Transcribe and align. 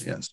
Yes. 0.00 0.30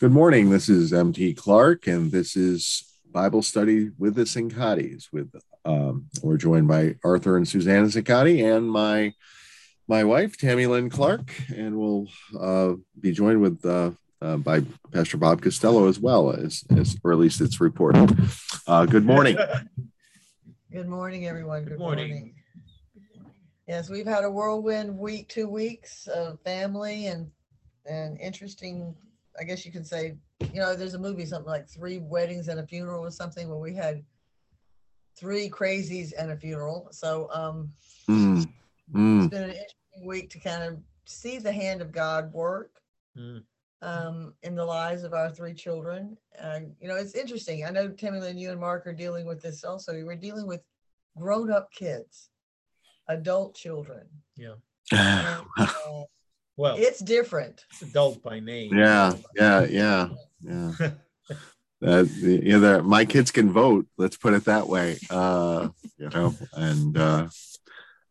Good 0.00 0.12
morning. 0.12 0.50
This 0.50 0.68
is 0.68 0.92
MT 0.92 1.34
Clark, 1.34 1.86
and 1.88 2.12
this 2.12 2.36
is 2.36 2.84
Bible 3.10 3.42
Study 3.42 3.90
with 3.98 4.14
the 4.14 4.22
Cincottis. 4.22 5.12
With 5.12 5.34
um, 5.64 6.06
we're 6.22 6.36
joined 6.36 6.68
by 6.68 6.94
Arthur 7.04 7.36
and 7.36 7.48
Suzanna 7.48 7.86
Cincotti 7.86 8.44
and 8.44 8.70
my 8.70 9.12
my 9.88 10.04
wife 10.04 10.36
Tammy 10.36 10.66
Lynn 10.66 10.88
Clark, 10.88 11.32
and 11.48 11.76
we'll 11.76 12.06
uh, 12.38 12.74
be 13.00 13.12
joined 13.12 13.40
with 13.40 13.64
uh, 13.66 13.90
uh, 14.22 14.36
by 14.36 14.62
Pastor 14.92 15.16
Bob 15.16 15.42
Costello 15.42 15.88
as 15.88 15.98
well 15.98 16.30
as, 16.30 16.64
as 16.70 16.96
or 17.02 17.12
at 17.12 17.18
least 17.18 17.40
it's 17.40 17.60
reported. 17.60 18.16
Uh, 18.66 18.86
good 18.86 19.04
morning. 19.04 19.36
Good 20.70 20.86
morning, 20.86 21.26
everyone. 21.26 21.64
Good 21.64 21.78
morning. 21.78 22.34
Yes, 23.66 23.88
we've 23.88 24.06
had 24.06 24.24
a 24.24 24.30
whirlwind 24.30 24.98
week, 24.98 25.30
two 25.30 25.48
weeks 25.48 26.06
of 26.08 26.38
family 26.42 27.06
and 27.06 27.30
and 27.88 28.20
interesting. 28.20 28.94
I 29.40 29.44
guess 29.44 29.64
you 29.64 29.70
could 29.72 29.86
say, 29.86 30.16
you 30.52 30.60
know, 30.60 30.74
there's 30.74 30.94
a 30.94 30.98
movie 30.98 31.24
something 31.24 31.50
like 31.50 31.68
three 31.68 31.98
weddings 31.98 32.48
and 32.48 32.58
a 32.60 32.66
funeral 32.66 33.04
or 33.04 33.10
something 33.10 33.48
where 33.48 33.58
we 33.58 33.74
had 33.74 34.02
three 35.16 35.48
crazies 35.48 36.12
and 36.18 36.30
a 36.30 36.36
funeral. 36.36 36.88
So 36.90 37.28
um, 37.32 37.72
Mm, 38.08 38.38
it's 38.38 38.46
mm, 38.94 39.30
been 39.30 39.42
an 39.42 39.50
interesting 39.50 40.06
week 40.06 40.30
to 40.30 40.38
kind 40.40 40.62
of 40.62 40.78
see 41.04 41.38
the 41.38 41.52
hand 41.52 41.80
of 41.82 41.92
God 41.92 42.32
work 42.32 42.70
Mm. 43.16 43.42
um, 43.82 44.34
in 44.42 44.54
the 44.54 44.64
lives 44.64 45.02
of 45.02 45.12
our 45.12 45.28
three 45.30 45.54
children. 45.54 46.16
And, 46.38 46.74
you 46.80 46.88
know, 46.88 46.94
it's 46.96 47.14
interesting. 47.14 47.64
I 47.64 47.70
know 47.70 47.88
Tammy 47.88 48.20
Lynn, 48.20 48.38
you 48.38 48.50
and 48.50 48.60
Mark 48.60 48.86
are 48.86 48.92
dealing 48.92 49.26
with 49.26 49.42
this 49.42 49.64
also. 49.64 49.92
We're 50.04 50.14
dealing 50.16 50.46
with 50.46 50.62
grown-up 51.16 51.70
kids, 51.72 52.30
adult 53.08 53.54
children. 53.54 54.06
Yeah. 54.36 54.54
And, 54.92 55.44
uh, 55.58 56.04
Well, 56.58 56.76
it's 56.78 56.98
different. 56.98 57.64
adult 57.80 58.22
by 58.22 58.40
name. 58.40 58.76
yeah, 58.76 59.12
yeah, 59.36 59.64
yeah, 59.64 60.08
yeah. 60.42 60.72
Uh, 61.80 62.02
the- 62.02 62.40
you 62.44 62.82
my 62.82 63.04
kids 63.04 63.30
can 63.30 63.52
vote. 63.52 63.86
Let's 63.96 64.16
put 64.16 64.34
it 64.34 64.46
that 64.46 64.66
way. 64.68 64.98
Uh, 65.08 65.68
you 65.96 66.08
know, 66.08 66.34
and 66.54 66.98
uh, 66.98 67.28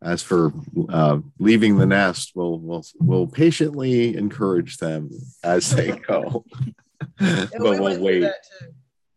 as 0.02 0.23
for 0.23 0.54
uh, 0.88 1.20
leaving 1.38 1.78
the 1.78 1.86
nest, 1.86 2.31
we'll 2.34 2.59
we'll 2.59 2.86
we'll 3.02 3.28
patiently 3.28 4.16
encourage 4.16 4.78
them 4.78 5.09
as 5.44 5.70
they 5.72 5.92
go. 6.08 6.45
But 7.20 7.52
we 7.59 7.59
we'll 7.80 8.00
wait. 8.00 8.22
that 8.22 8.36
too. 8.58 8.67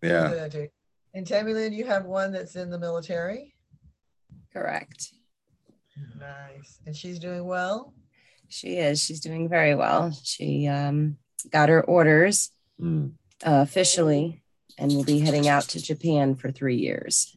We 0.03 0.09
Yeah. 0.09 0.29
that 0.35 0.51
too. 0.51 0.67
And 1.15 1.25
Tammy 1.25 1.55
Lynn, 1.55 1.73
you 1.73 1.87
have 1.87 2.05
one 2.07 2.33
that's 2.33 2.57
in 2.57 2.71
the 2.71 2.79
military. 2.79 3.55
Correct. 4.53 5.13
Nice. 6.19 6.81
And 6.87 6.97
she's 6.97 7.21
doing 7.21 7.45
well. 7.45 7.95
She 8.51 8.77
is. 8.77 9.03
She's 9.03 9.21
doing 9.21 9.49
very 9.49 9.75
well. 9.75 10.13
She 10.25 10.67
um, 10.67 11.17
got 11.51 11.69
her 11.69 11.83
orders 11.85 12.51
Mm. 12.81 13.13
uh, 13.47 13.61
officially 13.63 14.43
and 14.79 14.91
will 14.93 15.05
be 15.05 15.19
heading 15.21 15.47
out 15.49 15.65
to 15.65 15.83
Japan 15.83 16.35
for 16.35 16.51
three 16.51 16.77
years. 16.77 17.37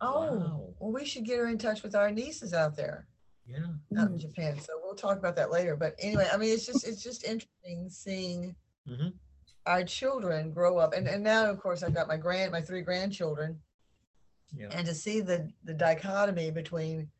Oh, 0.00 0.20
Wow. 0.36 0.74
well, 0.78 0.92
we 0.92 1.04
should 1.04 1.24
get 1.24 1.38
her 1.38 1.48
in 1.48 1.58
touch 1.58 1.82
with 1.82 1.96
our 1.96 2.10
nieces 2.12 2.54
out 2.54 2.76
there. 2.76 3.06
Yeah. 3.46 3.66
out 4.00 4.12
in 4.12 4.18
Japan. 4.20 4.60
So 4.60 4.74
we'll 4.80 4.94
talk 4.94 5.18
about 5.18 5.34
that 5.34 5.50
later. 5.50 5.74
But 5.74 5.96
anyway, 5.98 6.28
I 6.32 6.36
mean, 6.36 6.52
it's 6.54 6.64
just 6.66 6.86
it's 6.86 7.02
just 7.02 7.24
interesting 7.24 7.90
seeing 7.90 8.54
Mhm. 8.88 9.14
our 9.66 9.82
children 9.82 10.52
grow 10.52 10.78
up, 10.78 10.92
and 10.94 11.08
and 11.08 11.24
now 11.24 11.50
of 11.50 11.58
course 11.58 11.82
I've 11.82 11.92
got 11.94 12.06
my 12.06 12.16
grand 12.16 12.52
my 12.52 12.60
three 12.62 12.82
grandchildren, 12.82 13.60
Yeah. 14.54 14.68
and 14.70 14.86
to 14.86 14.94
see 14.94 15.20
the 15.20 15.50
the 15.64 15.74
dichotomy 15.74 16.52
between 16.52 17.10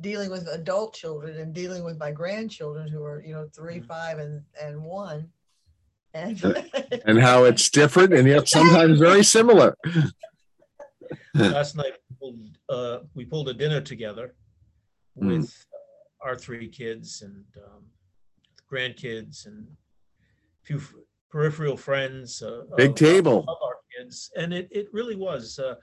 dealing 0.00 0.30
with 0.30 0.48
adult 0.48 0.94
children 0.94 1.38
and 1.38 1.52
dealing 1.54 1.84
with 1.84 1.98
my 1.98 2.10
grandchildren 2.10 2.88
who 2.88 3.04
are 3.04 3.22
you 3.22 3.34
know 3.34 3.48
3 3.54 3.80
Mhm. 3.80 3.86
five, 3.86 4.18
and 4.18 4.42
and 4.60 4.82
one, 4.82 5.30
and 6.14 6.40
And 7.06 7.18
how 7.20 7.44
it's 7.44 7.68
different 7.70 8.12
and 8.14 8.26
yet 8.26 8.48
sometimes 8.48 8.98
very 8.98 9.22
similar. 9.24 9.76
Last 11.34 11.76
night, 11.76 11.92
we 12.10 12.16
pulled, 12.20 12.40
uh, 12.68 12.98
we 13.14 13.24
pulled 13.24 13.48
a 13.48 13.54
dinner 13.54 13.80
together 13.80 14.34
Mm. 15.20 15.26
with 15.36 15.66
uh, 15.74 16.26
our 16.26 16.36
three 16.38 16.68
kids 16.68 17.20
and 17.20 17.44
um, 17.66 17.84
grandkids 18.70 19.44
and 19.44 19.66
a 19.66 20.64
few 20.66 20.78
f- 20.78 20.94
peripheral 21.30 21.76
friends. 21.76 22.40
Uh, 22.42 22.62
Big 22.78 22.90
of- 22.92 22.96
table. 22.96 23.40
Of 23.46 23.58
our 23.62 23.76
kids. 23.94 24.30
And 24.36 24.54
it, 24.54 24.68
it 24.70 24.88
really 24.90 25.14
was. 25.16 25.58
Uh, 25.58 25.74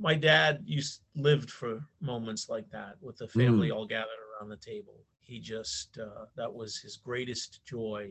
my 0.00 0.14
dad 0.14 0.62
used 0.64 1.02
lived 1.14 1.50
for 1.50 1.80
moments 2.00 2.48
like 2.48 2.68
that 2.70 2.94
with 3.02 3.18
the 3.18 3.28
family 3.28 3.70
all 3.70 3.86
gathered 3.86 4.08
around 4.40 4.48
the 4.48 4.56
table. 4.56 5.04
He 5.20 5.38
just, 5.38 5.98
uh, 5.98 6.24
that 6.36 6.52
was 6.52 6.78
his 6.78 6.96
greatest 6.96 7.60
joy. 7.66 8.10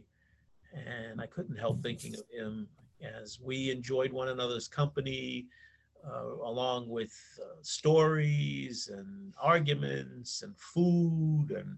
And 0.74 1.20
I 1.20 1.26
couldn't 1.26 1.58
help 1.58 1.82
thinking 1.82 2.14
of 2.14 2.22
him 2.32 2.68
as 3.02 3.40
we 3.42 3.72
enjoyed 3.72 4.12
one 4.12 4.28
another's 4.28 4.68
company, 4.68 5.48
uh, 6.08 6.26
along 6.46 6.88
with 6.88 7.12
uh, 7.42 7.58
stories 7.64 8.90
and 8.94 9.34
arguments 9.42 10.44
and 10.44 10.56
food 10.58 11.48
and 11.52 11.78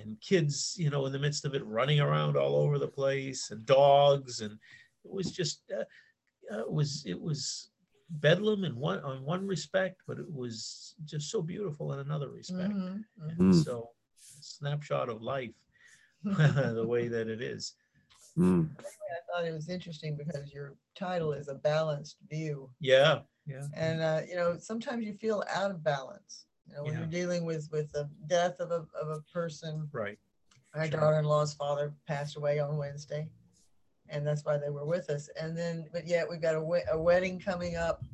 and 0.00 0.18
kids, 0.22 0.74
you 0.78 0.88
know, 0.88 1.04
in 1.04 1.12
the 1.12 1.18
midst 1.18 1.44
of 1.44 1.54
it, 1.54 1.62
running 1.66 2.00
around 2.00 2.34
all 2.34 2.56
over 2.56 2.78
the 2.78 2.88
place 2.88 3.50
and 3.50 3.64
dogs 3.66 4.40
and 4.40 4.58
it 5.04 5.12
was 5.12 5.30
just 5.30 5.60
uh, 5.70 5.84
uh, 6.52 6.60
it 6.60 6.72
was 6.72 7.04
it 7.06 7.20
was 7.20 7.71
bedlam 8.20 8.64
in 8.64 8.76
one 8.76 9.00
on 9.00 9.24
one 9.24 9.46
respect, 9.46 10.02
but 10.06 10.18
it 10.18 10.30
was 10.32 10.94
just 11.04 11.30
so 11.30 11.42
beautiful 11.42 11.92
in 11.92 12.00
another 12.00 12.30
respect. 12.30 12.72
Mhm, 12.72 13.04
mhm. 13.18 13.28
And 13.30 13.38
Mm. 13.52 13.64
so, 13.64 13.90
snapshot 14.18 15.08
of 15.08 15.22
life, 15.22 15.54
the 16.24 16.86
way 16.86 17.08
that 17.08 17.28
it 17.28 17.40
is. 17.40 17.74
Mm. 18.36 18.70
I 18.78 19.20
thought 19.26 19.44
it 19.46 19.52
was 19.52 19.68
interesting 19.68 20.16
because 20.16 20.52
your 20.52 20.74
title 20.94 21.32
is 21.32 21.48
a 21.48 21.54
balanced 21.54 22.16
view. 22.28 22.70
Yeah, 22.80 23.22
yeah, 23.46 23.66
and 23.74 24.00
uh, 24.00 24.20
you 24.28 24.36
know 24.36 24.56
sometimes 24.58 25.04
you 25.04 25.14
feel 25.14 25.42
out 25.50 25.70
of 25.70 25.82
balance 25.82 26.46
you 26.66 26.74
know 26.74 26.84
when 26.84 26.92
Yeah. 26.94 27.00
you're 27.00 27.08
dealing 27.08 27.44
with 27.44 27.68
with 27.72 27.90
the 27.92 28.08
death 28.26 28.60
of 28.60 28.70
a, 28.70 28.86
of 29.00 29.08
a 29.08 29.20
person 29.32 29.88
right. 29.92 30.18
My 30.74 30.88
Sure. 30.88 31.00
daughter-in-law's 31.00 31.52
father 31.54 31.92
passed 32.06 32.36
away 32.36 32.58
on 32.60 32.76
wednesday 32.78 33.28
and 34.12 34.26
that's 34.26 34.44
why 34.44 34.56
they 34.56 34.70
were 34.70 34.84
with 34.84 35.10
us 35.10 35.28
and 35.40 35.56
then 35.56 35.86
but 35.92 36.06
yet 36.06 36.28
we've 36.28 36.42
got 36.42 36.54
a, 36.54 36.80
a 36.92 37.00
wedding 37.00 37.40
coming 37.40 37.76
up 37.76 38.04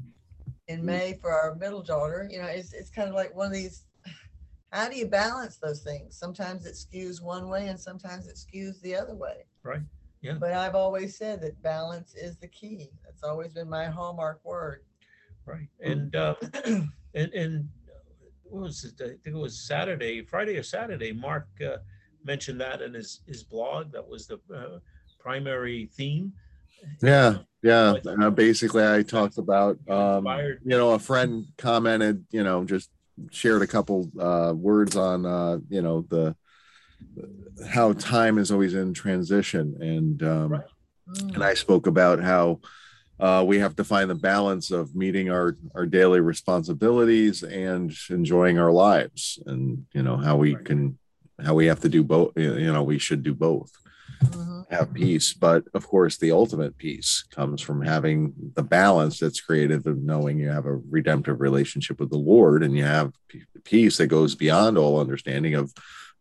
in 0.69 0.85
may 0.85 1.13
for 1.21 1.31
our 1.33 1.55
middle 1.57 1.83
daughter 1.83 2.29
you 2.31 2.39
know 2.39 2.47
it's, 2.47 2.73
it's 2.73 2.91
kind 2.91 3.09
of 3.09 3.15
like 3.15 3.35
one 3.35 3.49
of 3.49 3.53
these 3.53 3.85
how 4.73 4.89
do 4.89 4.97
you 4.97 5.07
balance 5.07 5.57
those 5.57 5.83
things 5.83 6.17
sometimes 6.17 6.65
it 6.65 6.75
skews 6.75 7.23
one 7.23 7.49
way 7.49 7.69
and 7.69 7.79
sometimes 7.79 8.27
it 8.27 8.37
skews 8.37 8.81
the 8.81 8.95
other 8.95 9.15
way 9.15 9.45
Right. 9.63 9.83
Yeah. 10.23 10.35
but 10.35 10.53
i've 10.53 10.75
always 10.75 11.17
said 11.17 11.43
that 11.43 11.61
balance 11.63 12.15
is 12.15 12.37
the 12.39 12.49
key 12.49 12.91
that's 13.05 13.23
always 13.23 13.53
been 13.53 13.69
my 13.69 13.87
hallmark 13.87 14.41
word 14.45 14.83
Right. 15.49 15.69
And 15.83 16.15
uh, 16.15 16.35
and 17.15 17.33
and 17.33 17.69
what 18.43 18.63
was 18.65 18.85
it? 18.85 19.01
I 19.03 19.17
think 19.23 19.35
it 19.35 19.35
was 19.35 19.59
Saturday, 19.59 20.23
Friday 20.23 20.59
or 20.59 20.63
Saturday. 20.63 21.11
Mark 21.13 21.49
uh, 21.67 21.79
mentioned 22.23 22.61
that 22.61 22.83
in 22.83 22.93
his 22.93 23.21
his 23.27 23.45
blog. 23.45 23.93
That 23.93 24.07
was 24.07 24.27
the 24.27 24.39
uh, 24.55 24.79
primary 25.29 25.91
theme. 25.93 26.33
Yeah, 27.03 27.39
yeah. 27.63 27.95
Uh, 28.07 28.31
basically, 28.31 28.87
I 28.87 29.03
talked 29.03 29.37
about, 29.37 29.77
um, 29.87 30.27
you 30.65 30.77
know, 30.79 30.93
a 30.93 30.99
friend 30.99 31.45
commented, 31.59 32.25
you 32.31 32.43
know, 32.43 32.65
just 32.65 32.89
shared 33.31 33.61
a 33.61 33.67
couple 33.67 34.11
uh, 34.19 34.55
words 34.57 34.97
on, 34.97 35.27
uh, 35.27 35.59
you 35.69 35.83
know, 35.83 36.07
the 36.09 36.35
how 37.69 37.93
time 37.93 38.39
is 38.39 38.51
always 38.51 38.73
in 38.73 38.95
transition, 38.95 39.77
and 39.81 40.23
um, 40.23 40.53
Right. 40.53 40.65
And 41.35 41.43
I 41.43 41.55
spoke 41.55 41.87
about 41.87 42.21
how 42.21 42.61
uh, 43.19 43.43
we 43.47 43.59
have 43.61 43.75
to 43.77 43.85
find 43.85 44.11
the 44.11 44.15
balance 44.15 44.71
of 44.71 44.95
meeting 44.95 45.31
our 45.31 45.57
our 45.75 45.87
daily 45.87 46.21
responsibilities 46.21 47.43
and 47.43 47.95
enjoying 48.11 48.59
our 48.59 48.73
lives, 48.73 49.39
and 49.47 49.87
you 49.95 50.03
know 50.03 50.17
how 50.17 50.37
we 50.37 50.55
can 50.55 50.99
how 51.45 51.55
we 51.55 51.67
have 51.67 51.81
to 51.81 51.89
do 51.89 52.03
both. 52.03 52.33
You 52.37 52.73
know, 52.73 52.83
we 52.83 52.99
should 52.99 53.23
do 53.23 53.35
both 53.35 53.71
Mhm. 54.23 54.71
have 54.71 54.93
peace 54.93 55.33
but 55.33 55.65
of 55.75 55.87
course 55.87 56.17
the 56.19 56.33
ultimate 56.33 56.77
peace 56.77 57.25
comes 57.31 57.61
from 57.61 57.81
having 57.83 58.35
the 58.55 58.63
balance 58.63 59.19
that's 59.19 59.41
created 59.41 59.87
of 59.87 60.03
knowing 60.03 60.39
you 60.39 60.49
have 60.49 60.67
a 60.67 60.81
redemptive 60.91 61.41
relationship 61.41 62.01
with 62.01 62.11
the 62.11 62.19
lord 62.19 62.63
and 62.63 62.77
you 62.77 62.85
have 62.85 63.13
peace 63.65 63.97
that 63.97 64.09
goes 64.09 64.35
beyond 64.35 64.77
all 64.77 65.01
understanding 65.01 65.55
of 65.55 65.73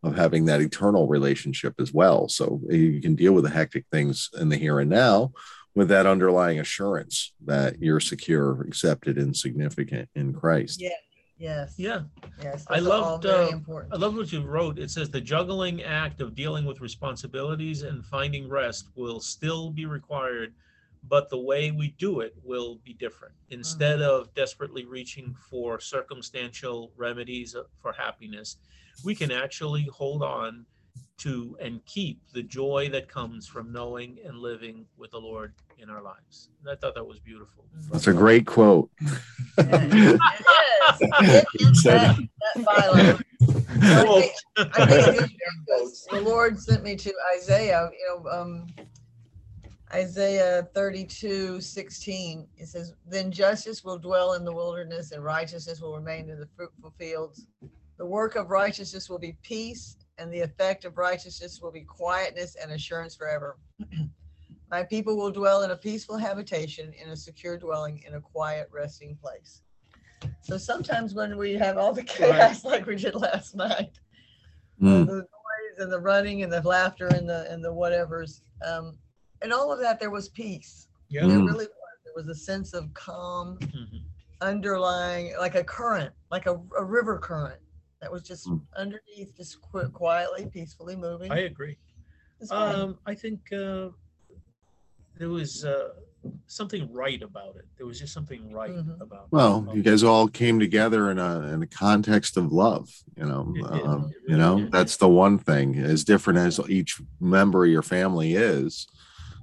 of 0.03 0.15
having 0.15 0.45
that 0.45 0.61
eternal 0.61 1.07
relationship 1.07 1.73
as 1.79 1.91
well 1.91 2.29
so 2.29 2.61
you 2.69 3.01
can 3.01 3.15
deal 3.15 3.33
with 3.33 3.43
the 3.43 3.49
hectic 3.49 3.85
things 3.91 4.29
in 4.39 4.49
the 4.49 4.57
here 4.57 4.79
and 4.79 4.89
now 4.89 5.31
with 5.75 5.89
that 5.89 6.05
underlying 6.05 6.59
assurance 6.59 7.33
that 7.45 7.81
you're 7.81 7.99
secure 7.99 8.61
accepted 8.61 9.17
and 9.17 9.35
significant 9.35 10.07
in 10.15 10.33
christ. 10.33 10.79
Yes. 11.37 11.75
Yeah, 11.77 12.01
Yes. 12.41 12.65
I 12.67 12.79
those 12.79 12.87
are 12.87 12.91
all 12.93 12.99
loved, 13.11 13.23
very 13.23 13.45
uh, 13.45 13.49
important. 13.49 13.93
I 13.93 13.97
love 13.97 14.15
what 14.15 14.31
you 14.31 14.41
wrote. 14.41 14.79
It 14.79 14.89
says 14.89 15.09
the 15.09 15.21
juggling 15.21 15.83
act 15.83 16.19
of 16.21 16.33
dealing 16.33 16.65
with 16.65 16.81
responsibilities 16.81 17.83
and 17.83 18.05
finding 18.05 18.49
rest 18.49 18.89
will 18.95 19.19
still 19.19 19.69
be 19.69 19.85
required, 19.85 20.53
but 21.07 21.29
the 21.29 21.37
way 21.37 21.71
we 21.71 21.89
do 21.99 22.21
it 22.21 22.35
will 22.43 22.79
be 22.83 22.93
different. 22.93 23.35
Instead 23.49 24.01
of 24.01 24.33
desperately 24.33 24.85
reaching 24.85 25.35
for 25.49 25.79
circumstantial 25.79 26.91
remedies 26.97 27.55
for 27.81 27.93
happiness, 27.93 28.57
we 29.03 29.13
can 29.13 29.31
actually 29.31 29.87
hold 29.93 30.23
on 30.23 30.65
to 31.17 31.57
and 31.59 31.83
keep 31.85 32.21
the 32.33 32.43
joy 32.43 32.89
that 32.91 33.07
comes 33.09 33.47
from 33.47 33.71
knowing 33.71 34.19
and 34.25 34.37
living 34.39 34.85
with 34.97 35.11
the 35.11 35.17
Lord 35.19 35.53
in 35.79 35.89
our 35.89 36.01
lives. 36.01 36.49
And 36.61 36.69
I 36.69 36.75
thought 36.75 36.95
that 36.95 37.05
was 37.05 37.19
beautiful. 37.19 37.65
That's 37.91 38.07
a 38.07 38.13
great 38.13 38.45
quote. 38.45 38.89
It 39.57 39.83
is. 39.83 40.19
It 41.19 41.47
is 41.59 41.83
that, 41.83 42.17
that 42.55 42.65
bylaw. 42.65 43.19
I 43.81 44.05
think- 44.05 44.31
I 44.57 44.85
think 44.85 45.23
it 45.23 45.23
is 45.23 45.29
because 45.65 46.07
The 46.11 46.21
Lord 46.21 46.59
sent 46.59 46.83
me 46.83 46.95
to 46.95 47.13
Isaiah, 47.35 47.89
you 47.91 48.21
know, 48.23 48.29
um, 48.31 48.67
Isaiah 49.93 50.67
32, 50.73 51.61
16. 51.61 52.47
It 52.57 52.67
says, 52.67 52.93
Then 53.07 53.31
justice 53.31 53.83
will 53.83 53.97
dwell 53.97 54.33
in 54.33 54.43
the 54.43 54.53
wilderness 54.53 55.11
and 55.11 55.23
righteousness 55.23 55.79
will 55.81 55.95
remain 55.95 56.29
in 56.29 56.39
the 56.39 56.47
fruitful 56.55 56.93
fields. 56.99 57.47
The 57.97 58.05
work 58.05 58.35
of 58.35 58.49
righteousness 58.49 59.09
will 59.09 59.19
be 59.19 59.37
peace, 59.43 59.97
and 60.17 60.31
the 60.33 60.39
effect 60.41 60.85
of 60.85 60.97
righteousness 60.97 61.59
will 61.61 61.71
be 61.71 61.81
quietness 61.81 62.55
and 62.61 62.71
assurance 62.71 63.15
forever. 63.15 63.57
My 64.71 64.83
people 64.83 65.15
will 65.15 65.31
dwell 65.31 65.63
in 65.63 65.71
a 65.71 65.77
peaceful 65.77 66.17
habitation, 66.17 66.91
in 67.01 67.09
a 67.09 67.15
secure 67.15 67.57
dwelling, 67.57 68.03
in 68.05 68.15
a 68.15 68.21
quiet 68.21 68.67
resting 68.71 69.15
place. 69.21 69.61
So 70.41 70.57
sometimes 70.57 71.13
when 71.13 71.37
we 71.37 71.53
have 71.53 71.77
all 71.77 71.93
the 71.93 72.03
chaos 72.03 72.63
like 72.65 72.85
we 72.85 72.95
did 72.95 73.15
last 73.15 73.55
night, 73.55 73.99
Mm. 74.79 75.07
the 75.07 75.13
noise 75.15 75.79
and 75.79 75.91
the 75.91 75.99
running 75.99 76.43
and 76.43 76.53
the 76.53 76.61
laughter 76.61 77.07
and 77.07 77.27
the 77.27 77.51
and 77.51 77.65
the 77.65 77.73
whatevers, 77.73 78.41
um, 78.63 78.95
and 79.41 79.51
all 79.51 79.73
of 79.73 79.79
that, 79.79 79.99
there 79.99 80.11
was 80.11 80.29
peace. 80.29 80.87
Yeah. 81.09 81.25
There 81.25 81.39
Mm. 81.39 81.47
really 81.47 81.65
was. 81.65 81.97
There 82.05 82.13
was 82.15 82.27
a 82.27 82.35
sense 82.35 82.75
of 82.75 82.93
calm 82.93 83.57
Mhm. 83.57 84.03
underlying, 84.39 85.33
like 85.39 85.55
a 85.55 85.63
current, 85.63 86.13
like 86.29 86.45
a, 86.45 86.61
a 86.77 86.83
river 86.83 87.17
current 87.17 87.59
that 88.01 88.11
was 88.11 88.21
just 88.23 88.47
Mm. 88.47 88.61
underneath, 88.75 89.35
just 89.35 89.61
qu- 89.61 89.89
quietly, 89.89 90.47
peacefully 90.51 90.95
moving. 90.95 91.31
I 91.31 91.39
agree. 91.39 91.77
It's 92.39 92.51
fine. 92.51 92.75
Um, 92.75 92.99
I 93.05 93.15
think 93.15 93.41
uh, 93.51 93.89
there 95.17 95.29
was 95.29 95.65
uh, 95.65 95.89
something 96.45 96.91
right 96.93 97.21
about 97.23 97.55
it. 97.55 97.65
There 97.77 97.87
was 97.87 97.99
just 97.99 98.13
something 98.13 98.51
right 98.51 98.71
Mhm. 98.71 99.01
about. 99.01 99.27
Well, 99.31 99.59
about 99.59 99.75
you 99.75 99.81
guys 99.81 100.03
all 100.03 100.27
came 100.27 100.59
together 100.59 101.09
in 101.09 101.17
a 101.17 101.41
in 101.53 101.63
a 101.63 101.67
context 101.67 102.37
of 102.37 102.51
love. 102.51 102.89
You 103.15 103.25
know, 103.25 103.53
It 103.55 103.71
did. 103.71 103.85
um, 103.85 104.11
It 104.27 104.31
you 104.31 104.37
know 104.37 104.59
did. 104.61 104.71
that's 104.71 104.97
the 104.97 105.09
one 105.09 105.39
thing. 105.39 105.75
As 105.77 106.03
different 106.03 106.37
as 106.39 106.59
each 106.69 107.01
member 107.19 107.65
of 107.65 107.71
your 107.71 107.81
family 107.81 108.35
is, 108.35 108.87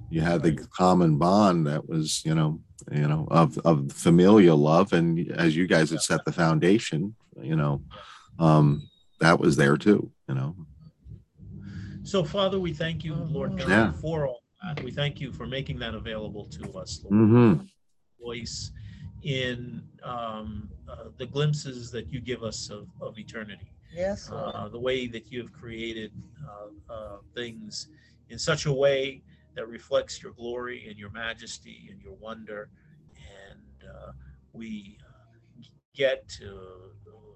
you 0.09 0.21
had 0.21 0.41
the 0.43 0.51
Right. 0.55 0.69
common 0.69 1.17
bond 1.17 1.67
that 1.67 1.89
was, 1.89 2.23
you 2.23 2.33
know, 2.35 2.61
you 2.91 3.07
know, 3.07 3.27
of 3.29 3.57
of 3.59 3.91
familial 3.91 4.57
love, 4.57 4.93
and 4.93 5.29
as 5.33 5.55
you 5.57 5.67
guys 5.67 5.89
had 5.89 6.01
set 6.01 6.23
the 6.23 6.31
foundation, 6.31 7.15
you 7.41 7.55
know, 7.57 7.83
um, 8.39 8.89
that 9.19 9.39
was 9.39 9.55
there 9.55 9.77
too. 9.77 10.11
You 10.27 10.35
know, 10.35 10.55
So, 12.03 12.23
Father, 12.23 12.59
we 12.59 12.73
thank 12.73 13.03
you, 13.03 13.15
Lord. 13.15 13.57
God, 13.57 13.69
Yeah. 13.69 13.91
for 13.93 14.27
all 14.27 14.43
that. 14.63 14.83
We 14.83 14.91
thank 14.91 15.19
you 15.21 15.31
for 15.31 15.45
making 15.47 15.79
that 15.79 15.95
available 15.95 16.45
to 16.45 16.71
us, 16.77 17.01
Lord. 17.03 17.15
hmm 17.29 17.53
Voice 18.21 18.71
in 19.23 19.83
um, 20.03 20.69
uh, 20.87 21.05
the 21.17 21.25
glimpses 21.25 21.91
that 21.91 22.07
you 22.11 22.19
give 22.21 22.43
us 22.43 22.69
of, 22.69 22.87
of 23.01 23.17
eternity. 23.19 23.71
yes, 23.93 24.29
uh, 24.31 24.67
the 24.69 24.79
way 24.79 25.07
that 25.07 25.31
you 25.31 25.41
have 25.41 25.51
created 25.53 26.11
uh, 26.47 26.93
uh, 26.93 27.17
things 27.33 27.87
in 28.29 28.37
such 28.39 28.65
a 28.65 28.73
way 28.73 29.21
that 29.55 29.67
reflects 29.67 30.21
your 30.21 30.33
glory 30.33 30.87
and 30.89 30.97
your 30.99 31.11
majesty 31.11 31.87
and 31.91 32.01
your 32.01 32.13
wonder. 32.15 32.69
And 33.15 33.89
uh, 33.89 34.11
we 34.53 34.97
uh, 35.07 35.63
get 35.93 36.27
to 36.39 36.49
uh, 37.07 37.34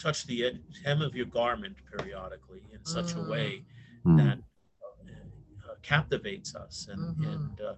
touch 0.00 0.24
the 0.26 0.44
ed- 0.46 0.62
hem 0.84 1.02
of 1.02 1.14
your 1.14 1.26
garment 1.26 1.76
periodically 1.90 2.62
in 2.72 2.84
such 2.84 3.12
a 3.12 3.16
Mm. 3.16 3.28
way 3.28 3.64
Mm. 4.04 4.16
that 4.16 4.38
uh, 5.68 5.74
captivates 5.82 6.54
us 6.54 6.88
and 6.88 7.16
Mhm. 7.18 7.32
and 7.32 7.60
uh, 7.60 7.74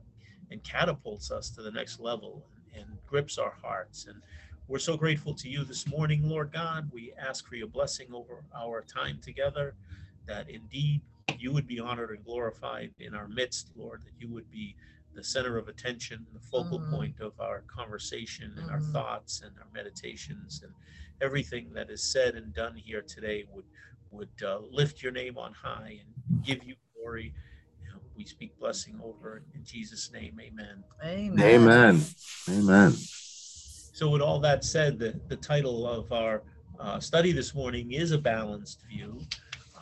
and 0.50 0.62
catapults 0.64 1.30
us 1.30 1.50
to 1.50 1.62
the 1.62 1.70
next 1.70 1.98
level 1.98 2.46
and 2.74 2.86
grips 3.06 3.38
our 3.38 3.50
hearts 3.50 4.06
and 4.06 4.22
we're 4.68 4.78
so 4.78 4.96
grateful 4.96 5.34
to 5.34 5.48
you 5.48 5.64
this 5.64 5.86
morning 5.86 6.22
lord 6.28 6.52
god 6.52 6.90
we 6.92 7.12
ask 7.14 7.46
for 7.46 7.56
your 7.56 7.66
blessing 7.68 8.12
over 8.12 8.42
our 8.54 8.82
time 8.82 9.18
together 9.20 9.74
that 10.26 10.48
indeed 10.48 11.00
you 11.38 11.52
would 11.52 11.66
be 11.66 11.80
honored 11.80 12.10
and 12.10 12.24
glorified 12.24 12.92
in 12.98 13.14
our 13.14 13.28
midst 13.28 13.70
lord 13.76 14.02
that 14.04 14.14
you 14.18 14.28
would 14.28 14.48
be 14.50 14.74
the 15.14 15.24
center 15.24 15.56
of 15.58 15.68
attention 15.68 16.26
the 16.32 16.40
focal 16.40 16.78
Mhm. 16.80 16.90
point 16.90 17.20
of 17.20 17.38
our 17.40 17.62
conversation 17.62 18.56
and 18.58 18.70
our 18.70 18.80
Mhm. 18.80 18.92
thoughts 18.92 19.42
and 19.42 19.58
our 19.58 19.68
meditations 19.72 20.62
and 20.62 20.72
everything 21.22 21.72
that 21.72 21.88
is 21.90 22.02
said 22.02 22.34
and 22.34 22.52
done 22.52 22.74
here 22.74 23.02
today 23.02 23.44
would 23.52 23.64
would 24.10 24.28
uh, 24.46 24.58
lift 24.70 25.02
your 25.02 25.12
name 25.12 25.38
on 25.38 25.54
high 25.54 25.98
and 25.98 26.44
give 26.44 26.62
you 26.64 26.74
glory. 26.94 27.32
You 27.82 27.88
know, 27.88 28.00
we 28.14 28.26
speak 28.26 28.58
blessing 28.58 29.00
over 29.02 29.38
it 29.38 29.42
in 29.54 29.64
Jesus' 29.64 30.12
name, 30.12 30.38
Amen. 30.38 30.84
Amen. 31.02 31.40
Amen. 31.40 32.02
Amen. 32.50 32.92
So, 32.92 34.10
with 34.10 34.20
all 34.20 34.40
that 34.40 34.64
said, 34.64 34.98
the 34.98 35.18
the 35.28 35.36
title 35.36 35.86
of 35.86 36.12
our 36.12 36.42
uh, 36.78 37.00
study 37.00 37.32
this 37.32 37.54
morning 37.54 37.92
is 37.92 38.12
a 38.12 38.18
balanced 38.18 38.82
view. 38.88 39.20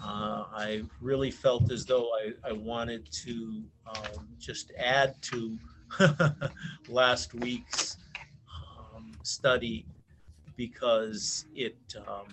Uh, 0.02 0.44
I 0.54 0.82
really 1.00 1.31
felt 1.31 1.70
as 1.70 1.84
though 1.84 2.08
I, 2.14 2.48
I 2.48 2.52
wanted 2.52 3.10
to 3.25 3.62
um, 3.86 4.28
just 4.38 4.72
add 4.78 5.14
to 5.22 5.58
last 6.88 7.34
week's 7.34 7.98
um, 8.94 9.12
study 9.22 9.84
because 10.60 11.46
it 11.54 11.78
um, 12.06 12.28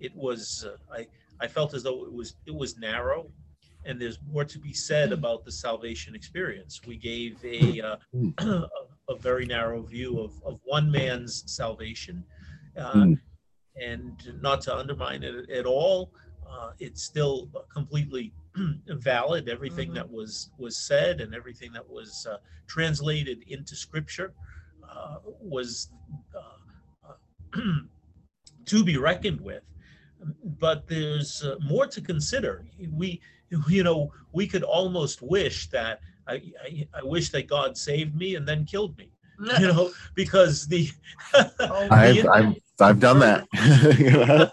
it 0.00 0.14
was 0.16 0.64
uh, 0.66 0.76
I 0.98 1.06
I 1.44 1.46
felt 1.46 1.74
as 1.74 1.82
though 1.82 2.02
it 2.06 2.12
was 2.20 2.28
it 2.46 2.54
was 2.62 2.78
narrow 2.78 3.30
and 3.84 4.00
there's 4.00 4.18
more 4.32 4.44
to 4.54 4.58
be 4.58 4.72
said 4.72 5.12
about 5.12 5.44
the 5.44 5.52
salvation 5.52 6.14
experience. 6.14 6.80
We 6.86 6.96
gave 6.96 7.32
a 7.44 7.80
uh, 7.88 7.96
a, 8.38 8.68
a 9.14 9.16
very 9.28 9.44
narrow 9.44 9.82
view 9.82 10.18
of, 10.18 10.32
of 10.46 10.54
one 10.64 10.90
man's 10.90 11.34
salvation, 11.60 12.24
uh, 12.78 13.04
Mm. 13.04 13.20
and 13.92 14.16
not 14.40 14.58
to 14.66 14.70
undermine 14.82 15.22
it 15.22 15.50
at 15.60 15.66
all. 15.66 15.98
Uh, 16.50 16.70
it's 16.86 17.02
still 17.12 17.36
completely 17.78 18.32
valid. 19.12 19.42
Everything 19.56 19.90
Mhm. 19.90 19.96
that 19.98 20.08
was 20.18 20.32
was 20.64 20.74
said 20.90 21.14
and 21.20 21.30
everything 21.40 21.70
that 21.76 21.86
was 21.98 22.10
uh, 22.32 22.38
translated 22.76 23.38
into 23.54 23.74
Scripture 23.86 24.30
uh, 24.94 25.16
was 25.54 25.90
to 28.66 28.84
be 28.84 28.96
reckoned 28.96 29.40
with. 29.40 29.62
But 30.58 30.88
there's 30.88 31.44
uh, 31.44 31.56
more 31.60 31.86
to 31.86 32.00
consider. 32.00 32.66
We, 32.92 33.20
you 33.68 33.82
know, 33.84 34.12
we 34.32 34.46
could 34.46 34.64
almost 34.64 35.22
wish 35.22 35.68
that 35.70 36.00
I, 36.26 36.42
I, 36.64 36.88
I 36.94 37.04
wish 37.04 37.30
that 37.30 37.46
God 37.46 37.76
saved 37.76 38.14
me 38.16 38.34
and 38.34 38.46
then 38.46 38.64
killed 38.64 38.98
me. 38.98 39.12
You 39.60 39.68
know, 39.68 39.90
because 40.14 40.66
the, 40.66 40.90
Oh, 41.60 41.88
I've 41.90 42.26
I've 42.26 42.54
I've 42.80 43.00
done 43.00 43.18
that. 43.20 43.46
You 43.98 44.10
know? 44.10 44.50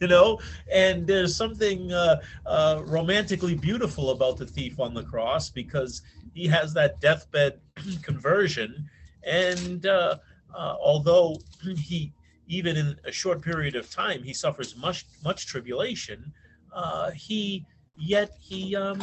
you 0.00 0.06
know, 0.06 0.38
and 0.72 1.06
there's 1.06 1.36
something 1.36 1.92
uh, 1.92 2.20
uh, 2.46 2.82
romantically 2.84 3.54
beautiful 3.54 4.10
about 4.10 4.36
the 4.36 4.46
thief 4.46 4.80
on 4.80 4.94
the 4.94 5.02
cross 5.02 5.50
because 5.50 6.02
he 6.34 6.46
has 6.46 6.74
that 6.74 7.00
deathbed 7.00 7.60
conversion, 8.02 8.88
and 9.24 9.86
uh, 9.86 10.16
uh, 10.54 10.76
although 10.80 11.36
he 11.76 12.12
even 12.48 12.76
in 12.76 12.96
a 13.04 13.12
short 13.12 13.40
period 13.40 13.76
of 13.76 13.88
time 13.90 14.22
he 14.22 14.32
suffers 14.34 14.76
much 14.76 15.04
much 15.24 15.46
tribulation, 15.46 16.32
uh, 16.74 17.10
he 17.12 17.64
yet 17.96 18.30
he 18.40 18.74
um, 18.76 19.00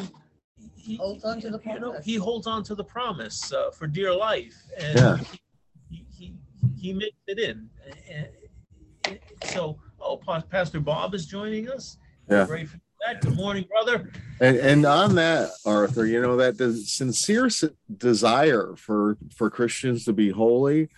he 0.75 0.97
Holds 0.97 1.23
on 1.23 1.39
to 1.41 1.49
the 1.49 1.59
you 1.65 1.79
know 1.79 1.89
promise. 1.91 2.05
he 2.05 2.15
holds 2.15 2.47
on 2.47 2.63
to 2.63 2.75
the 2.75 2.83
promise 2.83 3.51
uh, 3.53 3.71
for 3.71 3.87
dear 3.87 4.13
life, 4.13 4.55
and 4.77 4.95
Yeah. 4.97 5.17
he, 5.89 6.05
he 6.17 6.33
he 6.77 6.93
makes 6.93 7.17
it 7.27 7.39
in. 7.39 7.69
And- 7.85 8.27
and 9.07 9.19
So, 9.45 9.79
oh, 10.01 10.17
Pa- 10.17 10.41
Pastor 10.41 10.79
Bob 10.81 11.13
is 11.15 11.25
joining 11.25 11.69
us. 11.69 11.97
Yeah. 12.29 12.45
Grateful 12.45 12.79
for 12.79 13.13
that. 13.13 13.21
Good 13.21 13.35
morning, 13.37 13.65
brother. 13.67 14.11
And, 14.41 14.57
and 14.57 14.85
on 14.85 15.15
that, 15.15 15.49
Arthur, 15.65 16.05
you 16.05 16.21
know 16.21 16.35
that 16.37 16.57
the 16.57 16.73
sincere 16.75 17.49
desire 17.97 18.75
for 18.75 19.17
for 19.35 19.49
Christians 19.49 20.05
to 20.05 20.13
be 20.13 20.29
holy, 20.29 20.89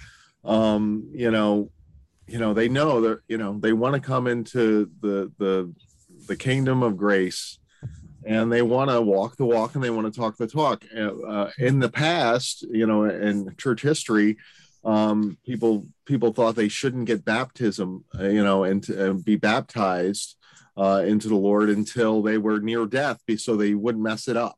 um, 0.43 1.09
you 1.13 1.31
know, 1.31 1.71
you 2.27 2.39
know 2.39 2.53
they 2.53 2.69
know 2.69 3.01
that 3.01 3.19
you 3.27 3.37
know 3.37 3.57
they 3.59 3.73
want 3.73 3.95
to 3.95 3.99
come 3.99 4.27
into 4.27 4.89
the 5.01 5.31
the 5.37 5.73
the 6.27 6.35
kingdom 6.35 6.83
of 6.83 6.97
grace, 6.97 7.59
and 8.25 8.51
they 8.51 8.61
want 8.61 8.89
to 8.89 9.01
walk 9.01 9.35
the 9.35 9.45
walk 9.45 9.75
and 9.75 9.83
they 9.83 9.89
want 9.89 10.11
to 10.11 10.19
talk 10.19 10.37
the 10.37 10.47
talk. 10.47 10.83
Uh, 10.95 11.19
uh, 11.21 11.51
in 11.57 11.79
the 11.79 11.89
past, 11.89 12.63
you 12.69 12.85
know, 12.85 13.03
in 13.05 13.55
church 13.57 13.81
history, 13.81 14.37
um, 14.83 15.37
people 15.45 15.87
people 16.05 16.33
thought 16.33 16.55
they 16.55 16.69
shouldn't 16.69 17.05
get 17.05 17.25
baptism, 17.25 18.03
uh, 18.19 18.27
you 18.27 18.43
know, 18.43 18.63
and, 18.63 18.83
to, 18.83 19.13
be 19.13 19.35
baptized 19.35 20.37
uh, 20.77 21.03
into 21.05 21.27
the 21.27 21.35
Lord 21.35 21.69
until 21.69 22.21
they 22.21 22.37
were 22.37 22.59
near 22.59 22.85
death, 22.85 23.21
so 23.37 23.55
they 23.55 23.73
wouldn't 23.73 24.03
mess 24.03 24.27
it 24.27 24.37
up. 24.37 24.57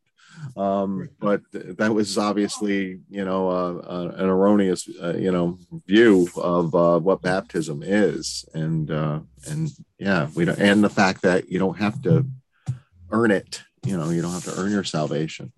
Um, 0.55 1.09
but 1.19 1.41
th- 1.51 1.77
that 1.77 1.93
was 1.93 2.17
obviously, 2.17 2.99
you 3.09 3.25
know, 3.25 3.49
uh, 3.49 3.73
uh, 3.77 4.11
an 4.15 4.29
erroneous, 4.29 4.87
uh, 5.01 5.15
you 5.15 5.31
know, 5.31 5.57
view 5.87 6.27
of 6.37 6.73
uh, 6.75 6.99
what 6.99 7.21
baptism 7.21 7.81
is, 7.83 8.45
and 8.53 8.91
uh, 8.91 9.19
and 9.47 9.69
yeah, 9.97 10.29
we 10.35 10.45
don't, 10.45 10.59
and 10.59 10.83
the 10.83 10.89
fact 10.89 11.21
that 11.23 11.49
you 11.49 11.59
don't 11.59 11.77
have 11.77 12.01
to 12.03 12.25
earn 13.11 13.31
it. 13.31 13.63
You 13.85 13.97
know, 13.97 14.09
you 14.09 14.21
don't 14.21 14.31
have 14.31 14.45
to 14.45 14.55
earn 14.59 14.71
your 14.71 14.83
salvation. 14.83 15.51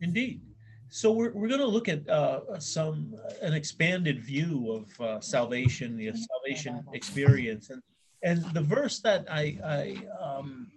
Indeed. 0.00 0.40
So 0.88 1.12
we're, 1.12 1.32
we're 1.32 1.48
going 1.48 1.60
to 1.60 1.66
look 1.66 1.88
at 1.88 2.08
uh, 2.08 2.58
some 2.58 3.14
an 3.42 3.52
expanded 3.52 4.20
view 4.20 4.72
of 4.72 5.00
uh, 5.00 5.20
salvation, 5.20 5.96
the 5.96 6.12
salvation 6.14 6.82
experience, 6.94 7.70
and 7.70 7.82
and 8.22 8.44
the 8.54 8.62
verse 8.62 9.00
that 9.00 9.26
I, 9.30 9.58
I 9.64 10.24
um, 10.24 10.68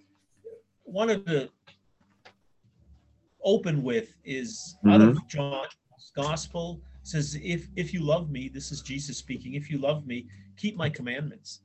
wanted 0.86 1.26
to 1.28 1.50
open 3.44 3.84
with 3.84 4.14
is 4.24 4.78
out 4.88 5.02
of 5.02 5.28
John's 5.28 5.72
Gospel. 6.16 6.82
Says, 7.04 7.40
"If 7.42 7.68
if 7.76 7.94
you 7.94 8.02
love 8.02 8.30
me, 8.30 8.50
this 8.50 8.72
is 8.72 8.82
Jesus 8.82 9.18
speaking. 9.18 9.54
If 9.56 9.70
you 9.70 9.78
love 9.78 10.06
me, 10.06 10.28
keep 10.58 10.76
my 10.76 10.90
commandments." 10.90 11.62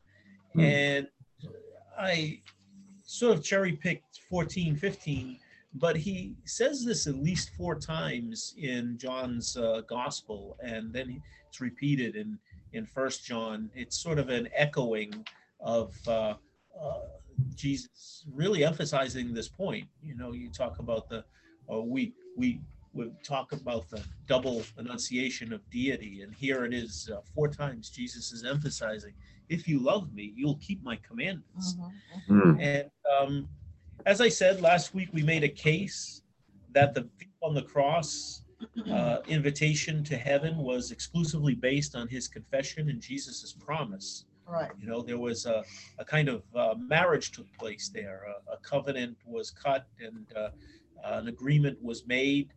Hmm. 0.53 0.61
And 0.61 1.09
I 1.99 2.41
sort 3.03 3.37
of 3.37 3.45
cherry 3.45 3.73
picked 3.73 4.21
14, 4.31 4.77
15 4.77 5.39
but 5.75 5.97
he 5.97 6.37
says 6.45 6.85
this 6.85 7.07
at 7.07 7.17
least 7.17 7.51
four 7.57 7.75
times 7.75 8.55
in 8.57 8.97
John's 8.97 9.57
uh, 9.57 9.83
gospel, 9.89 10.57
and 10.63 10.93
then 10.93 11.21
it's 11.49 11.61
repeated 11.61 12.17
in 12.17 12.39
in 12.73 12.87
First 12.87 13.25
John. 13.25 13.71
It's 13.75 13.99
sort 13.99 14.19
of 14.19 14.29
an 14.29 14.49
echoing 14.55 15.27
of 15.61 15.95
uh, 16.07 16.35
uh, 16.81 17.01
Jesus, 17.57 18.25
really 18.33 18.65
emphasizing 18.65 19.35
this 19.35 19.49
point. 19.49 19.87
You 20.03 20.17
know, 20.17 20.33
you 20.33 20.49
talk 20.49 20.79
about 20.79 21.09
the 21.09 21.25
uh, 21.73 21.81
we 21.81 22.13
we 22.37 22.61
would 22.93 23.13
talk 23.25 23.53
about 23.53 23.89
the 23.91 24.03
double 24.27 24.63
enunciation 24.79 25.53
of 25.53 25.69
deity, 25.71 26.23
and 26.23 26.33
here 26.35 26.65
it 26.65 26.73
is 26.73 27.11
uh, 27.13 27.21
four 27.35 27.49
times. 27.49 27.91
Jesus 27.91 28.33
is 28.33 28.45
emphasizing, 28.45 29.15
"If 29.49 29.67
you 29.69 29.79
love 29.79 30.13
me, 30.13 30.33
you'll 30.37 30.59
keep 30.59 30.83
my 30.83 30.97
commandments." 30.97 31.77
Mm. 32.29 32.63
And 32.63 32.91
um, 33.19 33.49
as 34.07 34.21
I 34.21 34.29
said 34.29 34.61
last 34.61 34.95
week, 34.95 35.09
we 35.13 35.23
made 35.23 35.45
a 35.45 35.49
case 35.49 36.23
that 36.73 36.95
the 36.95 37.09
thief 37.19 37.29
on 37.43 37.55
the 37.55 37.63
cross 37.63 38.43
uh, 38.91 39.19
invitation 39.29 40.03
to 40.05 40.17
heaven 40.17 40.57
was 40.57 40.91
exclusively 40.91 41.55
based 41.55 41.95
on 41.95 42.09
his 42.09 42.29
confession 42.29 42.89
and 42.91 43.01
Jesus's 43.01 43.53
promise. 43.53 44.25
Right. 44.47 44.71
You 44.79 44.87
know, 44.87 45.01
there 45.03 45.19
was 45.19 45.47
a, 45.47 45.65
a 45.99 46.05
kind 46.05 46.29
of 46.29 46.43
uh, 46.55 46.75
marriage 46.77 47.33
took 47.33 47.47
place 47.59 47.91
there. 47.93 48.27
A, 48.49 48.53
a 48.53 48.57
covenant 48.59 49.17
was 49.25 49.51
cut 49.51 49.87
and 49.99 50.27
uh, 50.37 50.51
an 51.05 51.29
agreement 51.29 51.83
was 51.83 52.07
made, 52.07 52.53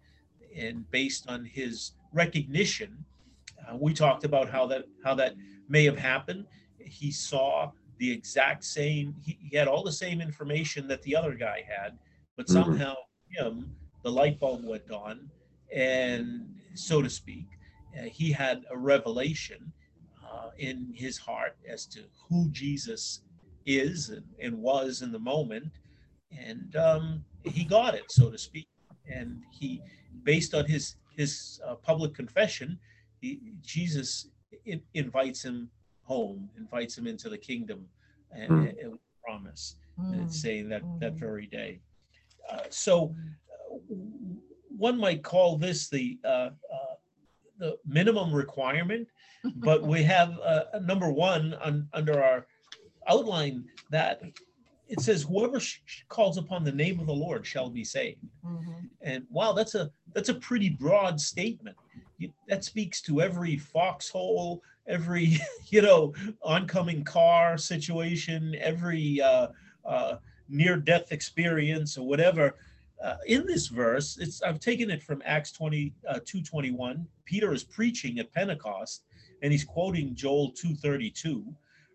and 0.56 0.90
based 0.92 1.30
on 1.30 1.46
his 1.46 1.92
recognition, 2.14 3.06
uh, 3.68 3.76
we 3.76 3.94
talked 3.94 4.24
about 4.24 4.50
how 4.50 4.66
that 4.68 4.86
how 5.04 5.16
that 5.16 5.36
may 5.68 5.84
have 5.86 5.98
happened. 5.98 6.46
He 6.80 7.12
saw 7.12 7.72
the 8.00 8.12
exact 8.12 8.64
same 8.64 9.16
he, 9.24 9.38
he, 9.42 9.58
had 9.58 9.68
all 9.68 9.84
the 9.84 9.92
same 9.92 10.22
information 10.22 10.88
that 10.88 11.02
the 11.04 11.16
other 11.16 11.34
guy 11.34 11.64
had 11.68 11.98
but 12.36 12.48
Mhm. 12.48 12.54
somehow 12.54 12.96
him 13.30 13.76
the 14.04 14.12
light 14.12 14.40
bulb 14.40 14.64
went 14.64 14.90
on 14.92 15.30
and 15.74 16.56
so 16.76 17.02
to 17.02 17.10
speak 17.10 17.48
uh, 17.98 18.04
he 18.04 18.32
had 18.32 18.66
a 18.70 18.78
revelation 18.78 19.74
uh, 20.24 20.50
in 20.58 20.94
his 20.94 21.18
heart 21.18 21.58
as 21.68 21.86
to 21.88 22.04
who 22.30 22.50
jesus 22.52 23.24
is 23.66 24.10
and, 24.10 24.26
and 24.40 24.58
was 24.58 25.02
in 25.02 25.12
the 25.12 25.20
moment 25.20 25.80
and 26.36 26.76
um, 26.76 27.24
he 27.44 27.64
got 27.64 27.94
it 27.96 28.12
so 28.12 28.30
to 28.30 28.38
speak 28.38 28.68
and 29.10 29.42
he 29.52 29.82
based 30.24 30.54
on 30.54 30.66
his 30.66 30.96
his 31.16 31.60
uh, 31.66 31.76
public 31.76 32.14
confession 32.14 32.78
he, 33.22 33.40
jesus 33.62 34.30
in, 34.66 34.82
invites 34.94 35.44
him 35.44 35.70
home, 36.04 36.50
invites 36.58 36.98
him 36.98 37.06
into 37.06 37.28
the 37.30 37.38
kingdom, 37.38 37.86
and, 38.32 38.50
Mm. 38.50 38.80
and 38.80 38.92
with 38.92 39.02
promise, 39.24 39.76
Mm. 40.00 40.14
and 40.20 40.34
saying 40.34 40.70
that 40.70 40.84
that 41.00 41.16
Mhm. 41.16 41.20
very 41.20 41.48
day. 41.48 41.82
Uh, 42.50 42.64
so, 42.70 43.14
uh, 43.52 43.76
one 44.70 44.98
might 44.98 45.22
call 45.24 45.58
this 45.58 45.90
the 45.90 46.18
uh, 46.24 46.52
uh, 46.74 46.96
the 47.58 47.78
minimum 47.86 48.34
requirement, 48.34 49.10
but 49.56 49.84
we 49.84 50.02
have 50.16 50.40
uh, 50.40 50.66
a 50.74 50.80
number 50.80 51.12
one 51.12 51.56
on, 51.56 51.90
under 51.92 52.24
our 52.24 52.48
outline 53.08 53.68
that 53.90 54.22
it 54.90 55.02
says 55.02 55.24
whoever 55.24 55.60
sh- 55.60 55.80
calls 56.10 56.38
upon 56.38 56.64
the 56.64 56.72
name 56.72 57.00
of 57.00 57.08
the 57.08 57.14
Lord 57.14 57.46
shall 57.46 57.70
be 57.70 57.84
saved. 57.84 58.26
Mhm. 58.46 58.90
And 59.02 59.26
wow, 59.30 59.54
that's 59.54 59.76
a 59.76 59.92
that's 60.14 60.30
a 60.30 60.36
pretty 60.36 60.70
broad 60.70 61.20
statement. 61.20 61.78
You, 62.18 62.32
that 62.48 62.64
speaks 62.64 63.02
to 63.02 63.22
every 63.22 63.58
foxhole, 63.58 64.64
every 64.88 65.38
you 65.70 65.82
know 65.82 66.14
oncoming 66.42 67.04
car 67.04 67.58
situation, 67.58 68.56
every 68.60 69.22
uh, 69.22 69.48
uh, 69.86 70.18
near-death 70.50 71.12
experience 71.12 71.98
or 71.98 72.08
whatever. 72.08 72.56
Uh, 73.04 73.18
in 73.28 73.46
this 73.46 73.68
verse, 73.68 74.18
it's 74.18 74.42
I've 74.42 74.60
taken 74.60 74.90
it 74.90 75.04
from 75.04 75.22
Acts 75.26 75.52
20, 75.52 75.94
uh, 76.10 76.20
221. 76.26 77.06
Peter 77.26 77.54
is 77.54 77.64
preaching 77.64 78.18
at 78.20 78.32
Pentecost, 78.34 79.04
and 79.44 79.52
he's 79.52 79.64
quoting 79.64 80.16
Joel 80.16 80.52
232. 80.52 81.46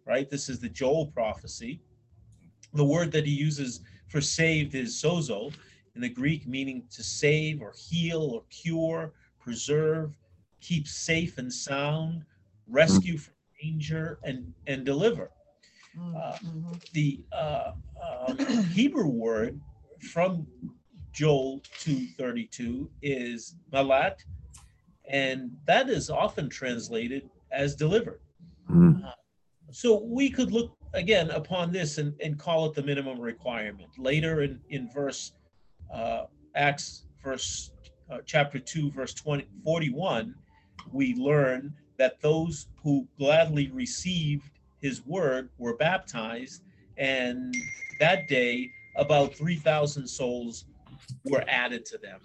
Right, 0.04 0.28
this 0.28 0.48
is 0.48 0.58
the 0.58 0.68
Joel 0.68 1.06
prophecy. 1.06 1.80
The 2.74 2.84
word 2.84 3.12
that 3.12 3.26
he 3.26 3.32
uses 3.32 3.80
for 4.08 4.20
saved 4.20 4.74
is 4.74 5.00
sozo, 5.00 5.52
in 5.94 6.00
the 6.00 6.08
Greek, 6.08 6.46
meaning 6.46 6.84
to 6.90 7.02
save 7.02 7.60
or 7.60 7.72
heal 7.76 8.22
or 8.22 8.42
cure, 8.50 9.12
preserve, 9.38 10.16
keep 10.60 10.88
safe 10.88 11.38
and 11.38 11.52
sound, 11.52 12.24
rescue 12.66 13.18
from 13.18 13.34
danger, 13.60 14.18
and, 14.22 14.52
and 14.66 14.84
deliver. 14.84 15.30
Mm, 15.98 16.16
Uh, 16.16 16.38
mhm. 16.38 16.92
The 16.92 17.20
uh, 17.32 17.72
um, 18.28 18.38
Hebrew 18.70 19.08
word 19.08 19.60
from 20.12 20.46
Joel 21.12 21.60
2:32 21.80 22.88
is 23.02 23.56
malat, 23.70 24.16
and 25.06 25.54
that 25.66 25.90
is 25.90 26.08
often 26.08 26.48
translated 26.48 27.28
as 27.50 27.76
delivered. 27.76 28.20
Mm. 28.70 29.12
So 29.70 30.02
we 30.02 30.30
could 30.30 30.50
look 30.52 30.78
again 30.94 31.30
upon 31.30 31.72
this 31.72 31.98
and, 31.98 32.14
and 32.20 32.38
call 32.38 32.66
it 32.66 32.74
the 32.74 32.82
minimum 32.82 33.20
requirement. 33.20 33.90
Later 33.98 34.42
in, 34.42 34.60
in 34.68 34.90
verse 34.90 35.32
uh, 35.92 36.24
Acts 36.54 37.06
verse 37.22 37.70
uh, 38.10 38.18
chapter 38.26 38.58
2 38.58 38.90
verse 38.90 39.14
20 39.14 39.46
41 39.64 40.34
we 40.92 41.14
learn 41.14 41.72
that 41.98 42.20
those 42.20 42.66
who 42.82 43.06
gladly 43.18 43.70
received 43.72 44.50
his 44.80 45.04
word 45.06 45.48
were 45.58 45.76
baptized 45.76 46.62
and 46.96 47.54
that 48.00 48.28
day 48.28 48.70
about 48.96 49.34
3000 49.34 50.06
souls 50.06 50.64
were 51.24 51.44
added 51.46 51.86
to 51.86 51.98
them 51.98 52.20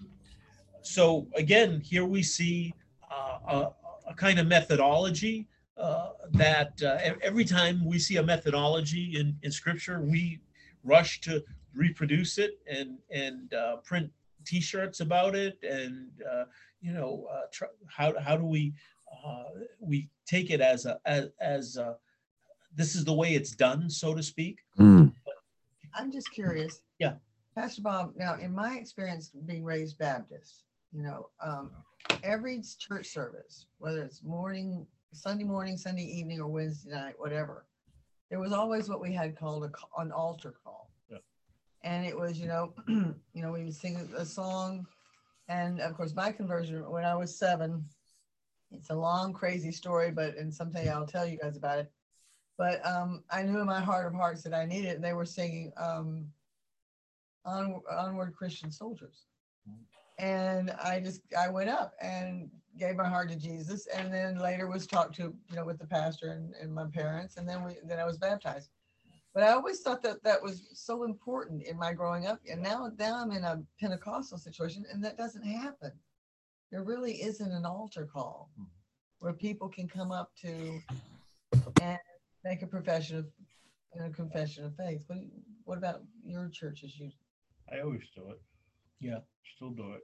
so 0.81 1.27
again 1.35 1.79
here 1.81 2.05
we 2.05 2.23
see 2.23 2.73
uh, 3.11 3.37
a, 3.47 4.09
a 4.09 4.13
kind 4.15 4.39
of 4.39 4.47
methodology 4.47 5.47
uh, 5.77 6.09
that 6.31 6.81
uh, 6.81 6.97
every 7.21 7.45
time 7.45 7.85
we 7.85 7.99
see 7.99 8.17
a 8.17 8.23
methodology 8.23 9.17
in, 9.19 9.37
in 9.43 9.51
scripture 9.51 10.01
we 10.01 10.39
rush 10.83 11.21
to 11.21 11.43
reproduce 11.75 12.37
it 12.37 12.59
and 12.67 12.97
and 13.11 13.53
uh, 13.53 13.77
print 13.77 14.09
t-shirts 14.45 15.01
about 15.01 15.35
it 15.35 15.57
and 15.63 16.09
uh, 16.31 16.45
you 16.81 16.91
know 16.91 17.27
uh, 17.31 17.41
tr- 17.51 17.65
how, 17.87 18.13
how 18.19 18.35
do 18.35 18.45
we 18.45 18.73
uh, 19.25 19.43
we 19.79 20.09
take 20.25 20.49
it 20.49 20.61
as 20.61 20.85
a 20.85 20.99
as, 21.05 21.29
as 21.39 21.77
a, 21.77 21.95
this 22.75 22.95
is 22.95 23.05
the 23.05 23.13
way 23.13 23.33
it's 23.33 23.51
done 23.51 23.89
so 23.89 24.13
to 24.13 24.23
speak 24.23 24.59
Mm. 24.79 25.13
I'm 25.95 26.11
just 26.11 26.31
curious. 26.31 26.81
Yeah. 26.99 27.13
Pastor 27.55 27.81
Bob, 27.81 28.13
now 28.15 28.35
in 28.35 28.53
my 28.53 28.75
experience 28.75 29.31
being 29.47 29.63
raised 29.63 29.97
Baptist, 29.97 30.65
you 30.91 31.01
know, 31.01 31.29
um, 31.43 31.71
every 32.23 32.61
church 32.77 33.07
service, 33.07 33.65
whether 33.79 34.03
it's 34.03 34.23
morning, 34.23 34.85
Sunday 35.13 35.43
morning, 35.43 35.77
Sunday 35.77 36.03
evening, 36.03 36.39
or 36.39 36.47
Wednesday 36.47 36.91
night, 36.91 37.15
whatever, 37.17 37.65
there 38.29 38.39
was 38.39 38.51
always 38.51 38.89
what 38.89 39.01
we 39.01 39.13
had 39.13 39.37
called 39.37 39.63
a, 39.63 40.01
an 40.01 40.11
altar 40.11 40.53
call. 40.63 40.91
Yeah. 41.09 41.17
And 41.83 42.05
it 42.05 42.17
was, 42.17 42.39
you 42.39 42.47
know, 42.47 42.73
you 42.87 43.15
know, 43.41 43.51
we 43.51 43.63
would 43.63 43.75
sing 43.75 43.95
a 44.15 44.25
song. 44.25 44.85
And 45.47 45.79
of 45.79 45.95
course, 45.95 46.13
my 46.13 46.31
conversion 46.31 46.89
when 46.89 47.05
I 47.05 47.15
was 47.15 47.37
seven, 47.37 47.85
it's 48.71 48.89
a 48.89 48.95
long, 48.95 49.33
crazy 49.33 49.71
story, 49.71 50.11
but 50.11 50.35
and 50.35 50.53
someday 50.53 50.89
I'll 50.89 51.07
tell 51.07 51.25
you 51.25 51.37
guys 51.37 51.55
about 51.55 51.79
it 51.79 51.91
but 52.57 52.83
um, 52.85 53.23
I 53.29 53.43
knew 53.43 53.59
in 53.59 53.67
my 53.67 53.79
heart 53.79 54.07
of 54.07 54.13
hearts 54.13 54.41
that 54.43 54.53
I 54.53 54.65
needed 54.65 54.89
it. 54.89 54.95
And 54.95 55.03
they 55.03 55.13
were 55.13 55.25
singing 55.25 55.71
um, 55.77 56.25
on, 57.45 57.81
"Onward, 57.89 58.35
Christian 58.35 58.71
Soldiers," 58.71 59.25
and 60.17 60.71
I 60.71 60.99
just 60.99 61.21
I 61.37 61.49
went 61.49 61.69
up 61.69 61.93
and 62.01 62.49
gave 62.77 62.95
my 62.95 63.07
heart 63.07 63.29
to 63.29 63.35
Jesus, 63.35 63.87
and 63.87 64.13
then 64.13 64.37
later 64.39 64.67
was 64.67 64.87
talked 64.87 65.15
to 65.15 65.33
you 65.49 65.55
know 65.55 65.65
with 65.65 65.79
the 65.79 65.87
pastor 65.87 66.31
and, 66.31 66.53
and 66.61 66.73
my 66.73 66.85
parents, 66.85 67.37
and 67.37 67.47
then 67.47 67.63
we 67.63 67.77
then 67.83 67.99
I 67.99 68.05
was 68.05 68.17
baptized. 68.17 68.69
But 69.33 69.43
I 69.43 69.51
always 69.51 69.81
thought 69.81 70.01
that 70.03 70.23
that 70.23 70.41
was 70.41 70.63
so 70.73 71.03
important 71.03 71.63
in 71.63 71.77
my 71.77 71.93
growing 71.93 72.25
up, 72.25 72.39
and 72.49 72.61
now 72.61 72.91
now 72.97 73.21
I'm 73.21 73.31
in 73.31 73.43
a 73.43 73.61
Pentecostal 73.79 74.37
situation, 74.37 74.85
and 74.91 75.03
that 75.03 75.17
doesn't 75.17 75.43
happen. 75.43 75.91
There 76.71 76.83
really 76.83 77.21
isn't 77.21 77.51
an 77.51 77.65
altar 77.65 78.05
call 78.11 78.49
where 79.19 79.33
people 79.33 79.69
can 79.69 79.87
come 79.87 80.11
up 80.11 80.31
to 80.41 80.81
and 81.81 81.97
make 82.43 82.61
a 82.61 82.67
profession 82.67 83.17
of, 83.17 83.25
you 83.93 84.01
know, 84.01 84.09
confession 84.09 84.65
of 84.65 84.75
faith. 84.75 85.01
What, 85.07 85.19
what 85.65 85.77
about 85.77 86.01
your 86.23 86.49
churches? 86.49 86.97
You, 86.99 87.09
I 87.71 87.81
always 87.81 88.03
do 88.15 88.29
it. 88.29 88.41
Yeah. 88.99 89.19
Still 89.55 89.71
do 89.71 89.93
it. 89.93 90.01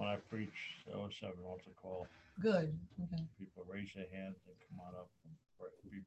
When 0.00 0.08
I 0.08 0.16
preach, 0.16 0.56
have 0.88 0.96
an 0.96 1.44
altar 1.46 1.76
call. 1.76 2.06
Good. 2.40 2.72
Okay. 3.04 3.22
People 3.38 3.66
raise 3.68 3.90
their 3.94 4.06
hands 4.10 4.36
and 4.48 4.56
come 4.66 4.80
on 4.80 4.94
up 4.94 5.10
and 5.26 5.34
pray, 5.58 6.00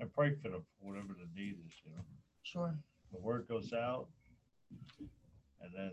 and 0.00 0.12
pray 0.12 0.34
for 0.42 0.48
them 0.48 0.64
for 0.74 0.88
whatever 0.90 1.14
the 1.14 1.40
need 1.40 1.54
is, 1.64 1.72
you 1.84 1.92
know. 1.94 2.02
Sure. 2.42 2.74
The 3.12 3.20
word 3.20 3.46
goes 3.46 3.72
out 3.72 4.08
and 5.60 5.70
then 5.72 5.92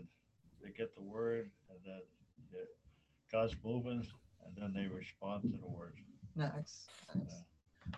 they 0.60 0.70
get 0.70 0.92
the 0.96 1.02
word 1.02 1.48
and 1.70 1.78
then 1.84 2.00
the- 2.50 2.66
God's 3.30 3.54
moving 3.62 4.04
and 4.44 4.56
then 4.56 4.72
they 4.72 4.88
respond 4.88 5.42
to 5.42 5.56
the 5.56 5.68
word. 5.68 5.94
Nice. 6.34 6.88
nice. 7.14 7.44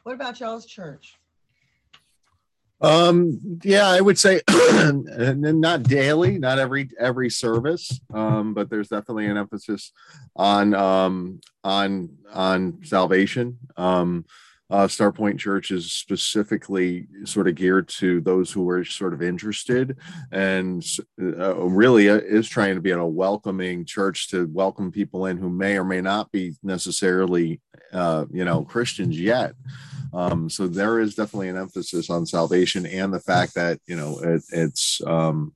What 0.02 0.14
about 0.14 0.40
y'all's 0.40 0.66
church? 0.66 1.16
Um, 2.80 3.60
yeah, 3.64 3.88
I 3.88 4.00
would 4.00 4.18
say 4.18 4.40
not 4.92 5.82
daily, 5.82 6.38
not 6.38 6.58
every 6.58 6.90
every 6.98 7.30
service, 7.30 8.00
um, 8.14 8.54
but 8.54 8.70
there's 8.70 8.88
definitely 8.88 9.26
an 9.26 9.36
emphasis 9.36 9.92
on 10.36 10.74
um 10.74 11.40
on 11.64 12.10
on 12.32 12.78
salvation. 12.84 13.58
Um 13.76 14.24
uh, 14.70 14.86
Star 14.86 15.10
Point 15.10 15.40
Church 15.40 15.70
is 15.70 15.92
specifically 15.92 17.06
sort 17.24 17.48
of 17.48 17.54
geared 17.54 17.88
to 17.88 18.20
those 18.20 18.50
who 18.50 18.68
are 18.68 18.84
sort 18.84 19.14
of 19.14 19.22
interested 19.22 19.96
and 20.30 20.84
uh, 21.20 21.54
really 21.56 22.08
is 22.08 22.48
trying 22.48 22.74
to 22.74 22.80
be 22.82 22.90
a 22.90 23.04
welcoming 23.04 23.86
church 23.86 24.28
to 24.28 24.46
welcome 24.52 24.92
people 24.92 25.24
in 25.26 25.38
who 25.38 25.48
may 25.48 25.78
or 25.78 25.84
may 25.84 26.02
not 26.02 26.30
be 26.32 26.52
necessarily, 26.62 27.62
uh, 27.94 28.26
you 28.30 28.44
know, 28.44 28.62
Christians 28.62 29.18
yet. 29.18 29.54
Um, 30.12 30.48
so 30.48 30.66
there 30.66 31.00
is 31.00 31.14
definitely 31.14 31.48
an 31.48 31.56
emphasis 31.56 32.10
on 32.10 32.26
salvation 32.26 32.86
and 32.86 33.12
the 33.12 33.20
fact 33.20 33.54
that 33.54 33.78
you 33.86 33.96
know 33.96 34.18
it, 34.20 34.42
it's 34.52 35.00
um, 35.06 35.54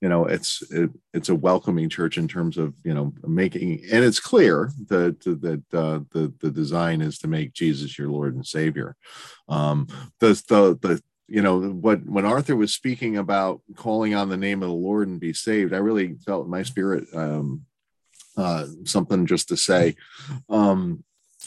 you 0.00 0.08
know 0.08 0.26
it's 0.26 0.62
it, 0.70 0.90
it's 1.14 1.28
a 1.28 1.34
welcoming 1.34 1.88
church 1.88 2.18
in 2.18 2.28
terms 2.28 2.58
of 2.58 2.74
you 2.84 2.94
know 2.94 3.12
making 3.24 3.82
and 3.90 4.04
it's 4.04 4.20
clear 4.20 4.70
that 4.88 5.20
that 5.20 5.62
uh, 5.72 6.00
the 6.10 6.32
the 6.40 6.50
design 6.50 7.00
is 7.00 7.18
to 7.18 7.28
make 7.28 7.54
Jesus 7.54 7.98
your 7.98 8.08
Lord 8.08 8.34
and 8.34 8.46
Savior. 8.46 8.96
Um, 9.48 9.86
the 10.20 10.28
the 10.48 10.78
the 10.80 11.02
you 11.28 11.40
know 11.40 11.60
what 11.60 12.04
when 12.04 12.24
Arthur 12.24 12.56
was 12.56 12.74
speaking 12.74 13.16
about 13.16 13.62
calling 13.76 14.14
on 14.14 14.28
the 14.28 14.36
name 14.36 14.62
of 14.62 14.68
the 14.68 14.74
Lord 14.74 15.08
and 15.08 15.20
be 15.20 15.32
saved, 15.32 15.72
I 15.72 15.78
really 15.78 16.16
felt 16.26 16.44
in 16.44 16.50
my 16.50 16.62
spirit 16.62 17.04
um, 17.14 17.62
uh, 18.36 18.66
something 18.84 19.26
just 19.26 19.48
to 19.48 19.56
say. 19.56 19.96
Um, 20.48 21.04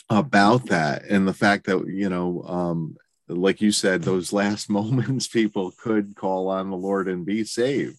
about 0.10 0.68
that 0.68 1.04
and 1.06 1.28
the 1.28 1.34
fact 1.34 1.66
that 1.66 1.88
you 1.88 2.10
know 2.10 2.44
um 2.44 2.96
like 3.28 3.60
you 3.60 3.72
said 3.72 4.04
those 4.04 4.32
last 4.32 4.70
moments 4.80 5.28
people 5.28 5.72
could 5.72 6.16
call 6.16 6.48
on 6.50 6.70
the 6.70 6.78
lord 6.78 7.08
and 7.08 7.26
be 7.26 7.44
saved 7.44 7.98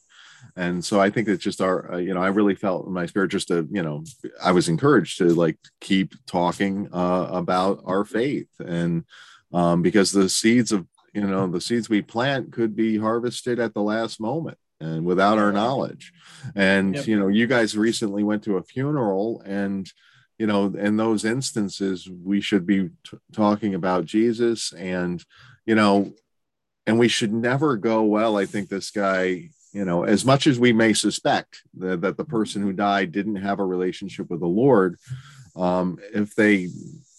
and 0.54 0.84
so 0.84 1.00
i 1.00 1.10
think 1.10 1.26
it's 1.26 1.42
just 1.42 1.60
our 1.60 1.94
uh, 1.94 1.96
you 1.96 2.14
know 2.14 2.22
i 2.22 2.28
really 2.28 2.54
felt 2.54 2.86
in 2.86 2.92
my 2.92 3.06
spirit 3.06 3.28
just 3.28 3.48
to 3.48 3.66
you 3.72 3.82
know 3.82 4.04
i 4.42 4.52
was 4.52 4.68
encouraged 4.68 5.18
to 5.18 5.24
like 5.34 5.58
keep 5.80 6.14
talking 6.26 6.88
uh 6.92 7.28
about 7.32 7.80
our 7.84 8.04
faith 8.04 8.48
and 8.64 9.04
um 9.52 9.82
because 9.82 10.12
the 10.12 10.28
seeds 10.28 10.70
of 10.70 10.86
you 11.12 11.22
know 11.26 11.46
the 11.48 11.60
seeds 11.60 11.88
we 11.88 12.02
plant 12.02 12.52
could 12.52 12.76
be 12.76 12.98
harvested 12.98 13.58
at 13.58 13.74
the 13.74 13.82
last 13.82 14.20
moment 14.20 14.58
and 14.80 15.04
without 15.04 15.38
our 15.38 15.50
knowledge 15.50 16.12
and 16.54 16.94
Yep. 16.94 17.06
you 17.08 17.18
know 17.18 17.28
you 17.28 17.48
guys 17.48 17.76
recently 17.76 18.22
went 18.22 18.44
to 18.44 18.58
a 18.58 18.62
funeral 18.62 19.42
and 19.44 19.90
you 20.38 20.46
know 20.46 20.66
in 20.66 20.96
those 20.96 21.24
instances 21.24 22.08
we 22.08 22.40
should 22.40 22.66
be 22.66 22.90
t- 23.04 23.18
talking 23.32 23.74
about 23.74 24.04
jesus 24.04 24.72
and 24.72 25.24
you 25.64 25.74
know 25.74 26.12
and 26.86 26.98
we 26.98 27.08
should 27.08 27.32
never 27.32 27.76
go 27.76 28.02
well 28.02 28.36
i 28.36 28.46
think 28.46 28.68
this 28.68 28.90
guy 28.90 29.48
you 29.72 29.84
know 29.84 30.04
as 30.04 30.24
much 30.24 30.46
as 30.46 30.58
we 30.58 30.72
may 30.72 30.92
suspect 30.92 31.62
that, 31.74 32.00
that 32.00 32.16
the 32.16 32.24
person 32.24 32.62
who 32.62 32.72
died 32.72 33.12
didn't 33.12 33.36
have 33.36 33.58
a 33.58 33.64
relationship 33.64 34.28
with 34.30 34.40
the 34.40 34.46
lord 34.46 34.96
um 35.56 35.98
if 36.14 36.34
they 36.34 36.68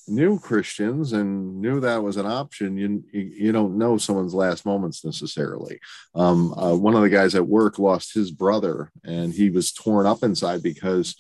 knew 0.07 0.39
christians 0.39 1.11
and 1.11 1.59
knew 1.59 1.81
that 1.81 2.01
was 2.01 2.15
an 2.15 2.25
option 2.25 2.77
you 2.77 3.03
you, 3.11 3.51
don't 3.51 3.77
know 3.77 3.97
someone's 3.97 4.33
last 4.33 4.65
moments 4.65 5.03
necessarily. 5.03 5.79
Um 6.15 6.53
uh, 6.53 6.75
one 6.75 6.95
of 6.95 7.01
the 7.01 7.09
guys 7.09 7.35
at 7.35 7.45
work 7.45 7.77
lost 7.77 8.13
his 8.13 8.31
brother 8.31 8.89
and 9.03 9.33
he 9.33 9.49
was 9.49 9.73
torn 9.73 10.05
up 10.05 10.23
inside 10.23 10.63
because 10.63 11.15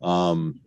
um 0.00 0.60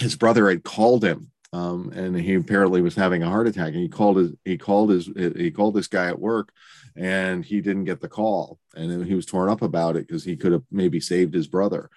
his 0.00 0.16
brother 0.16 0.48
had 0.48 0.64
called 0.64 1.04
him 1.04 1.30
um, 1.52 1.90
and 1.94 2.16
he 2.16 2.34
apparently 2.34 2.82
was 2.82 2.94
having 2.94 3.22
a 3.22 3.30
heart 3.30 3.46
attack 3.46 3.68
and 3.68 3.82
he 3.82 3.88
called 3.88 4.16
his 4.16 4.32
he 4.44 4.58
called 4.58 4.90
his 4.90 5.06
he 5.36 5.50
called 5.50 5.74
this 5.74 5.88
guy 5.88 6.08
at 6.08 6.18
work 6.18 6.52
and 6.96 7.44
he 7.44 7.60
didn't 7.60 7.84
get 7.84 8.00
the 8.00 8.08
call 8.08 8.58
and 8.74 9.06
he 9.06 9.14
was 9.14 9.26
torn 9.26 9.48
up 9.48 9.62
about 9.62 9.96
it 9.96 10.06
because 10.06 10.24
he 10.24 10.36
could 10.36 10.52
have 10.52 10.64
maybe 10.70 11.00
saved 11.00 11.34
his 11.34 11.46
brother. 11.46 11.90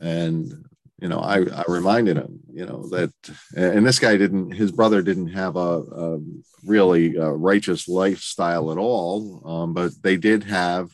And 0.00 0.66
you 1.00 1.08
know 1.08 1.18
I, 1.18 1.44
I 1.44 1.64
reminded 1.66 2.18
him 2.18 2.40
you 2.52 2.66
know 2.66 2.86
that 2.88 3.12
and 3.56 3.86
this 3.86 3.98
guy 3.98 4.16
didn't 4.18 4.52
his 4.52 4.70
brother 4.70 5.00
didn't 5.00 5.28
have 5.28 5.56
a, 5.56 5.80
a 5.80 6.18
really 6.64 7.18
uh 7.18 7.30
righteous 7.30 7.88
lifestyle 7.88 8.70
at 8.70 8.76
all 8.76 9.42
um, 9.46 9.72
but 9.72 9.92
they 10.02 10.18
did 10.18 10.44
have 10.44 10.90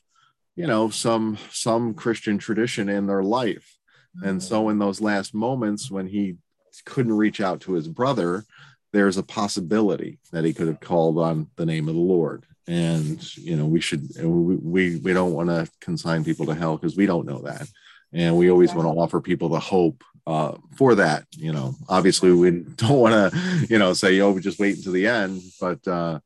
you 0.55 0.66
know 0.66 0.90
some 0.90 1.38
some 1.51 1.92
christian 1.92 2.38
tradition 2.38 2.88
in 2.88 3.07
their 3.07 3.23
life. 3.23 3.77
And 4.23 4.42
so 4.42 4.71
in 4.71 4.79
those 4.79 5.03
last 5.03 5.35
moments 5.35 5.90
when 5.90 6.07
he 6.07 6.37
couldn't 6.85 7.17
reach 7.17 7.41
out 7.41 7.61
to 7.62 7.73
his 7.73 7.89
brother, 7.89 8.45
there's 8.93 9.17
a 9.17 9.23
possibility 9.23 10.19
that 10.33 10.45
he 10.45 10.53
could 10.53 10.69
have 10.69 10.81
called 10.81 11.19
on 11.19 11.49
the 11.57 11.67
name 11.67 11.89
of 11.89 11.95
the 11.95 12.01
Lord. 12.01 12.45
And 12.67 13.37
you 13.37 13.57
know, 13.57 13.67
we 13.67 13.81
should 13.81 14.09
we 14.19 14.57
we, 14.57 14.97
we 14.97 15.12
don't 15.12 15.33
want 15.33 15.49
to 15.51 15.69
consign 15.81 16.25
people 16.25 16.47
to 16.47 16.55
hell 16.55 16.77
because 16.77 16.97
we 16.97 17.07
don't 17.07 17.27
know 17.27 17.43
that. 17.43 17.69
And 18.12 18.37
we 18.37 18.51
always 18.51 18.75
want 18.75 18.87
to 18.87 19.01
offer 19.01 19.21
people 19.21 19.49
the 19.49 19.61
hope 19.61 20.03
uh, 20.27 20.57
for 20.77 20.95
that. 20.97 21.27
You 21.33 21.53
know, 21.53 21.75
obviously 21.89 22.33
we 22.33 22.51
don't 22.77 22.99
want 22.99 23.33
to, 23.33 23.67
you 23.69 23.79
know, 23.79 23.93
say, 23.93 24.21
oh, 24.21 24.33
we 24.33 24.41
just 24.41 24.59
wait 24.59 24.77
until 24.77 24.93
the 24.93 25.07
end. 25.07 25.43
But 25.61 25.87
uh, 25.87 26.21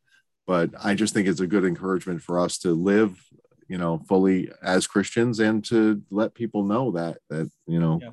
but 0.47 0.71
I 0.83 0.95
just 0.95 1.13
think 1.13 1.29
it's 1.29 1.41
a 1.41 1.47
good 1.47 1.65
encouragement 1.65 2.23
for 2.23 2.41
us 2.41 2.59
to 2.59 2.73
live 2.73 3.23
you 3.69 3.79
know 3.79 3.99
fully 4.09 4.51
as 4.63 4.89
christians 4.89 5.39
and 5.39 5.65
to 5.65 6.03
let 6.11 6.35
people 6.35 6.65
know 6.65 6.91
that 6.91 7.19
that 7.31 7.49
you 7.67 7.79
know 7.79 8.01
Yeah. 8.03 8.11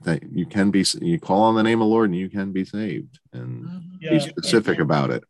That 0.00 0.22
you 0.32 0.46
can 0.46 0.70
be 0.70 0.84
you 1.00 1.18
call 1.20 1.42
on 1.42 1.54
the 1.54 1.62
name 1.62 1.80
of 1.80 1.86
the 1.86 1.90
lord 1.90 2.08
and 2.10 2.18
you 2.18 2.28
can 2.28 2.52
be 2.52 2.64
saved 2.64 3.18
and 3.32 3.64
Mhm. 3.64 3.82
Yeah, 4.00 4.10
be 4.10 4.20
specific 4.20 4.78
and- 4.78 4.82
about 4.82 5.10
it 5.10 5.24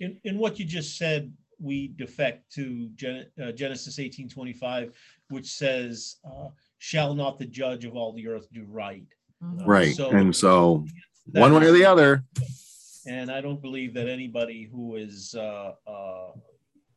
In, 0.00 0.20
in 0.24 0.38
what 0.38 0.58
you 0.58 0.64
just 0.64 0.96
said, 0.98 1.32
we 1.60 1.88
defect 1.88 2.50
to 2.54 2.88
Gen, 2.96 3.26
uh, 3.42 3.52
Genesis 3.52 3.98
eighteen 4.00 4.28
twenty-five, 4.28 4.92
which 5.30 5.46
says, 5.46 6.16
uh, 6.28 6.48
"Shall 6.78 7.14
not 7.14 7.38
the 7.38 7.46
judge 7.46 7.84
of 7.84 7.94
all 7.94 8.12
the 8.12 8.26
earth 8.26 8.48
do 8.52 8.64
right?" 8.64 9.06
Mhm. 9.42 9.64
right 9.66 9.94
So- 9.94 10.10
and 10.10 10.34
so 10.34 10.84
That- 11.32 11.40
one 11.40 11.54
way 11.54 11.66
or 11.68 11.72
the 11.72 11.84
other 11.86 12.24
And 13.06 13.30
I 13.30 13.40
don't 13.40 13.60
believe 13.62 13.92
that 13.94 14.08
anybody 14.08 14.64
who 14.64 14.96
is 14.96 15.34
uh, 15.34 15.74
uh, 15.86 16.32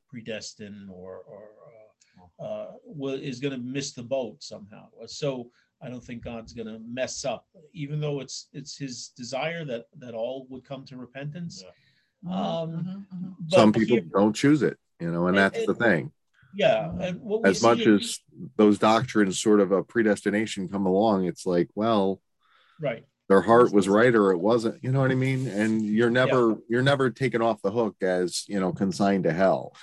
predestined 0.09 0.89
or, 0.89 1.17
or 1.33 1.43
uh, 1.69 2.43
uh, 2.43 2.71
will, 2.83 3.13
is 3.31 3.39
going 3.39 3.53
to 3.53 3.59
miss 3.77 3.93
the 3.93 4.03
boat 4.03 4.41
somehow. 4.41 4.87
So 5.05 5.51
I 5.81 5.89
don't 5.89 6.03
think 6.03 6.23
God's 6.23 6.53
going 6.53 6.67
to 6.67 6.79
mess 6.79 7.23
up, 7.23 7.45
even 7.73 7.99
though 7.99 8.19
it's 8.19 8.47
it's 8.53 8.77
His 8.77 9.09
desire 9.15 9.63
that 9.65 9.85
that 9.99 10.13
all 10.13 10.47
would 10.49 10.63
come 10.65 10.85
to 10.85 10.97
repentance. 10.97 11.63
Yeah. 11.63 11.71
Um, 12.31 12.71
Mhm, 12.71 13.05
mhm. 13.45 13.51
some 13.51 13.71
people 13.71 13.97
here- 13.97 14.05
don't 14.11 14.33
choose 14.35 14.63
it 14.63 14.77
you 14.99 15.11
know 15.11 15.27
and 15.27 15.37
And- 15.37 15.53
that's 15.53 15.67
the 15.67 15.75
thing 15.75 16.11
yeah, 16.55 16.91
and 16.99 17.21
what 17.21 17.43
we 17.43 17.49
as 17.51 17.61
much 17.61 17.77
see- 17.77 17.93
as 17.93 18.19
those 18.55 18.79
doctrines 18.79 19.37
sort 19.37 19.59
of 19.59 19.71
a 19.71 19.83
predestination 19.83 20.67
come 20.67 20.87
along 20.87 21.25
it's 21.25 21.45
like 21.45 21.69
well 21.75 22.19
right, 22.81 23.05
their 23.29 23.41
heart 23.41 23.71
was 23.71 23.87
right 23.87 24.15
or 24.15 24.31
it 24.31 24.39
wasn't 24.39 24.83
you 24.83 24.91
know 24.91 24.99
what 24.99 25.11
i 25.11 25.15
mean 25.15 25.47
and 25.47 25.85
you're 25.85 26.09
never 26.09 26.57
you're 26.67 26.81
never 26.81 27.11
taken 27.11 27.43
off 27.43 27.61
the 27.61 27.69
hook 27.71 27.95
as 28.01 28.43
you 28.49 28.59
know 28.59 28.73
consigned 28.73 29.25
to 29.25 29.31
hell 29.31 29.75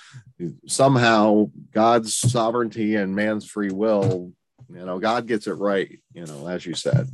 somehow 0.67 1.49
god's 1.71 2.13
sovereignty 2.13 2.95
and 2.95 3.15
man's 3.15 3.45
free 3.49 3.71
will 3.71 4.33
you 4.69 4.85
know 4.85 4.99
god 4.99 5.27
gets 5.27 5.47
it 5.47 5.53
right 5.53 5.99
you 6.13 6.25
know 6.25 6.47
as 6.47 6.65
you 6.65 6.73
said 6.73 7.07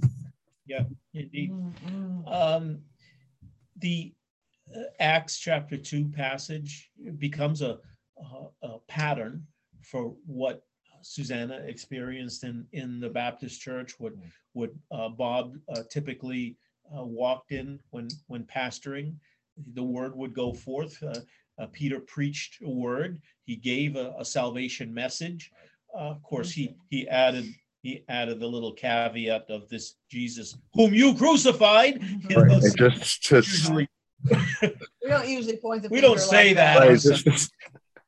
Yeah, 0.66 0.86
indeed. 1.14 1.52
Mhm, 1.52 1.74
mhm. 1.84 2.32
um, 2.32 2.80
the 3.78 4.14
uh, 4.74 4.84
Acts 5.00 5.38
chapter 5.38 5.76
two 5.76 6.06
passage 6.08 6.90
becomes 7.18 7.62
a, 7.62 7.80
a, 8.18 8.68
a 8.68 8.80
pattern 8.88 9.46
for 9.82 10.14
what 10.26 10.64
Suzanna 11.02 11.58
experienced 11.66 12.44
in, 12.44 12.66
in 12.72 13.00
the 13.00 13.10
Baptist 13.10 13.60
church, 13.60 14.00
what, 14.00 14.14
what 14.54 14.72
uh, 14.92 15.10
Bob 15.10 15.58
uh, 15.68 15.82
typically 15.90 16.58
uh, 16.96 17.04
walked 17.04 17.52
in 17.52 17.80
when, 17.90 18.08
when 18.28 18.44
pastoring. 18.44 19.16
The 19.74 19.84
word 19.84 20.16
would 20.16 20.34
go 20.34 20.54
forth. 20.54 21.02
Uh, 21.04 21.20
uh, 21.60 21.68
Peter 21.72 22.00
preached 22.00 22.62
a 22.64 22.70
word. 22.70 23.22
He 23.44 23.56
gave 23.56 23.96
a, 23.96 24.14
a 24.18 24.24
salvation 24.24 24.94
message. 24.94 25.52
Uh, 25.94 25.98
of 26.12 26.24
course, 26.24 26.52
he, 26.52 26.76
he 26.90 27.08
added 27.08 27.46
he 27.82 28.04
added 28.10 28.40
the 28.40 28.48
little 28.48 28.74
caveat 28.74 29.50
of 29.50 29.68
this 29.68 29.96
Jesus 30.10 30.56
whom 30.74 30.94
you 30.94 31.16
crucified. 31.16 32.02
You 32.30 32.36
right. 32.38 32.62
so 32.62 32.76
just 32.90 33.22
just 33.22 33.48
usually 33.50 33.90
We 34.30 35.10
don't 35.10 35.28
usually 35.28 35.58
point 35.58 35.84
the 35.84 35.90
We 35.90 36.00
don't 36.02 36.20
say 36.20 36.48
like 36.50 36.56
that. 36.58 36.80
right, 36.80 37.00
just- 37.00 37.52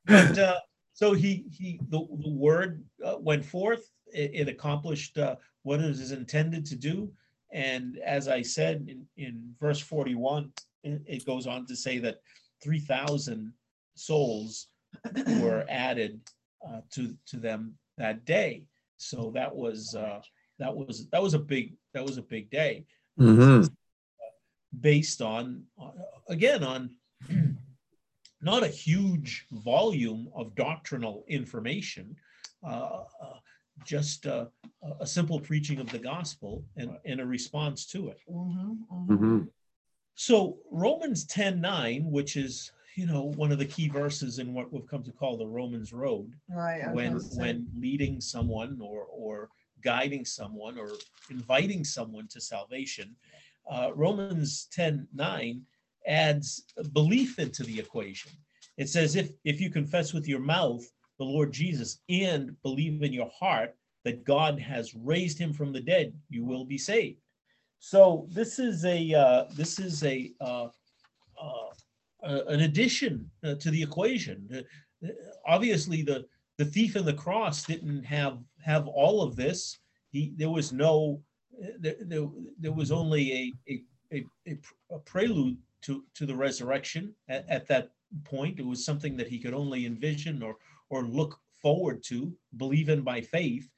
but 0.05 0.37
uh, 0.37 0.59
so 0.93 1.13
he 1.13 1.45
he 1.51 1.79
the, 1.89 1.99
the 2.23 2.29
word 2.29 2.83
uh, 3.03 3.15
went 3.19 3.43
forth. 3.43 3.89
It, 4.13 4.31
it 4.33 4.47
accomplished 4.47 5.17
uh, 5.17 5.37
what 5.63 5.79
it 5.79 5.85
is 5.89 6.11
intended 6.11 6.65
to 6.67 6.75
do. 6.75 7.11
And 7.51 7.97
as 8.05 8.27
I 8.27 8.41
said 8.43 8.85
in, 8.87 9.05
in 9.17 9.53
verse 9.59 9.79
41, 9.79 10.51
it, 10.83 11.01
it 11.07 11.25
goes 11.25 11.47
on 11.47 11.65
to 11.67 11.75
say 11.75 11.97
that 11.99 12.17
3,000 12.63 13.51
souls 13.95 14.67
were 15.39 15.65
added 15.69 16.19
uh, 16.67 16.81
to 16.91 17.15
to 17.27 17.37
them 17.37 17.77
that 17.97 18.25
day. 18.25 18.63
So 18.97 19.31
that 19.35 19.53
was 19.53 19.95
uh, 19.95 20.21
that 20.59 20.75
was 20.75 21.07
that 21.11 21.21
was 21.21 21.33
a 21.33 21.39
big 21.39 21.73
that 21.93 22.03
was 22.05 22.17
a 22.17 22.21
big 22.23 22.49
day 22.49 22.85
Mhm. 23.19 23.69
based 24.79 25.21
on 25.21 25.63
uh, 25.81 25.91
again 26.29 26.63
on 26.63 26.89
not 28.41 28.63
a 28.63 28.67
huge 28.67 29.45
volume 29.51 30.29
of 30.35 30.55
doctrinal 30.55 31.23
information 31.27 32.15
uh, 32.65 33.03
uh, 33.21 33.37
just 33.85 34.25
uh, 34.25 34.45
a- 34.83 35.03
a 35.03 35.07
simple 35.07 35.39
preaching 35.39 35.79
of 35.79 35.89
the 35.91 35.99
gospel 35.99 36.63
and, 36.77 36.97
and 37.05 37.19
a 37.21 37.25
response 37.25 37.85
to 37.85 38.09
it 38.09 38.19
Mhm, 38.29 38.77
mhm. 38.91 39.07
Mhm. 39.07 39.47
so 40.15 40.57
romans 40.71 41.25
10 41.25 41.61
9 41.61 42.09
which 42.09 42.35
is 42.35 42.71
you 42.95 43.05
know 43.05 43.23
one 43.35 43.51
of 43.51 43.59
the 43.59 43.65
key 43.65 43.87
verses 43.87 44.39
in 44.39 44.53
what 44.53 44.71
we've 44.71 44.87
come 44.87 45.03
to 45.03 45.11
call 45.11 45.37
the 45.37 45.47
romans 45.47 45.93
road. 45.93 46.31
Right. 46.49 46.91
Was 46.93 47.35
when 47.35 47.45
when 47.45 47.67
leading 47.77 48.21
someone 48.21 48.79
or 48.81 49.05
or 49.05 49.49
guiding 49.83 50.25
someone 50.25 50.77
or 50.77 50.89
inviting 51.29 51.83
someone 51.83 52.27
to 52.29 52.39
salvation 52.39 53.15
uh, 53.69 53.91
romans 53.95 54.67
10 54.71 55.07
9 55.13 55.61
adds 56.07 56.65
belief 56.91 57.39
into 57.39 57.63
the 57.63 57.79
equation. 57.79 58.31
It 58.77 58.89
says 58.89 59.15
if 59.15 59.31
if 59.43 59.59
you 59.61 59.69
confess 59.69 60.13
with 60.13 60.27
your 60.27 60.39
mouth 60.39 60.83
the 61.19 61.25
lord 61.25 61.51
jesus 61.51 61.99
and 62.09 62.55
believe 62.63 63.03
in 63.03 63.13
your 63.13 63.29
heart 63.37 63.75
that 64.03 64.25
god 64.25 64.59
has 64.59 64.95
raised 64.95 65.37
him 65.39 65.53
from 65.53 65.71
the 65.71 65.81
dead 65.81 66.13
you 66.29 66.43
will 66.43 66.65
be 66.65 66.77
saved. 66.77 67.19
So 67.79 68.27
this 68.31 68.59
is 68.59 68.85
a 68.85 69.13
uh, 69.13 69.43
this 69.55 69.77
is 69.77 70.03
a 70.03 70.31
uh, 70.39 70.69
uh, 71.41 71.72
an 72.23 72.61
addition 72.61 73.29
uh, 73.43 73.55
to 73.55 73.69
the 73.71 73.81
equation. 73.81 74.47
Uh, 75.03 75.07
obviously 75.45 76.01
the 76.01 76.25
the 76.57 76.65
thief 76.65 76.95
in 76.95 77.05
the 77.05 77.13
cross 77.13 77.63
didn't 77.63 78.03
have 78.03 78.39
have 78.63 78.87
all 78.87 79.21
of 79.21 79.35
this. 79.35 79.79
He 80.09 80.33
there 80.37 80.49
was 80.49 80.71
no 80.71 81.21
there, 81.79 81.95
there, 82.01 82.27
there 82.59 82.71
was 82.71 82.91
only 82.91 83.53
a 83.67 83.81
a, 84.13 84.25
a, 84.47 84.57
a 84.91 84.99
prelude 84.99 85.57
to 85.81 86.03
to 86.15 86.25
the 86.25 86.35
resurrection 86.35 87.13
at, 87.27 87.45
at 87.49 87.67
that 87.67 87.91
point. 88.23 88.59
It 88.59 88.65
was 88.65 88.85
something 88.85 89.17
that 89.17 89.27
he 89.27 89.39
could 89.39 89.53
only 89.53 89.85
envision 89.85 90.41
or 90.43 90.55
or 90.89 91.03
look 91.03 91.39
forward 91.61 92.03
to 92.03 92.33
believe 92.57 92.89
in 92.89 93.01
by 93.01 93.21
faith. 93.21 93.69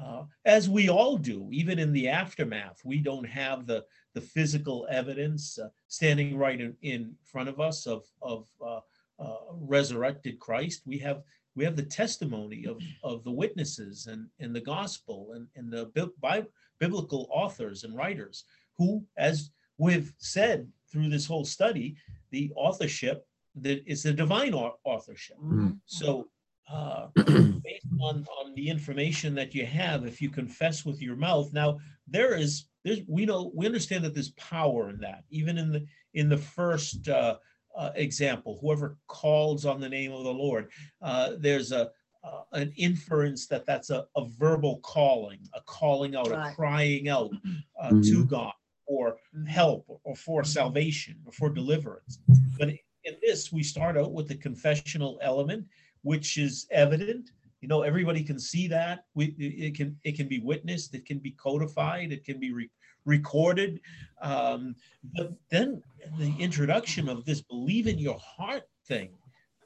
Uh, 0.00 0.24
as 0.46 0.70
we 0.70 0.88
all 0.88 1.18
do 1.18 1.46
even 1.52 1.78
in 1.78 1.92
the 1.92 2.08
aftermath 2.08 2.80
we 2.82 2.98
don't 2.98 3.26
have 3.26 3.66
the 3.66 3.84
the 4.14 4.20
physical 4.20 4.86
evidence 4.90 5.58
uh, 5.58 5.68
standing 5.88 6.36
right 6.36 6.60
in, 6.60 6.74
in 6.82 7.14
front 7.24 7.48
of 7.48 7.60
us 7.60 7.86
of 7.86 8.04
of 8.20 8.46
uh, 8.64 8.80
uh, 9.18 9.36
resurrected 9.52 10.38
Christ. 10.38 10.82
We 10.86 10.98
have 10.98 11.22
we 11.54 11.64
have 11.64 11.76
the 11.76 11.82
testimony 11.84 12.66
of 12.66 12.80
of 13.02 13.24
the 13.24 13.30
witnesses 13.30 14.06
and 14.06 14.26
and 14.40 14.54
the 14.54 14.60
gospel 14.60 15.32
and 15.34 15.46
and 15.56 15.72
the 15.72 15.86
bi- 15.94 16.10
bi- 16.20 16.46
biblical 16.78 17.28
authors 17.30 17.84
and 17.84 17.96
writers 17.96 18.44
who, 18.78 19.04
as 19.16 19.50
we've 19.78 20.12
said 20.18 20.68
through 20.90 21.08
this 21.08 21.26
whole 21.26 21.44
study, 21.44 21.96
the 22.30 22.50
authorship 22.56 23.26
that 23.60 23.82
is 23.86 24.02
the 24.02 24.12
divine 24.12 24.54
au- 24.54 24.78
authorship. 24.84 25.36
Mhm. 25.38 25.78
So, 25.86 26.28
uh, 26.70 27.08
based 27.62 27.86
on, 28.00 28.26
on 28.38 28.54
the 28.54 28.68
information 28.68 29.34
that 29.34 29.54
you 29.54 29.66
have, 29.66 30.06
if 30.06 30.20
you 30.20 30.28
confess 30.30 30.84
with 30.84 31.00
your 31.00 31.16
mouth, 31.16 31.52
now 31.52 31.78
there 32.06 32.34
is 32.34 32.66
there's 32.84 33.00
we 33.06 33.24
know 33.24 33.52
we 33.54 33.66
understand 33.66 34.04
that 34.04 34.14
there's 34.14 34.30
power 34.30 34.90
in 34.90 34.98
that. 34.98 35.24
Even 35.30 35.58
in 35.58 35.70
the 35.72 35.86
in 36.14 36.28
the 36.28 36.36
first 36.36 37.08
uh, 37.08 37.36
uh, 37.76 37.90
example, 37.94 38.58
whoever 38.60 38.98
calls 39.06 39.64
on 39.64 39.80
the 39.80 39.88
name 39.88 40.12
of 40.12 40.24
the 40.24 40.32
Lord, 40.32 40.70
uh, 41.00 41.32
there's 41.38 41.72
a 41.72 41.90
uh, 42.24 42.42
an 42.52 42.72
inference 42.76 43.46
that 43.48 43.66
that's 43.66 43.90
a, 43.90 44.06
a 44.16 44.24
verbal 44.38 44.78
calling, 44.80 45.40
a 45.54 45.60
calling 45.62 46.14
out, 46.14 46.30
a 46.30 46.52
crying 46.54 47.08
out 47.08 47.32
uh, 47.80 47.90
to 47.90 48.24
Mhm. 48.24 48.28
God 48.28 48.52
for 48.86 49.16
Mhm. 49.34 49.48
help 49.48 49.84
or 50.04 50.14
for 50.14 50.44
salvation 50.44 51.20
or 51.24 51.32
for 51.32 51.50
deliverance. 51.50 52.20
But 52.58 52.70
in 53.04 53.16
this, 53.22 53.50
we 53.52 53.62
start 53.64 53.96
out 53.96 54.12
with 54.12 54.28
the 54.28 54.36
confessional 54.36 55.18
element, 55.20 55.66
which 56.02 56.36
is 56.38 56.66
evident. 56.70 57.30
You 57.62 57.68
know, 57.68 57.82
everybody 57.82 58.22
can 58.24 58.38
see 58.38 58.66
that. 58.68 59.04
We 59.14 59.34
it 59.38 59.76
can 59.76 59.96
it 60.04 60.16
can 60.16 60.28
be 60.28 60.40
witnessed, 60.40 60.94
it 60.94 61.06
can 61.06 61.20
be 61.20 61.30
codified, 61.30 62.12
it 62.12 62.24
can 62.24 62.38
be 62.40 62.52
re- 62.52 62.70
recorded. 63.06 63.80
Um, 64.20 64.74
but 65.14 65.32
then 65.48 65.82
the 66.18 66.34
introduction 66.38 67.08
of 67.08 67.24
this 67.24 67.40
believe 67.40 67.86
in 67.86 67.98
your 67.98 68.18
heart 68.18 68.64
thing. 68.88 69.10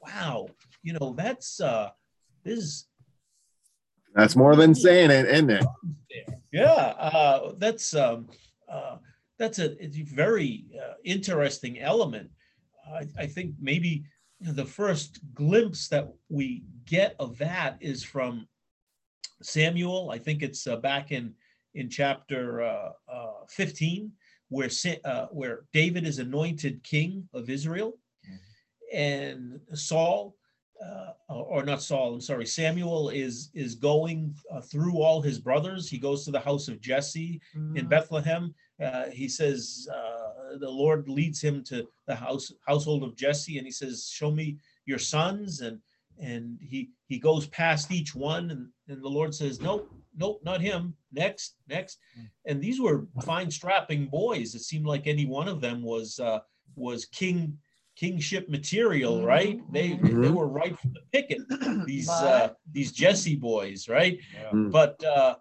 Wow, 0.05 0.47
you 0.83 0.93
know, 0.93 1.13
that's 1.17 1.59
uh 1.59 1.89
this 2.43 2.85
That's 4.13 4.35
more 4.35 4.55
than 4.55 4.73
saying 4.75 5.11
it, 5.11 5.25
isn't 5.27 5.49
it? 5.49 5.65
Yeah, 6.51 6.93
uh, 6.97 7.53
that's 7.57 7.93
um, 7.95 8.29
uh, 8.71 8.97
that's 9.37 9.59
a, 9.59 9.83
it's 9.83 9.97
a 9.97 10.03
very 10.03 10.65
uh, 10.81 10.93
interesting 11.03 11.79
element. 11.79 12.29
I, 12.91 13.07
I 13.17 13.27
think 13.27 13.55
maybe 13.59 14.05
the 14.39 14.65
first 14.65 15.19
glimpse 15.33 15.87
that 15.89 16.07
we 16.29 16.63
get 16.87 17.15
of 17.19 17.37
that 17.37 17.77
is 17.81 18.03
from 18.03 18.47
Samuel. 19.41 20.09
I 20.11 20.17
think 20.17 20.41
it's 20.41 20.65
uh, 20.65 20.77
back 20.77 21.11
in 21.11 21.33
in 21.75 21.89
chapter 21.89 22.61
uh, 22.63 22.91
uh, 23.07 23.45
15, 23.49 24.11
where 24.49 24.69
uh, 25.05 25.27
where 25.27 25.65
David 25.73 26.07
is 26.07 26.17
anointed 26.17 26.83
king 26.83 27.27
of 27.33 27.49
Israel, 27.49 27.93
and 28.93 29.59
Saul 29.73 30.35
uh, 30.83 31.11
or 31.29 31.63
not 31.63 31.81
Saul, 31.81 32.13
I'm 32.15 32.21
sorry, 32.21 32.45
Samuel 32.45 33.09
is 33.09 33.49
is 33.53 33.75
going 33.75 34.35
uh, 34.51 34.61
through 34.61 35.01
all 35.01 35.21
his 35.21 35.39
brothers. 35.39 35.89
He 35.89 35.97
goes 35.97 36.23
to 36.25 36.31
the 36.31 36.39
house 36.39 36.67
of 36.67 36.81
Jesse 36.81 37.41
in 37.75 37.85
Mhm. 37.85 37.89
Bethlehem. 37.89 38.53
Uh, 38.81 39.09
he 39.09 39.27
says 39.27 39.87
uh, 39.93 40.57
the 40.59 40.69
Lord 40.69 41.09
leads 41.09 41.41
him 41.41 41.63
to 41.65 41.87
the 42.05 42.15
house 42.15 42.51
household 42.67 43.03
of 43.03 43.15
Jesse, 43.15 43.57
and 43.57 43.65
he 43.65 43.71
says, 43.71 44.09
"Show 44.09 44.31
me 44.31 44.57
your 44.85 44.99
sons." 44.99 45.61
And 45.61 45.81
and 46.19 46.57
he 46.61 46.89
he 47.07 47.19
goes 47.19 47.47
past 47.47 47.91
each 47.91 48.15
one, 48.15 48.51
and 48.51 48.67
and 48.87 49.03
the 49.03 49.09
Lord 49.09 49.33
says, 49.33 49.61
"Nope, 49.61 49.91
nope, 50.15 50.41
not 50.43 50.61
him. 50.61 50.95
Next, 51.11 51.55
next." 51.67 51.99
And 52.45 52.61
these 52.61 52.79
were 52.79 53.07
fine, 53.23 53.51
strapping 53.51 54.07
boys. 54.07 54.55
It 54.55 54.61
seemed 54.61 54.85
like 54.85 55.07
any 55.07 55.25
one 55.25 55.47
of 55.47 55.61
them 55.61 55.81
was 55.83 56.19
uh, 56.19 56.39
was 56.75 57.05
king 57.05 57.57
kingship 57.95 58.47
material, 58.47 59.21
Mhm, 59.21 59.25
right? 59.25 59.73
They 59.73 59.89
they 59.89 60.29
mhm. 60.29 60.33
were 60.35 60.47
right 60.47 60.77
from 60.79 60.93
the 60.93 61.01
picket. 61.11 61.39
These 61.85 62.09
uh, 62.09 62.53
these 62.71 62.91
Jesse 62.91 63.35
boys, 63.35 63.87
right? 63.89 64.19
Yeah. 64.33 64.51
Mm. 64.51 64.71
but 64.71 65.03
uh, 65.03 65.35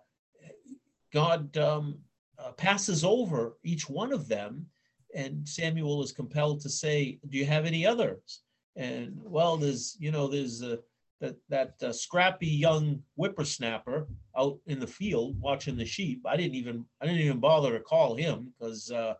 God 1.12 1.56
um, 1.56 1.98
uh, 2.38 2.52
passes 2.52 3.04
over 3.04 3.56
each 3.62 3.88
one 3.88 4.12
of 4.12 4.28
them, 4.28 4.66
and 5.14 5.48
Samuel 5.48 6.02
is 6.02 6.12
compelled 6.12 6.60
to 6.62 6.68
say, 6.70 7.18
"Do 7.28 7.38
you 7.38 7.46
have 7.46 7.64
any 7.66 7.86
others?" 7.86 8.42
And 8.76 9.18
well, 9.24 9.56
there's 9.56 9.96
you 9.98 10.10
know 10.10 10.26
there's 10.28 10.62
uh, 10.62 10.76
that 11.20 11.36
that 11.48 11.74
uh, 11.82 11.92
scrappy 11.92 12.46
young 12.48 13.02
whippersnapper 13.16 14.06
out 14.36 14.58
in 14.66 14.78
the 14.80 14.86
field 14.86 15.40
watching 15.40 15.76
the 15.76 15.84
sheep. 15.86 16.22
I 16.26 16.36
didn't 16.36 16.54
even 16.56 16.84
I 17.00 17.06
didn't 17.06 17.20
even 17.22 17.40
bother 17.40 17.72
to 17.76 17.80
call 17.82 18.14
him 18.16 18.52
because 18.58 18.90
uh, 18.90 19.14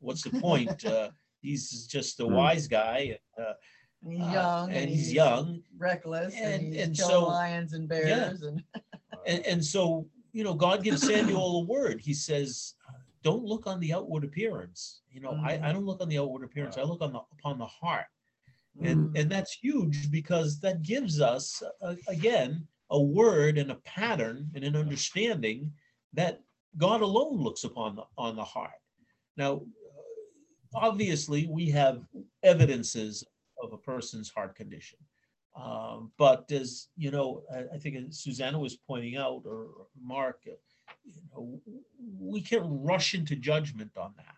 what's 0.00 0.22
the 0.22 0.30
point? 0.40 0.84
Uh, 0.84 1.10
he's 1.42 1.86
just 1.86 2.18
a 2.20 2.24
Hmm. 2.24 2.34
wise 2.34 2.66
guy. 2.68 3.18
Uh, 3.38 3.52
He's 4.06 4.20
uh, 4.20 4.32
young. 4.32 4.70
and 4.70 4.90
he's 4.90 5.10
young, 5.14 5.62
Reckless 5.78 6.34
and, 6.34 6.44
And- 6.62 6.74
he's 6.74 6.82
and 6.82 6.94
killing 6.96 7.10
so- 7.10 7.24
lions 7.26 7.72
and 7.72 7.88
bears 7.88 8.42
and 8.42 8.62
and, 9.26 9.46
and 9.46 9.64
so 9.64 10.06
you 10.34 10.44
know 10.44 10.52
god 10.52 10.82
gives 10.82 11.06
samuel 11.06 11.60
a 11.60 11.64
word 11.64 12.00
he 12.02 12.12
says 12.12 12.74
don't 13.22 13.44
look 13.44 13.66
on 13.66 13.80
the 13.80 13.94
outward 13.94 14.22
appearance 14.24 15.00
you 15.10 15.20
know 15.22 15.38
I, 15.42 15.52
I 15.62 15.72
don't 15.72 15.86
look 15.86 16.02
on 16.02 16.10
the 16.10 16.18
outward 16.18 16.44
appearance 16.44 16.76
i 16.76 16.82
look 16.82 17.00
on 17.00 17.12
the 17.14 17.20
upon 17.38 17.56
the 17.56 17.64
heart 17.64 18.04
and 18.82 19.10
Mm. 19.10 19.18
and 19.18 19.30
that's 19.30 19.52
huge 19.52 20.10
because 20.10 20.60
that 20.60 20.82
gives 20.82 21.20
us 21.20 21.62
uh, 21.82 21.94
again 22.08 22.66
a 22.90 23.00
word 23.00 23.58
and 23.58 23.70
a 23.70 23.76
pattern 23.76 24.50
and 24.54 24.64
an 24.64 24.76
understanding 24.76 25.72
that 26.12 26.40
god 26.76 27.00
alone 27.00 27.36
looks 27.38 27.64
upon 27.64 27.96
the 27.96 28.04
on 28.18 28.36
the 28.36 28.44
heart 28.44 28.82
now 29.36 29.62
obviously 30.74 31.46
we 31.46 31.70
have 31.70 32.04
evidences 32.42 33.24
of 33.62 33.72
a 33.72 33.78
person's 33.78 34.30
heart 34.30 34.56
condition 34.56 34.98
um, 35.56 36.10
but 36.18 36.50
as 36.50 36.88
you 36.96 37.10
know, 37.10 37.44
I, 37.52 37.76
I 37.76 37.78
think 37.78 38.12
Suzanna 38.12 38.58
was 38.58 38.76
pointing 38.76 39.16
out, 39.16 39.42
or 39.46 39.68
Mark, 40.00 40.40
uh, 40.48 40.52
you 41.04 41.22
know, 41.32 41.60
we 42.18 42.40
can't 42.40 42.64
rush 42.66 43.14
into 43.14 43.36
judgment 43.36 43.92
on 43.96 44.14
that, 44.16 44.34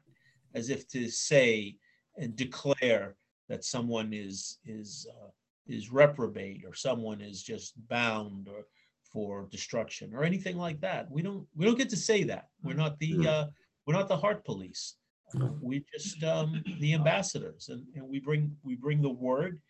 as 0.55 0.69
if 0.69 0.87
to 0.89 1.09
say 1.09 1.77
and 2.19 2.37
declare 2.37 3.17
that 3.49 3.65
someone 3.65 4.13
is 4.13 4.59
is 4.65 5.07
uh, 5.11 5.29
is 5.67 5.91
reprobate 5.91 6.65
or 6.67 6.75
someone 6.75 7.21
is 7.21 7.43
just 7.43 7.75
bound 7.89 8.49
or 8.49 8.65
for 9.13 9.47
destruction 9.51 10.13
or 10.15 10.25
anything 10.25 10.57
like 10.57 10.81
that. 10.81 11.11
We 11.11 11.23
don't 11.23 11.47
we 11.55 11.65
don't 11.65 11.79
get 11.79 11.91
to 11.91 11.97
say 11.97 12.25
that. 12.25 12.49
We're 12.63 12.75
not 12.75 12.99
the 12.99 13.13
Mm. 13.15 13.27
uh, 13.27 13.47
we're 13.87 13.95
not 13.95 14.09
the 14.09 14.17
heart 14.17 14.45
police. 14.45 14.97
No. 15.35 15.59
We 15.61 15.85
just 15.93 16.23
um, 16.23 16.63
the 16.81 16.95
ambassadors, 16.95 17.69
and, 17.69 17.83
and 17.95 18.09
we 18.09 18.21
bring 18.21 18.57
we 18.63 18.77
bring 18.77 19.03
the 19.03 19.11
word 19.11 19.61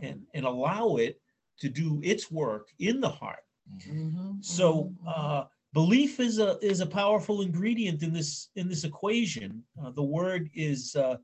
and 0.00 0.22
and 0.34 0.44
allow 0.44 0.96
it 0.96 1.20
to 1.60 1.68
do 1.68 2.00
its 2.02 2.30
work 2.30 2.68
in 2.78 3.00
the 3.00 3.08
heart. 3.08 3.44
Mhm, 3.70 4.44
So 4.44 4.92
uh, 5.06 5.44
belief 5.72 6.18
is 6.20 6.38
a 6.38 6.58
is 6.60 6.80
a 6.80 6.86
powerful 6.86 7.42
ingredient 7.42 8.02
in 8.02 8.12
this 8.12 8.50
in 8.56 8.68
this 8.68 8.84
equation. 8.84 9.62
Uh, 9.80 9.90
the 9.90 10.02
word 10.02 10.50
is 10.54 10.96
uh, 10.96 11.16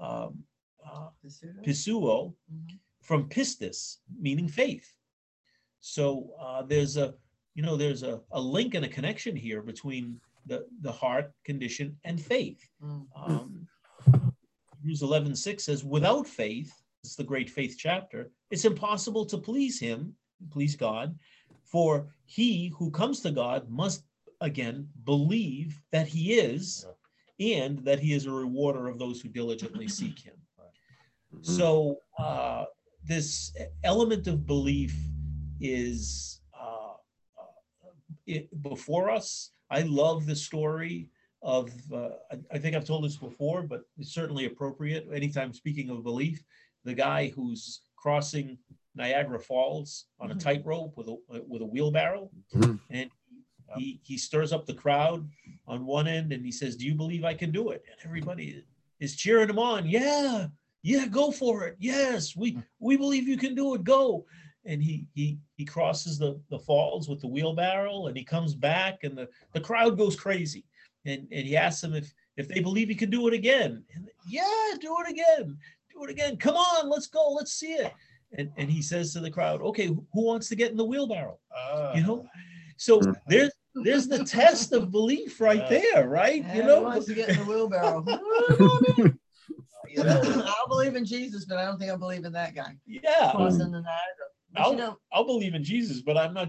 um, 0.00 0.44
uh, 0.92 1.08
pisteuo 1.66 2.34
from 3.02 3.28
pistis, 3.28 3.98
meaning 4.20 4.48
faith. 4.48 4.90
So 5.80 6.30
uh, 6.40 6.62
there's 6.62 6.96
a 6.96 7.14
you 7.54 7.62
know 7.62 7.76
there's 7.76 8.02
a, 8.02 8.20
a 8.32 8.40
link 8.40 8.74
and 8.74 8.84
a 8.84 8.88
connection 8.88 9.34
here 9.36 9.62
between 9.62 10.20
the 10.46 10.66
the 10.82 10.92
heart 10.92 11.32
condition 11.44 11.96
and 12.04 12.20
faith. 12.20 12.60
Um, 13.16 13.66
Hebrews 14.80 15.02
11, 15.02 15.34
6 15.34 15.64
says, 15.64 15.84
without 15.84 16.26
faith, 16.26 16.72
it's 17.02 17.16
the 17.16 17.24
great 17.24 17.50
faith 17.50 17.76
chapter, 17.78 18.30
it's 18.50 18.64
impossible 18.64 19.26
to 19.26 19.36
please 19.36 19.80
him, 19.80 20.14
please 20.50 20.76
God, 20.76 21.18
for 21.64 22.06
he 22.26 22.68
who 22.78 22.90
comes 22.90 23.20
to 23.20 23.30
God 23.30 23.68
must 23.68 24.04
again 24.40 24.88
believe 25.04 25.80
that 25.90 26.06
he 26.06 26.34
is 26.34 26.86
and 27.40 27.78
that 27.84 27.98
he 27.98 28.12
is 28.12 28.26
a 28.26 28.30
rewarder 28.30 28.88
of 28.88 28.98
those 28.98 29.20
who 29.20 29.28
diligently 29.28 29.88
seek 29.88 30.18
him. 30.18 30.34
Mhm. 31.34 31.44
So 31.44 31.98
uh, 32.18 32.64
this 33.04 33.52
element 33.84 34.26
of 34.26 34.46
belief 34.46 34.94
is 35.60 36.40
uh, 36.58 36.92
uh, 37.38 37.90
it, 38.26 38.62
before 38.62 39.10
us. 39.10 39.52
I 39.70 39.82
love 39.82 40.26
the 40.26 40.36
story 40.36 41.10
of. 41.42 41.70
Uh, 41.92 42.10
I, 42.30 42.36
I 42.52 42.58
think 42.58 42.74
I've 42.74 42.84
told 42.86 43.04
this 43.04 43.16
before, 43.16 43.62
but 43.62 43.82
it's 43.98 44.12
certainly 44.14 44.46
appropriate. 44.46 45.06
Anytime 45.12 45.52
speaking 45.52 45.90
of 45.90 46.02
belief, 46.02 46.42
the 46.84 46.94
guy 46.94 47.28
who's 47.28 47.82
crossing 47.96 48.58
Niagara 48.94 49.38
Falls 49.40 50.06
on 50.20 50.30
a 50.30 50.34
Mhm. 50.34 50.40
tightrope 50.40 50.96
with 50.96 51.08
a 51.08 51.16
with 51.46 51.62
a 51.62 51.66
wheelbarrow, 51.66 52.30
Mhm. 52.54 52.80
and 52.90 53.10
he 53.76 54.00
he 54.02 54.16
stirs 54.16 54.52
up 54.52 54.64
the 54.64 54.74
crowd 54.74 55.28
on 55.66 55.84
one 55.84 56.08
end, 56.08 56.32
and 56.32 56.44
he 56.44 56.50
says, 56.52 56.74
"Do 56.76 56.86
you 56.86 56.94
believe 56.94 57.24
I 57.24 57.34
can 57.34 57.50
do 57.52 57.68
it?" 57.70 57.84
And 57.90 58.00
everybody 58.04 58.64
is 58.98 59.14
cheering 59.14 59.50
him 59.50 59.58
on. 59.58 59.86
Yeah, 59.86 60.48
yeah, 60.82 61.06
go 61.06 61.30
for 61.30 61.64
it. 61.64 61.76
Yes, 61.78 62.36
we 62.36 62.52
hmm. 62.52 62.60
we 62.78 62.96
believe 62.96 63.28
you 63.28 63.36
can 63.36 63.54
do 63.54 63.74
it. 63.74 63.84
Go. 63.84 64.24
And 64.64 64.82
he 64.82 65.06
he 65.14 65.38
he 65.56 65.64
crosses 65.64 66.18
the 66.18 66.40
the 66.50 66.58
falls 66.58 67.08
with 67.08 67.20
the 67.20 67.28
wheelbarrow, 67.28 68.06
and 68.06 68.16
he 68.16 68.24
comes 68.24 68.54
back, 68.54 69.04
and 69.04 69.16
the 69.16 69.28
the 69.52 69.60
crowd 69.60 69.96
goes 69.96 70.16
crazy. 70.16 70.64
And 71.06 71.26
and 71.32 71.46
he 71.46 71.56
asks 71.56 71.80
them 71.80 71.94
if 71.94 72.12
if 72.36 72.48
they 72.48 72.60
believe 72.60 72.88
he 72.88 72.94
can 72.94 73.10
do 73.10 73.28
it 73.28 73.34
again. 73.34 73.84
And 73.94 74.08
yeah, 74.28 74.74
do 74.80 74.96
it 75.04 75.10
again. 75.10 75.56
Do 75.92 76.04
it 76.04 76.10
again. 76.10 76.36
Come 76.36 76.56
on, 76.56 76.88
let's 76.90 77.06
go. 77.06 77.30
Let's 77.32 77.54
see 77.54 77.72
it. 77.72 77.92
And 78.36 78.50
and 78.56 78.70
he 78.70 78.82
says 78.82 79.12
to 79.14 79.20
the 79.20 79.30
crowd, 79.30 79.62
okay, 79.62 79.86
who 79.86 80.04
who 80.12 80.24
wants 80.24 80.48
to 80.48 80.56
get 80.56 80.70
in 80.70 80.76
the 80.76 80.84
wheelbarrow? 80.84 81.38
Ah. 81.56 81.94
You 81.94 82.02
know. 82.02 82.26
So 82.76 83.00
there's 83.26 83.52
there's 83.74 84.06
the 84.06 84.24
test 84.24 84.72
of 84.72 84.90
belief 84.90 85.40
right 85.40 85.64
Yeah. 85.70 85.80
there, 85.80 86.08
right? 86.08 86.44
And 86.44 86.56
You 86.56 86.62
who 86.62 86.68
know. 86.68 86.82
wants 86.82 87.06
to 87.06 87.14
get 87.14 87.30
in 87.30 87.38
the 87.38 87.44
wheelbarrow? 87.44 88.04
You 89.98 90.04
know? 90.36 90.44
I'll 90.46 90.68
believe 90.68 90.96
in 90.96 91.04
Jesus, 91.04 91.44
but 91.44 91.58
I 91.58 91.64
don't 91.64 91.78
think 91.78 91.90
I 91.92 91.96
believe 91.96 92.24
in 92.24 92.32
that 92.32 92.54
guy 92.54 92.76
Yeah. 92.86 93.32
crossing 93.32 93.70
the 93.70 93.80
Niagara. 93.80 94.28
I'll, 94.56 94.70
you 94.72 94.78
know, 94.78 94.98
I'll 95.12 95.26
believe 95.26 95.54
in 95.54 95.62
Jesus, 95.62 96.00
but 96.00 96.16
I'm 96.16 96.32
not. 96.34 96.48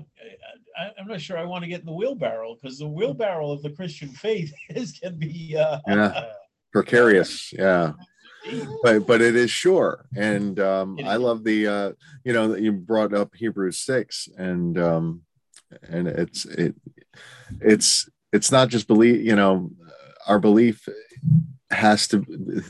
I, 0.77 0.91
I'm 0.97 1.07
not 1.07 1.19
sure 1.19 1.37
I 1.37 1.43
want 1.43 1.63
to 1.63 1.69
get 1.69 1.81
in 1.81 1.85
the 1.85 1.93
wheelbarrow 1.93 2.55
because 2.55 2.79
the 2.79 2.87
wheelbarrow 2.87 3.51
of 3.51 3.61
the 3.61 3.71
Christian 3.71 4.09
faith 4.09 4.53
is 4.69 4.93
can 4.93 5.17
be. 5.19 5.57
Uh, 5.57 5.79
Yeah, 5.87 6.25
precarious. 6.71 7.51
Yeah. 7.51 7.93
but 8.81 9.05
but 9.05 9.21
it 9.21 9.35
is 9.35 9.51
sure 9.51 10.05
and 10.15 10.59
um 10.61 10.97
i 11.05 11.17
love 11.17 11.43
the 11.43 11.67
uh 11.67 11.91
you 12.23 12.31
know 12.31 12.47
that 12.47 12.61
you 12.61 12.71
brought 12.71 13.13
up 13.13 13.35
hebrews 13.35 13.77
6 13.79 14.29
and 14.37 14.79
um 14.79 15.21
and 15.83 16.07
it's 16.07 16.45
it 16.45 16.73
it's 17.59 18.09
it's 18.31 18.49
not 18.51 18.69
just 18.69 18.87
believe 18.87 19.21
you 19.23 19.35
know 19.35 19.69
our 20.25 20.39
belief 20.39 20.87
has 21.71 22.07
to 22.07 22.19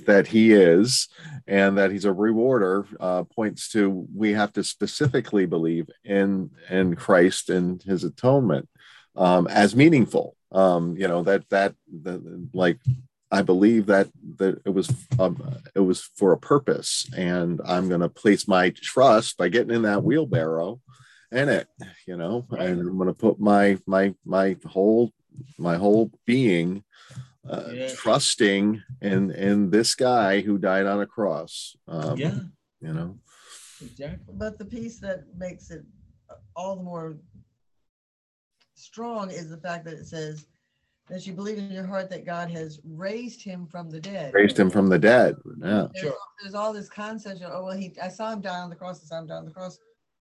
that 0.07 0.27
he 0.27 0.51
is 0.51 1.07
and 1.47 1.77
that 1.77 1.91
he's 1.91 2.05
a 2.05 2.11
rewarder 2.11 2.85
uh 2.99 3.23
points 3.23 3.69
to 3.69 4.05
we 4.13 4.33
have 4.33 4.51
to 4.51 4.63
specifically 4.63 5.45
believe 5.45 5.89
in 6.03 6.49
in 6.69 6.95
christ 6.95 7.49
and 7.49 7.81
his 7.83 8.03
atonement 8.03 8.67
um 9.15 9.47
as 9.47 9.75
meaningful. 9.75 10.35
Um 10.51 10.97
you 10.97 11.07
know 11.07 11.23
that 11.23 11.47
that 11.49 11.75
the, 11.87 12.47
like 12.53 12.79
I 13.31 13.41
believe 13.43 13.85
that 13.87 14.09
that 14.37 14.61
it 14.65 14.71
was 14.71 14.91
um, 15.19 15.61
it 15.75 15.81
was 15.81 16.09
for 16.15 16.31
a 16.31 16.37
purpose, 16.37 17.07
and 17.15 17.61
I'm 17.63 17.87
going 17.87 18.01
to 18.01 18.09
place 18.09 18.47
my 18.47 18.71
trust 18.71 19.37
by 19.37 19.49
getting 19.49 19.75
in 19.75 19.83
that 19.83 20.03
wheelbarrow 20.03 20.81
in 21.31 21.47
it, 21.47 21.67
you 22.07 22.17
know, 22.17 22.47
and 22.49 22.79
I'm 22.79 22.97
going 22.97 23.07
to 23.07 23.13
put 23.13 23.39
my 23.39 23.77
my 23.85 24.15
my 24.25 24.57
whole 24.65 25.11
my 25.57 25.77
whole 25.77 26.11
being 26.25 26.83
uh, 27.49 27.71
Yeah. 27.73 27.93
trusting 27.95 28.81
in 29.01 29.31
in 29.31 29.69
this 29.69 29.95
guy 29.95 30.41
who 30.41 30.57
died 30.57 30.85
on 30.85 31.01
a 31.01 31.05
cross. 31.07 31.75
Um, 31.87 32.17
yeah, 32.17 32.39
you 32.81 32.93
know, 32.93 33.19
exactly. 33.81 34.33
but 34.37 34.57
the 34.57 34.65
piece 34.65 34.99
that 34.99 35.23
makes 35.37 35.71
it 35.71 35.83
all 36.55 36.75
the 36.75 36.83
more 36.83 37.17
strong 38.75 39.29
is 39.31 39.49
the 39.49 39.57
fact 39.57 39.85
that 39.85 39.93
it 39.95 40.05
says 40.07 40.45
that 41.09 41.25
you 41.25 41.33
believe 41.33 41.57
in 41.57 41.71
your 41.71 41.85
heart 41.87 42.09
that 42.11 42.25
God 42.25 42.51
has 42.51 42.79
raised 42.85 43.41
him 43.43 43.65
from 43.65 43.89
the 43.89 43.99
dead. 43.99 44.33
raised 44.33 44.57
him 44.59 44.69
from 44.69 44.87
the 44.87 44.99
dead. 44.99 45.35
Yeah, 45.61 45.87
There's, 45.93 46.03
Sure. 46.03 46.11
all, 46.11 46.27
there's 46.41 46.53
all 46.53 46.71
this 46.73 46.87
concept 46.87 47.41
of, 47.41 47.51
oh, 47.51 47.65
well, 47.65 47.75
he, 47.77 47.95
I 48.01 48.09
saw 48.09 48.31
him 48.31 48.41
die 48.41 48.59
on 48.59 48.69
the 48.69 48.75
cross, 48.75 49.01
I 49.03 49.05
saw 49.07 49.19
him 49.19 49.27
die 49.27 49.35
on 49.37 49.45
the 49.45 49.51
cross. 49.51 49.79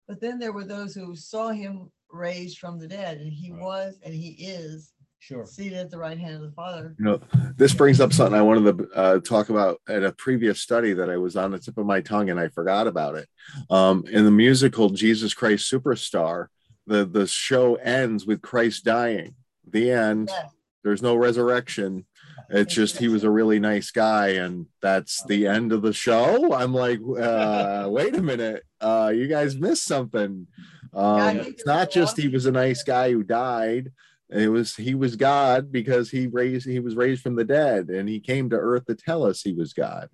But 0.08 0.20
then 0.20 0.40
there 0.40 0.52
were 0.52 0.64
those 0.64 0.92
who 0.92 1.14
saw 1.14 1.50
him 1.50 1.90
raised 2.10 2.58
from 2.58 2.78
the 2.80 2.88
dead, 2.88 3.18
and 3.18 3.32
he 3.32 3.52
Right. 3.52 3.60
was 3.62 3.98
and 4.02 4.12
he 4.12 4.30
is 4.30 4.92
Sure. 5.22 5.46
seated 5.46 5.78
at 5.78 5.88
the 5.88 5.98
right 5.98 6.18
hand 6.18 6.34
of 6.34 6.42
the 6.42 6.50
Father. 6.50 6.96
you 6.98 7.04
know, 7.04 7.20
this 7.56 7.72
brings 7.72 8.00
up 8.00 8.12
something 8.12 8.34
I 8.34 8.42
wanted 8.42 8.76
to 8.76 8.88
uh, 8.92 9.18
talk 9.20 9.50
about 9.50 9.80
at 9.88 10.02
a 10.02 10.10
previous 10.10 10.60
study 10.60 10.94
that 10.94 11.08
I 11.08 11.16
was 11.16 11.36
on 11.36 11.52
the 11.52 11.60
tip 11.60 11.78
of 11.78 11.86
my 11.86 12.00
tongue 12.00 12.28
and 12.28 12.40
I 12.40 12.48
forgot 12.48 12.88
about 12.88 13.14
it. 13.14 13.28
Um, 13.70 14.02
in 14.10 14.24
the 14.24 14.32
musical 14.32 14.90
Jesus 14.90 15.32
Christ 15.32 15.70
Superstar, 15.70 16.46
the 16.88 17.04
the 17.04 17.28
show 17.28 17.76
ends 17.76 18.26
with 18.26 18.42
Christ 18.42 18.84
dying. 18.84 19.36
The 19.64 19.92
end. 19.92 20.30
Yeah. 20.32 20.48
There's 20.82 21.02
no 21.02 21.14
resurrection. 21.14 22.04
It's 22.50 22.74
just 22.74 22.96
he 22.96 23.06
was 23.06 23.22
a 23.22 23.30
really 23.30 23.60
nice 23.60 23.92
guy, 23.92 24.30
and 24.30 24.66
that's 24.80 25.22
the 25.26 25.46
end 25.46 25.70
of 25.70 25.82
the 25.82 25.92
show. 25.92 26.52
I'm 26.52 26.74
like, 26.74 26.98
uh, 26.98 27.86
wait 27.90 28.16
a 28.16 28.22
minute, 28.22 28.64
uh, 28.80 29.12
you 29.14 29.28
guys 29.28 29.54
missed 29.54 29.84
something. 29.84 30.48
Um, 30.92 31.36
it's 31.38 31.64
not 31.64 31.92
just 31.92 32.18
he 32.18 32.26
was 32.26 32.46
a 32.46 32.52
nice 32.52 32.82
guy 32.82 33.12
who 33.12 33.22
died. 33.22 33.92
It 34.34 34.48
was 34.48 34.74
he 34.74 34.94
was 34.94 35.16
God 35.16 35.70
because 35.70 36.10
he 36.10 36.26
raised 36.26 36.66
he 36.66 36.80
was 36.80 36.96
raised 36.96 37.22
from 37.22 37.36
the 37.36 37.44
dead, 37.44 37.90
and 37.90 38.08
he 38.08 38.18
came 38.20 38.48
to 38.50 38.56
earth 38.56 38.86
to 38.86 38.94
tell 38.94 39.24
us 39.24 39.42
he 39.42 39.52
was 39.52 39.72
God. 39.74 40.08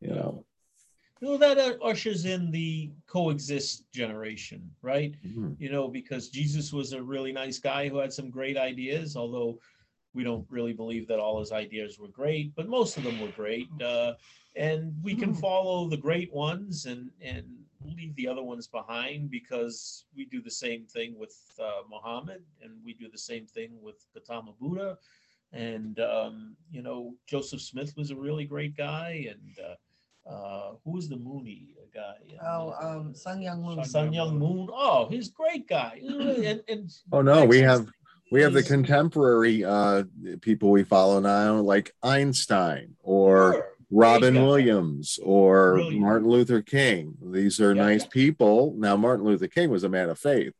You 0.00 0.10
know, 0.14 0.44
Well, 1.20 1.36
that 1.38 1.58
uh, 1.58 1.74
ushers 1.84 2.24
in 2.24 2.50
the 2.50 2.90
coexist 3.06 3.84
generation, 3.92 4.70
right? 4.80 5.14
Mhm. 5.26 5.56
you 5.58 5.70
know, 5.70 5.88
because 5.88 6.30
Jesus 6.30 6.72
was 6.72 6.94
a 6.94 7.02
really 7.02 7.32
nice 7.32 7.58
guy 7.58 7.88
who 7.88 7.98
had 7.98 8.12
some 8.12 8.30
great 8.30 8.56
ideas, 8.56 9.14
although 9.16 9.60
we 10.14 10.24
don't 10.24 10.46
really 10.50 10.72
believe 10.72 11.06
that 11.08 11.20
all 11.20 11.38
his 11.38 11.52
ideas 11.52 11.98
were 11.98 12.08
great, 12.08 12.54
but 12.56 12.66
most 12.68 12.96
of 12.96 13.02
them 13.04 13.18
were 13.18 13.30
great. 13.30 13.68
Uh, 13.82 14.14
and 14.56 14.94
we 15.02 15.14
can 15.14 15.34
Hmm. 15.34 15.40
follow 15.40 15.88
the 15.88 15.96
great 15.98 16.32
ones 16.32 16.86
and 16.86 17.10
and 17.20 17.44
leave 17.84 18.14
the 18.16 18.28
other 18.28 18.42
ones 18.42 18.66
behind 18.66 19.30
because 19.30 20.04
we 20.16 20.24
do 20.26 20.42
the 20.42 20.50
same 20.50 20.84
thing 20.84 21.18
with 21.18 21.36
uh, 21.58 21.82
Muhammad 21.90 22.42
and 22.62 22.72
we 22.84 22.94
do 22.94 23.08
the 23.10 23.18
same 23.18 23.46
thing 23.46 23.70
with 23.80 24.04
Gautama 24.14 24.52
Buddha. 24.60 24.98
And 25.52 25.98
um, 26.00 26.56
you 26.70 26.82
know, 26.82 27.14
Joseph 27.26 27.60
Smith 27.60 27.94
was 27.96 28.10
a 28.10 28.16
really 28.16 28.44
great 28.44 28.76
guy, 28.76 29.26
and 29.30 29.58
uh, 29.58 30.30
uh, 30.30 30.72
who 30.84 30.92
was 30.92 31.08
the 31.08 31.16
Moonie 31.16 31.74
guy? 31.92 32.14
Oh, 32.46 32.72
um, 32.80 33.14
Sun 33.16 33.40
Myung 33.40 33.60
Moon. 33.60 33.84
Sun 33.84 34.12
Myung 34.12 34.34
Moon. 34.34 34.68
Oh, 34.72 35.08
he's 35.10 35.28
a 35.28 35.32
great 35.32 35.66
guy. 35.66 36.00
And, 36.04 36.62
and 36.68 36.92
Oh 37.12 37.20
no, 37.20 37.44
we 37.44 37.58
have 37.58 37.88
we 38.30 38.42
have 38.42 38.52
the 38.52 38.62
contemporary 38.62 39.64
uh, 39.64 40.04
people 40.40 40.70
we 40.70 40.84
follow 40.84 41.18
now, 41.18 41.56
like 41.56 41.94
Einstein 42.02 42.94
or 43.02 43.54
Sure. 43.54 43.66
Robin 43.90 44.34
Williams 44.34 45.18
or 45.22 45.74
Brilliant. 45.74 46.00
Martin 46.00 46.28
Luther 46.28 46.62
King. 46.62 47.16
These 47.22 47.60
are 47.60 47.74
Yeah. 47.74 47.82
nice 47.82 48.06
people. 48.06 48.74
Now, 48.78 48.96
Martin 48.96 49.24
Luther 49.26 49.48
King 49.48 49.70
was 49.70 49.84
a 49.84 49.88
man 49.88 50.08
of 50.10 50.18
faith, 50.18 50.54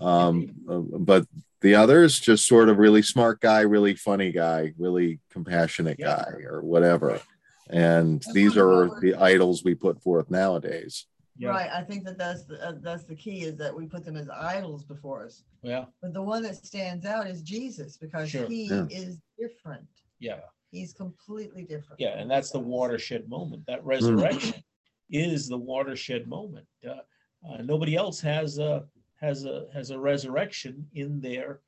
um, 0.00 0.50
uh, 0.68 0.78
but 0.78 1.26
the 1.60 1.74
others 1.74 2.20
just 2.20 2.46
sort 2.46 2.68
of 2.68 2.78
really 2.78 3.02
smart 3.02 3.40
guy, 3.40 3.60
really 3.62 3.94
funny 3.94 4.30
guy, 4.30 4.72
really 4.78 5.18
compassionate 5.30 5.98
Yeah. 5.98 6.24
guy, 6.24 6.40
or 6.48 6.62
whatever. 6.62 7.20
And 7.68 8.20
That's 8.22 8.32
these 8.32 8.56
are 8.56 8.98
the 9.00 9.14
idols 9.16 9.64
we 9.64 9.74
put 9.74 10.00
forth 10.02 10.30
nowadays. 10.30 11.06
Yeah. 11.36 11.50
Right, 11.50 11.70
I 11.70 11.82
think 11.84 12.04
that 12.04 12.16
that's, 12.18 12.44
the 12.44 12.64
uh, 12.66 12.72
that's 12.80 13.04
the 13.04 13.14
key 13.14 13.42
is 13.42 13.56
that 13.58 13.74
we 13.74 13.86
put 13.86 14.04
them 14.04 14.16
as 14.16 14.28
idols 14.28 14.84
before 14.84 15.24
us. 15.26 15.44
Yeah, 15.62 15.84
But 16.00 16.12
the 16.14 16.22
one 16.22 16.42
that 16.44 16.56
stands 16.56 17.04
out 17.04 17.28
is 17.28 17.42
Jesus 17.42 17.96
because 17.96 18.30
Sure. 18.30 18.46
he 18.46 18.64
Yeah. 18.66 18.86
is 18.90 19.18
different. 19.38 19.86
yeah, 20.20 20.40
He's 20.70 20.92
completely 20.92 21.64
different. 21.64 22.00
yeah, 22.00 22.18
and 22.18 22.30
that's 22.30 22.50
the 22.50 22.58
watershed 22.58 23.28
moment. 23.28 23.64
That 23.66 23.84
resurrection 23.84 24.62
is 25.10 25.48
the 25.48 25.56
watershed 25.56 26.26
moment. 26.28 26.66
Uh, 26.86 27.00
uh, 27.48 27.62
nobody 27.62 27.96
else 27.96 28.20
has 28.20 28.58
a 28.58 28.84
has 29.20 29.44
a 29.44 29.66
has 29.72 29.90
a 29.90 29.98
resurrection 29.98 30.86
in 30.94 31.20
their 31.20 31.60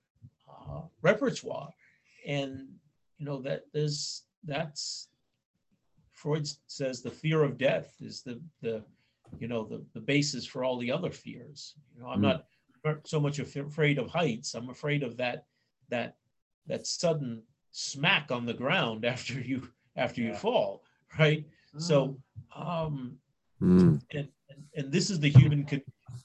uh, 0.48 0.82
repertoire, 1.02 1.70
and 2.26 2.68
you 3.18 3.24
know 3.26 3.40
that 3.40 3.62
there's 3.72 4.24
that's 4.44 5.08
Freud 6.12 6.46
says 6.66 7.00
the 7.00 7.10
fear 7.10 7.42
of 7.42 7.56
death 7.56 7.96
is 8.00 8.22
the 8.22 8.40
the 8.60 8.84
you 9.38 9.48
know 9.48 9.64
the 9.64 9.82
the 9.94 10.00
basis 10.00 10.44
for 10.44 10.62
all 10.64 10.78
the 10.78 10.92
other 10.92 11.10
fears. 11.10 11.74
You 11.94 12.02
know, 12.02 12.08
I'm 12.08 12.18
Mm. 12.18 12.22
not 12.22 12.46
not 12.84 13.06
so 13.08 13.20
much 13.20 13.38
afraid 13.38 13.98
of 13.98 14.10
heights. 14.10 14.54
I'm 14.54 14.68
afraid 14.70 15.02
of 15.02 15.16
that 15.16 15.46
that 15.88 16.16
that 16.66 16.86
sudden 16.86 17.42
smack 17.72 18.30
on 18.30 18.46
the 18.46 18.54
ground 18.54 19.04
after 19.14 19.40
you 19.40 19.68
after 19.96 20.20
you 20.20 20.28
Yeah. 20.30 20.38
fall, 20.38 20.82
right? 21.18 21.44
Mm. 21.74 21.80
So 21.82 22.16
um 22.54 23.18
Mm. 23.62 24.00
and, 24.12 24.28
and 24.48 24.64
and 24.74 24.90
this 24.90 25.10
is 25.10 25.20
the 25.20 25.28
human 25.28 25.66
con- 25.66 25.82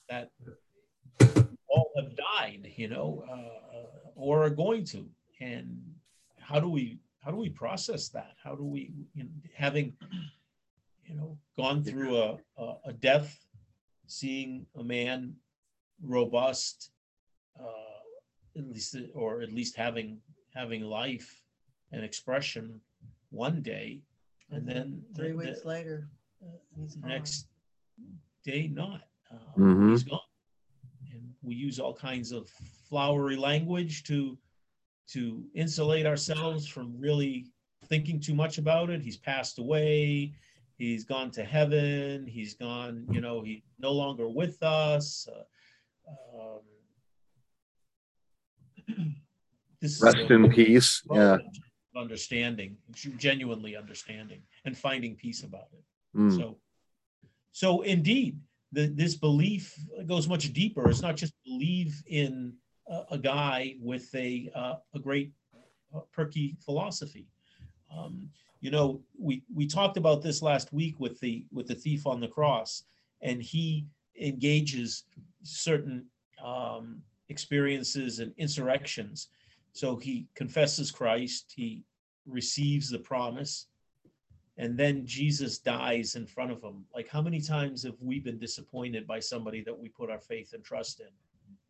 that 0.09 0.29
all 1.67 1.91
have 1.97 2.15
died, 2.15 2.71
you 2.77 2.87
know, 2.87 3.25
uh, 3.29 3.87
or 4.15 4.43
are 4.45 4.49
going 4.49 4.85
to. 4.85 5.05
And 5.41 5.67
how 6.39 6.61
do 6.61 6.69
we 6.69 6.99
how 7.19 7.31
do 7.31 7.37
we 7.37 7.49
process 7.49 8.07
that? 8.09 8.35
How 8.41 8.55
do 8.55 8.63
we, 8.63 8.93
you 9.13 9.23
know, 9.25 9.29
having, 9.53 9.93
you 11.05 11.15
know, 11.15 11.37
gone 11.57 11.83
through 11.83 12.15
a, 12.17 12.37
a, 12.57 12.75
a 12.85 12.93
death, 12.93 13.37
seeing 14.07 14.65
a 14.79 14.83
man 14.83 15.35
robust, 16.01 16.91
uh, 17.59 17.99
at 18.57 18.65
least 18.67 18.95
or 19.13 19.41
at 19.41 19.51
least 19.51 19.75
having 19.75 20.19
having 20.55 20.81
life 20.83 21.43
and 21.91 22.03
expression 22.03 22.81
one 23.29 23.61
day, 23.61 24.01
and 24.49 24.67
then 24.67 25.03
Three 25.15 25.31
the- 25.31 25.37
weeks 25.37 25.61
the- 25.61 25.67
later, 25.67 26.09
he's 26.75 26.95
gone. 26.95 27.09
next 27.09 27.47
day 28.43 28.67
not. 28.67 29.07
Uh, 29.29 29.37
Mhm. 29.57 29.91
He's 29.91 30.03
gone. 30.03 30.19
And 31.11 31.35
we 31.41 31.55
use 31.55 31.79
all 31.79 31.93
kinds 31.93 32.31
of 32.31 32.49
flowery 32.49 33.35
language 33.35 34.03
to 34.03 34.37
to 35.07 35.47
insulate 35.53 36.07
ourselves 36.07 36.65
from 36.65 36.97
really 36.97 37.45
thinking 37.83 38.19
too 38.19 38.33
much 38.33 38.57
about 38.57 38.89
it. 38.89 39.03
He's 39.03 39.17
passed 39.17 39.59
away. 39.59 40.33
He's 40.79 41.03
gone 41.03 41.29
to 41.31 41.43
heaven. 41.43 42.25
He's 42.25 42.55
gone. 42.55 43.05
You 43.11 43.21
know, 43.21 43.43
he 43.43 43.63
no 43.77 43.91
longer 43.91 44.27
with 44.27 44.63
us. 44.63 45.27
Uh, 45.27 46.57
um, 48.87 49.05
this 49.85 50.01
Rest 50.01 50.31
in 50.31 50.49
peace. 50.49 51.01
Yeah. 51.11 51.37
understanding, 51.95 52.75
genuinely 53.17 53.77
understanding, 53.77 54.41
and 54.65 54.77
finding 54.77 55.15
peace 55.15 55.43
about 55.43 55.69
it. 55.73 55.83
Mm. 56.17 56.35
So, 56.35 56.57
so 57.51 57.81
indeed, 57.81 58.37
the, 58.71 58.87
this 58.87 59.15
belief 59.15 59.73
goes 60.05 60.27
much 60.27 60.51
deeper. 60.51 60.89
It's 60.89 61.01
not 61.01 61.15
just 61.15 61.33
believe 61.45 62.01
in 62.07 62.53
a, 62.89 63.03
a 63.11 63.17
guy 63.17 63.75
with 63.79 64.13
a 64.13 64.49
uh, 64.53 64.75
a 64.93 64.99
great 64.99 65.31
uh, 65.95 66.01
perky 66.11 66.57
philosophy. 66.65 67.27
Um, 67.95 68.29
you 68.59 68.71
know, 68.71 69.01
we 69.17 69.43
we 69.53 69.67
talked 69.67 69.97
about 69.97 70.21
this 70.21 70.41
last 70.41 70.73
week 70.73 70.99
with 70.99 71.19
the 71.21 71.45
with 71.53 71.67
the 71.67 71.75
thief 71.75 72.05
on 72.05 72.19
the 72.19 72.27
cross, 72.27 72.83
and 73.21 73.41
he 73.41 73.85
engages 74.19 75.03
certain 75.43 76.05
um, 76.43 77.01
experiences 77.29 78.19
and 78.19 78.33
insurrections. 78.37 79.29
So 79.75 79.97
he 79.97 80.27
confesses 80.35 80.91
Christ. 80.91 81.53
He 81.55 81.83
receives 82.25 82.89
the 82.89 82.99
promise 82.99 83.67
and 84.57 84.77
then 84.77 85.05
Jesus 85.05 85.57
dies 85.57 86.15
in 86.15 86.25
front 86.25 86.51
of 86.51 86.61
him. 86.61 86.85
Like, 86.93 87.09
how 87.09 87.21
many 87.21 87.41
times 87.41 87.83
have 87.83 87.95
we 87.99 88.19
been 88.19 88.39
disappointed 88.39 89.05
by 89.05 89.19
somebody 89.19 89.61
that 89.63 89.77
we 89.77 89.89
put 89.89 90.09
our 90.09 90.19
faith 90.19 90.53
and 90.53 90.63
trust 90.63 91.01
in? 91.01 91.07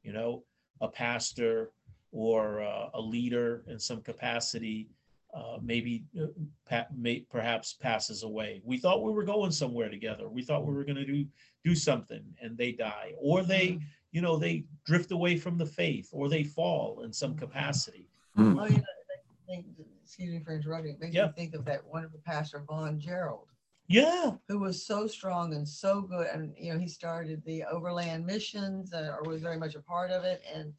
You 0.04 0.14
know, 0.14 0.44
a 0.82 0.88
pastor 0.88 1.72
or 2.12 2.62
uh, 2.62 2.90
a 2.94 3.02
leader 3.02 3.64
in 3.68 3.80
some 3.80 4.02
capacity, 4.02 4.88
uh, 5.34 5.58
maybe 5.64 6.04
uh, 6.22 6.28
pa- 6.70 6.86
may, 6.96 7.22
perhaps 7.22 7.74
passes 7.74 8.22
away. 8.22 8.62
We 8.64 8.78
thought 8.78 9.04
we 9.04 9.12
were 9.12 9.24
going 9.24 9.52
somewhere 9.52 9.90
together. 9.90 10.30
We 10.30 10.44
thought 10.44 10.66
we 10.66 10.74
were 10.74 10.86
going 10.86 10.96
to 10.98 11.06
do 11.06 11.26
do 11.64 11.74
something, 11.74 12.24
and 12.40 12.56
they 12.56 12.72
die, 12.72 13.14
or 13.18 13.42
they, 13.42 13.80
you 14.16 14.22
know, 14.22 14.38
they 14.38 14.64
drift 14.86 15.12
away 15.12 15.36
from 15.36 15.58
the 15.58 15.66
faith, 15.66 16.08
or 16.14 16.30
they 16.30 16.42
fall 16.42 17.02
in 17.02 17.12
some 17.12 17.36
capacity. 17.36 18.08
Mm. 18.38 18.58
Oh, 18.58 18.66
you 18.66 18.78
know, 18.78 18.84
I 18.84 19.46
think, 19.46 19.66
excuse 20.02 20.32
me 20.32 20.40
for 20.40 20.56
interrupting. 20.56 20.94
It 20.94 21.02
makes 21.02 21.14
Yeah. 21.14 21.26
me 21.26 21.34
think 21.36 21.54
of 21.54 21.66
that 21.66 21.86
wonderful 21.86 22.22
pastor 22.26 22.64
Vaughn 22.66 22.98
Gerald, 22.98 23.50
Yeah, 23.88 24.38
who 24.48 24.60
was 24.60 24.86
so 24.86 25.06
strong 25.06 25.54
and 25.54 25.68
so 25.68 26.02
good. 26.02 26.28
And, 26.28 26.56
you 26.58 26.72
know, 26.72 26.80
he 26.80 26.88
started 26.88 27.44
the 27.44 27.66
overland 27.66 28.26
missions 28.26 28.94
uh, 28.94 29.18
or 29.20 29.30
was 29.30 29.42
very 29.42 29.58
much 29.58 29.76
a 29.76 29.82
part 29.82 30.12
of 30.12 30.24
it. 30.24 30.42
And 30.52 30.74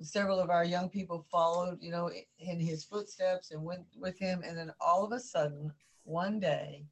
several 0.00 0.38
of 0.38 0.48
our 0.48 0.64
young 0.64 0.88
people 0.88 1.26
followed, 1.32 1.82
you 1.82 1.90
know, 1.90 2.12
in 2.38 2.60
his 2.60 2.84
footsteps 2.84 3.50
and 3.50 3.64
went 3.64 3.86
with 3.96 4.16
him. 4.20 4.44
And 4.46 4.56
then 4.56 4.72
all 4.80 5.04
of 5.04 5.10
a 5.10 5.18
sudden, 5.18 5.72
one 6.04 6.38
day, 6.38 6.86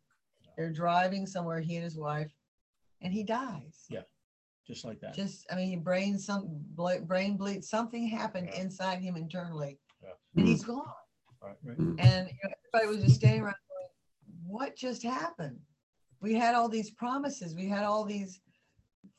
they're 0.57 0.73
driving 0.73 1.27
somewhere, 1.27 1.61
he 1.61 1.77
and 1.77 1.85
his 1.85 1.97
wife, 1.97 2.33
and 3.03 3.13
he 3.13 3.23
dies. 3.23 3.87
Yeah. 3.89 4.03
Just 4.71 4.85
like 4.85 5.01
that. 5.01 5.15
Just, 5.15 5.47
I 5.51 5.57
mean, 5.57 5.81
brain 5.83 6.17
some 6.19 6.47
bla- 6.77 7.01
brain 7.01 7.37
bleed. 7.37 7.65
Something 7.65 8.07
happened 8.07 8.49
Yeah. 8.53 8.61
inside 8.63 9.01
him 9.01 9.17
internally, 9.17 9.79
Yeah. 10.03 10.11
and 10.37 10.47
Mm. 10.47 10.49
he's 10.49 10.65
gone. 10.65 10.87
Right. 11.43 11.57
Right. 11.65 11.79
And 11.79 12.29
you 12.29 12.35
know, 12.45 12.55
everybody 12.75 12.95
was 12.97 13.05
just 13.05 13.17
standing 13.17 13.43
around 13.43 13.55
going, 13.69 13.89
what 14.47 14.77
just 14.77 15.03
happened? 15.03 15.59
We 16.21 16.35
had 16.35 16.55
all 16.55 16.69
these 16.69 16.91
promises, 16.93 17.57
we 17.57 17.67
had 17.67 17.83
all 17.85 18.05
these 18.05 18.41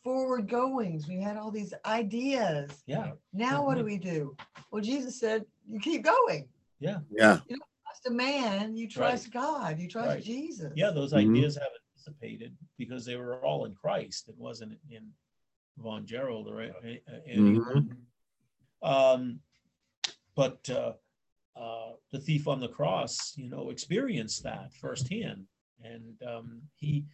forward 0.04 0.48
goings, 0.48 1.08
we 1.08 1.20
had 1.20 1.36
all 1.36 1.52
these 1.52 1.74
ideas. 1.86 2.84
Yeah, 2.86 3.12
Now 3.34 3.66
what 3.66 3.78
do 3.78 3.84
we 3.84 3.98
do? 3.98 4.36
Well, 4.72 4.82
Jesus 4.82 5.20
said, 5.20 5.46
you 5.68 5.80
keep 5.80 6.04
going. 6.04 6.48
Yeah. 6.80 7.00
Yeah, 7.12 7.40
you 7.50 7.58
don't 7.58 7.70
trust 7.86 8.08
a 8.08 8.12
man, 8.12 8.76
you 8.76 8.88
trust 8.88 9.32
God, 9.34 9.80
you 9.80 9.88
trust 9.90 10.08
Right. 10.08 10.24
Jesus. 10.24 10.72
yeah, 10.76 10.92
those 10.92 11.12
Mhm. 11.14 11.32
ideas 11.32 11.56
haven't 11.56 11.82
dissipated 11.96 12.56
because 12.78 13.04
they 13.06 13.16
were 13.18 13.44
all 13.44 13.66
in 13.66 13.76
Christ. 13.76 14.30
It 14.30 14.38
wasn't 14.38 14.80
in 14.90 15.12
Von 15.82 16.06
Gerald 16.06 16.48
or 16.48 16.62
a- 16.62 16.74
a- 16.84 17.02
a- 17.08 17.28
anyone. 17.28 17.98
Um, 18.82 19.40
but 20.36 20.68
uh, 20.70 20.94
uh, 21.56 21.92
the 22.12 22.20
thief 22.20 22.48
on 22.48 22.60
the 22.60 22.68
cross, 22.68 23.34
you 23.36 23.50
know, 23.50 23.70
experienced 23.70 24.44
that 24.44 24.74
firsthand, 24.74 25.46
and 25.84 26.16
um, 26.28 26.62
he 26.76 27.06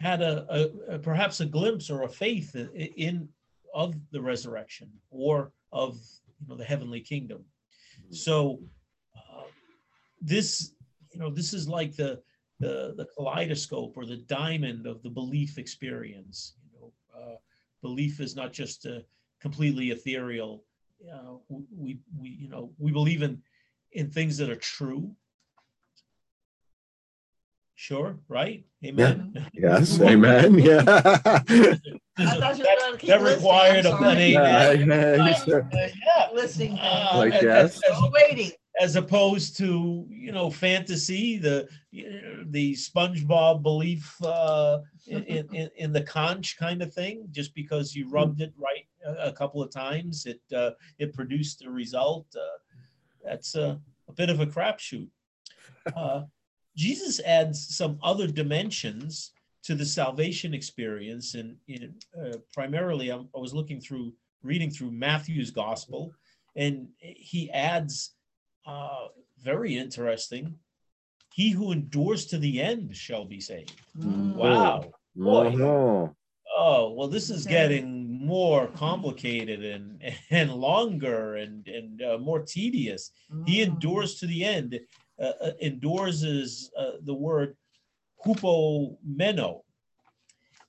had 0.00 0.20
a, 0.20 0.46
a, 0.90 0.94
a 0.94 0.98
perhaps 0.98 1.40
a 1.40 1.46
glimpse 1.46 1.88
or 1.90 2.02
a 2.02 2.08
faith 2.08 2.54
in, 2.56 2.68
in 2.96 3.28
of 3.74 3.94
the 4.10 4.20
resurrection 4.20 4.90
or 5.10 5.52
of 5.72 5.96
you 6.40 6.48
know 6.48 6.56
the 6.56 6.64
heavenly 6.64 7.00
kingdom. 7.00 7.44
So 8.10 8.60
uh, 9.16 9.44
this 10.20 10.74
you 11.12 11.20
know 11.20 11.30
this 11.30 11.54
is 11.54 11.68
like 11.68 11.94
the 11.96 12.20
the 12.58 12.94
the 12.96 13.06
kaleidoscope 13.16 13.96
or 13.96 14.04
the 14.04 14.16
diamond 14.16 14.86
of 14.86 15.02
the 15.02 15.10
belief 15.10 15.56
experience. 15.58 16.54
You 16.64 16.80
know, 16.80 16.92
uh, 17.18 17.36
belief 17.82 18.20
is 18.20 18.34
not 18.36 18.52
just 18.52 18.86
a 18.86 19.04
completely 19.40 19.90
ethereal. 19.90 20.64
Uh, 21.12 21.34
we 21.76 21.98
we 22.16 22.30
you 22.30 22.48
know 22.48 22.72
we 22.78 22.92
believe 22.92 23.22
in 23.22 23.42
in 23.92 24.08
things 24.10 24.36
that 24.38 24.48
are 24.48 24.56
true. 24.56 25.14
Sure, 27.74 28.16
right? 28.28 28.64
Amen. 28.84 29.48
Yes. 29.54 30.00
Amen. 30.12 30.56
Yeah. 30.58 30.84
I 30.86 30.94
thought 30.94 31.48
That- 32.58 32.98
that 33.02 33.20
required 33.20 33.86
I'm 33.86 33.94
a- 33.94 33.98
sorry. 33.98 34.12
an 34.12 34.18
amen. 34.18 34.88
Yeah, 34.88 35.22
yeah, 35.66 36.28
Listening. 36.32 36.78
Uh, 36.78 37.12
Like, 37.16 37.32
as- 37.34 37.42
yes. 37.42 37.80
as- 37.90 37.96
as 37.96 38.02
waiting. 38.12 38.52
As 38.80 38.96
opposed 38.96 39.56
to 39.56 40.06
you 40.08 40.32
know 40.32 40.50
fantasy 40.50 41.36
the 41.36 41.68
the 42.50 42.72
spongebob 42.74 43.62
belief 43.62 44.16
uh 44.24 44.78
in, 45.06 45.22
in 45.52 45.70
in 45.76 45.92
the 45.92 46.02
conch 46.02 46.56
kind 46.58 46.80
of 46.82 46.92
thing 46.92 47.26
just 47.30 47.54
because 47.54 47.94
you 47.94 48.08
rubbed 48.08 48.40
it 48.40 48.52
right 48.56 48.86
a, 49.18 49.32
couple 49.32 49.62
of 49.62 49.70
times 49.70 50.26
it 50.26 50.40
uh 50.56 50.70
it 50.98 51.12
produced 51.12 51.64
a 51.64 51.70
result 51.70 52.26
uh, 52.36 52.58
that's 53.24 53.54
a, 53.56 53.78
a 54.08 54.12
bit 54.12 54.30
of 54.30 54.40
a 54.40 54.46
crapshoot. 54.46 55.08
Uh 55.96 56.22
jesus 56.76 57.20
adds 57.20 57.76
some 57.76 57.98
other 58.02 58.28
dimensions 58.28 59.32
to 59.64 59.74
the 59.74 59.84
salvation 59.84 60.54
experience 60.54 61.34
and 61.34 61.56
in 61.66 61.92
uh, 62.18 62.36
primarily 62.54 63.10
I'm, 63.10 63.28
i 63.34 63.38
was 63.38 63.52
looking 63.52 63.80
through 63.80 64.12
reading 64.44 64.70
through 64.70 64.92
matthew's 64.92 65.50
gospel 65.50 66.12
and 66.54 66.88
he 66.98 67.50
adds 67.50 68.14
uh, 68.66 69.06
very 69.42 69.76
interesting. 69.76 70.54
He 71.32 71.50
who 71.50 71.72
endures 71.72 72.26
to 72.26 72.38
the 72.38 72.60
end 72.60 72.94
shall 72.96 73.24
be 73.24 73.40
saved. 73.40 73.80
Mm. 73.98 74.34
Wow. 74.34 74.92
Boy. 75.16 75.56
Oh, 75.62 76.16
Oh, 76.54 76.90
well, 76.92 77.08
this 77.08 77.30
is 77.30 77.46
getting 77.46 78.26
more 78.26 78.66
complicated 78.68 79.64
and 79.64 80.02
and 80.30 80.52
longer 80.52 81.36
and 81.36 81.66
and 81.66 82.02
uh, 82.02 82.18
more 82.18 82.42
tedious. 82.42 83.10
He 83.46 83.60
Mm. 83.60 83.68
endures 83.72 84.16
to 84.20 84.26
the 84.26 84.44
end. 84.44 84.78
Uh, 85.18 85.32
uh, 85.40 85.52
endures 85.60 86.22
is 86.22 86.70
uh, 86.76 86.92
the 87.04 87.14
word 87.14 87.56
hupomeno. 88.24 89.62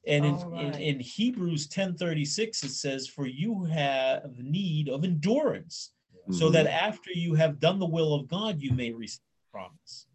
And 0.06 0.26
in, 0.26 0.36
All 0.36 0.60
in, 0.60 0.72
right. 0.72 0.82
in 0.82 1.00
Hebrews 1.00 1.68
10:36 1.68 2.64
it 2.64 2.70
says, 2.70 3.08
"For 3.08 3.26
you 3.28 3.64
have 3.66 4.38
need 4.40 4.90
of 4.90 5.04
endurance, 5.04 5.92
so 6.32 6.50
that 6.50 6.68
after 6.68 7.12
you 7.12 7.34
have 7.36 7.60
done 7.60 7.80
the 7.80 7.86
will 7.86 8.14
of 8.14 8.28
God, 8.28 8.62
you 8.62 8.72
may 8.74 8.92
receive 8.92 9.22
promise." 9.52 10.08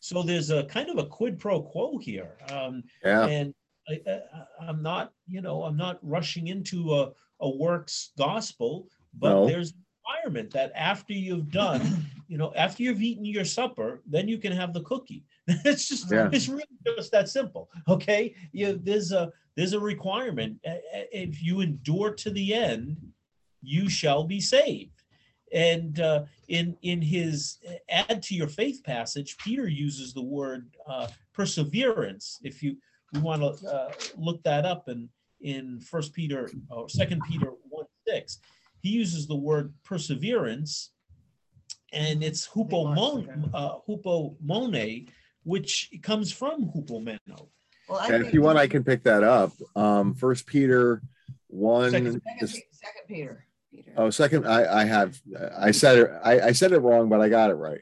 So 0.00 0.22
there's 0.22 0.50
a 0.50 0.64
kind 0.64 0.88
of 0.88 0.98
a 0.98 1.04
quid 1.06 1.38
pro 1.38 1.60
quo 1.60 1.98
here. 1.98 2.36
Um, 2.50 2.84
yeah. 3.04 3.26
and 3.26 3.54
I, 3.88 4.20
I'm 4.60 4.82
not, 4.82 5.12
you 5.26 5.40
know, 5.40 5.64
I'm 5.64 5.76
not 5.76 5.98
rushing 6.02 6.48
into 6.48 6.94
a, 6.94 7.12
a 7.40 7.48
works 7.48 8.12
gospel, 8.16 8.88
but 9.14 9.30
No. 9.30 9.46
there's 9.46 9.72
a 9.72 9.74
requirement 10.06 10.50
that 10.52 10.72
after 10.74 11.12
you've 11.12 11.50
done, 11.50 12.06
you 12.28 12.38
know, 12.38 12.52
after 12.54 12.82
you've 12.82 13.02
eaten 13.02 13.24
your 13.24 13.44
supper, 13.44 14.00
then 14.06 14.28
you 14.28 14.38
can 14.38 14.52
have 14.52 14.72
the 14.72 14.82
cookie. 14.82 15.24
it's 15.48 15.88
just, 15.88 16.10
Yeah. 16.10 16.28
it's 16.32 16.48
really 16.48 16.64
just 16.86 17.10
that 17.12 17.28
simple. 17.28 17.68
Okay, 17.88 18.34
you, 18.52 18.80
there's 18.82 19.12
a 19.12 19.32
there's 19.56 19.72
a 19.72 19.80
requirement. 19.80 20.60
If 21.12 21.42
you 21.42 21.60
endure 21.60 22.12
to 22.14 22.30
the 22.30 22.54
end, 22.54 22.96
you 23.60 23.88
shall 23.88 24.22
be 24.22 24.40
saved. 24.40 24.97
And 25.52 25.98
uh, 26.00 26.24
in 26.48 26.76
in 26.82 27.00
his 27.00 27.58
add 27.88 28.22
to 28.24 28.34
your 28.34 28.48
faith 28.48 28.82
passage, 28.84 29.36
Peter 29.38 29.66
uses 29.66 30.12
the 30.12 30.22
word 30.22 30.68
uh, 30.86 31.08
perseverance. 31.32 32.38
If 32.42 32.62
you 32.62 32.76
we 33.12 33.20
want 33.20 33.40
to 33.42 33.66
uh, 33.68 33.92
look 34.16 34.42
that 34.42 34.64
up 34.66 34.88
in 34.88 35.08
in 35.40 35.80
First 35.80 36.12
Peter 36.12 36.50
or 36.70 36.88
Second 36.88 37.22
Peter 37.28 37.52
one 37.70 37.86
six, 38.06 38.38
he 38.82 38.90
uses 38.90 39.26
the 39.26 39.36
word 39.36 39.72
perseverance, 39.84 40.90
and 41.92 42.22
it's 42.22 42.46
hupomon 42.46 43.48
uh, 43.54 43.76
hupomone, 43.88 45.08
which 45.44 45.90
comes 46.02 46.30
from 46.32 46.66
hupomeno. 46.70 47.48
Well, 47.88 48.00
And 48.00 48.26
if 48.26 48.34
you 48.34 48.42
want, 48.42 48.58
I 48.58 48.66
can 48.66 48.84
pick 48.84 49.02
that 49.04 49.24
up. 49.24 49.52
Um, 49.74 50.12
First 50.14 50.46
Peter 50.46 51.00
one. 51.46 51.90
Second- 51.90 52.20
Second, 52.22 52.48
Second 52.48 53.02
Peter. 53.08 53.46
Peter. 53.84 53.94
Oh, 53.96 54.10
second, 54.10 54.46
I, 54.46 54.80
I 54.80 54.84
have, 54.84 55.20
I 55.56 55.70
said 55.70 55.98
it, 55.98 56.10
I, 56.24 56.40
I 56.40 56.52
said 56.52 56.72
it 56.72 56.78
wrong, 56.80 57.08
but 57.08 57.20
I 57.20 57.28
got 57.28 57.50
it 57.50 57.54
right. 57.54 57.80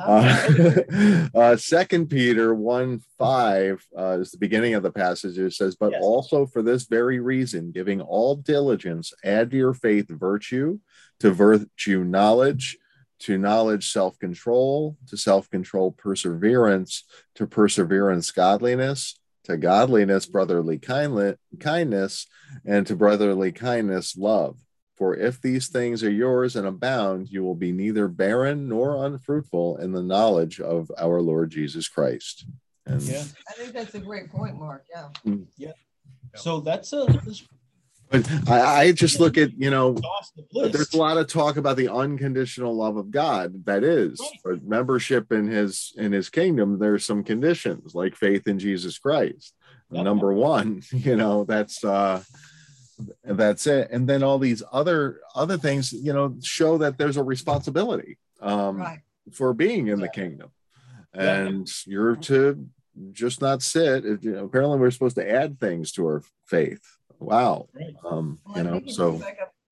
Uh, 0.00 1.28
uh, 1.34 1.56
second 1.56 2.08
Peter 2.08 2.54
one 2.54 3.00
five 3.18 3.84
uh, 3.98 4.18
is 4.20 4.30
the 4.30 4.38
beginning 4.38 4.74
of 4.74 4.82
the 4.82 4.90
passage. 4.90 5.38
It 5.38 5.52
says, 5.54 5.76
"But 5.76 5.92
Yes. 5.92 6.02
also 6.02 6.46
for 6.46 6.62
this 6.62 6.86
very 6.86 7.20
reason, 7.20 7.72
giving 7.72 8.00
all 8.00 8.36
diligence, 8.36 9.12
add 9.24 9.50
to 9.50 9.56
your 9.56 9.74
faith 9.74 10.08
virtue, 10.08 10.78
to 11.20 11.30
virtue 11.30 12.04
knowledge, 12.04 12.78
to 13.20 13.38
knowledge 13.38 13.90
self 13.90 14.18
control, 14.18 14.96
to 15.08 15.16
self 15.16 15.48
control 15.50 15.92
perseverance, 15.92 17.04
to 17.36 17.46
perseverance 17.46 18.30
godliness." 18.30 19.18
To 19.44 19.56
godliness, 19.56 20.26
brotherly 20.26 20.76
kindly- 20.76 21.36
kindness, 21.60 22.26
and 22.64 22.84
to 22.88 22.96
brotherly 22.96 23.52
kindness, 23.52 24.16
love. 24.16 24.58
For 24.96 25.14
if 25.14 25.40
these 25.42 25.68
things 25.68 26.02
are 26.02 26.10
yours 26.10 26.56
and 26.56 26.66
abound, 26.66 27.28
you 27.30 27.44
will 27.44 27.54
be 27.54 27.70
neither 27.72 28.08
barren 28.08 28.68
nor 28.68 29.04
unfruitful 29.04 29.76
in 29.76 29.92
the 29.92 30.02
knowledge 30.02 30.60
of 30.60 30.90
our 30.98 31.20
Lord 31.20 31.50
Jesus 31.50 31.86
Christ. 31.88 32.46
And 32.86 33.02
Yeah. 33.02 33.24
I 33.48 33.52
think 33.52 33.72
that's 33.74 33.94
a 33.94 34.00
great 34.00 34.30
point, 34.30 34.58
Mark. 34.58 34.84
Yeah. 34.90 35.34
Yeah. 35.58 35.72
So 36.34 36.60
that's 36.60 36.92
a 36.92 37.04
that's 37.24 37.46
but 38.08 38.30
I, 38.48 38.82
I 38.82 38.92
just 38.92 39.18
look 39.18 39.36
at, 39.36 39.52
you 39.58 39.68
know, 39.68 39.96
there's 40.52 40.94
a 40.94 40.96
lot 40.96 41.16
of 41.16 41.26
talk 41.26 41.56
about 41.56 41.76
the 41.76 41.92
unconditional 41.92 42.72
love 42.74 42.96
of 42.96 43.10
God. 43.10 43.64
That 43.64 43.82
is 43.82 44.20
Right. 44.44 44.62
membership 44.64 45.32
in 45.32 45.48
his 45.48 45.92
in 45.96 46.12
his 46.12 46.28
kingdom, 46.30 46.78
there's 46.78 47.04
some 47.04 47.24
conditions 47.24 47.94
like 47.96 48.14
faith 48.14 48.46
in 48.46 48.58
Jesus 48.60 48.96
Christ. 48.98 49.54
Yep. 49.90 50.04
Number 50.04 50.32
one, 50.32 50.82
you 50.92 51.16
know, 51.16 51.44
that's 51.44 51.82
uh 51.84 52.22
that's 53.24 53.66
it. 53.66 53.90
And 53.90 54.08
then 54.08 54.22
all 54.22 54.38
these 54.38 54.62
other 54.72 55.20
other 55.34 55.58
things, 55.58 55.92
you 55.92 56.12
know, 56.12 56.36
show 56.42 56.78
that 56.78 56.98
there's 56.98 57.16
a 57.16 57.22
responsibility. 57.22 58.18
Um 58.40 58.76
Right. 58.78 59.00
for 59.32 59.52
being 59.54 59.88
in 59.88 59.98
the 59.98 60.06
Yeah. 60.06 60.10
kingdom 60.12 60.50
Yeah. 61.14 61.46
and 61.48 61.68
you're 61.86 62.16
to 62.16 62.68
just 63.12 63.40
not 63.40 63.62
sit 63.62 64.04
It- 64.06 64.22
you 64.22 64.32
know, 64.32 64.44
apparently 64.44 64.78
we're 64.78 64.90
supposed 64.90 65.16
to 65.16 65.28
add 65.30 65.58
things 65.60 65.92
to 65.92 66.06
our 66.06 66.22
faith 66.46 66.82
wow 67.18 67.68
Right. 67.74 67.94
um 68.04 68.38
Well, 68.46 68.56
you 68.58 68.64
know 68.64 68.80
so 68.86 69.20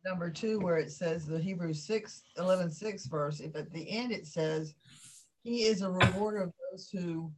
number 0.05 0.31
two, 0.31 0.61
where 0.61 0.77
it 0.79 0.93
says 0.93 1.25
the 1.25 1.39
Hebrews 1.39 1.83
6, 1.87 2.25
11, 2.37 2.71
6 2.71 3.07
verse, 3.07 3.41
if 3.41 3.57
at 3.57 3.73
the 3.73 3.89
end 3.89 4.13
it 4.13 4.27
says, 4.27 4.75
he 5.43 5.63
is 5.63 5.81
a 5.81 5.91
rewarder 5.91 6.43
of 6.43 6.53
those 6.71 6.91
who 6.91 7.33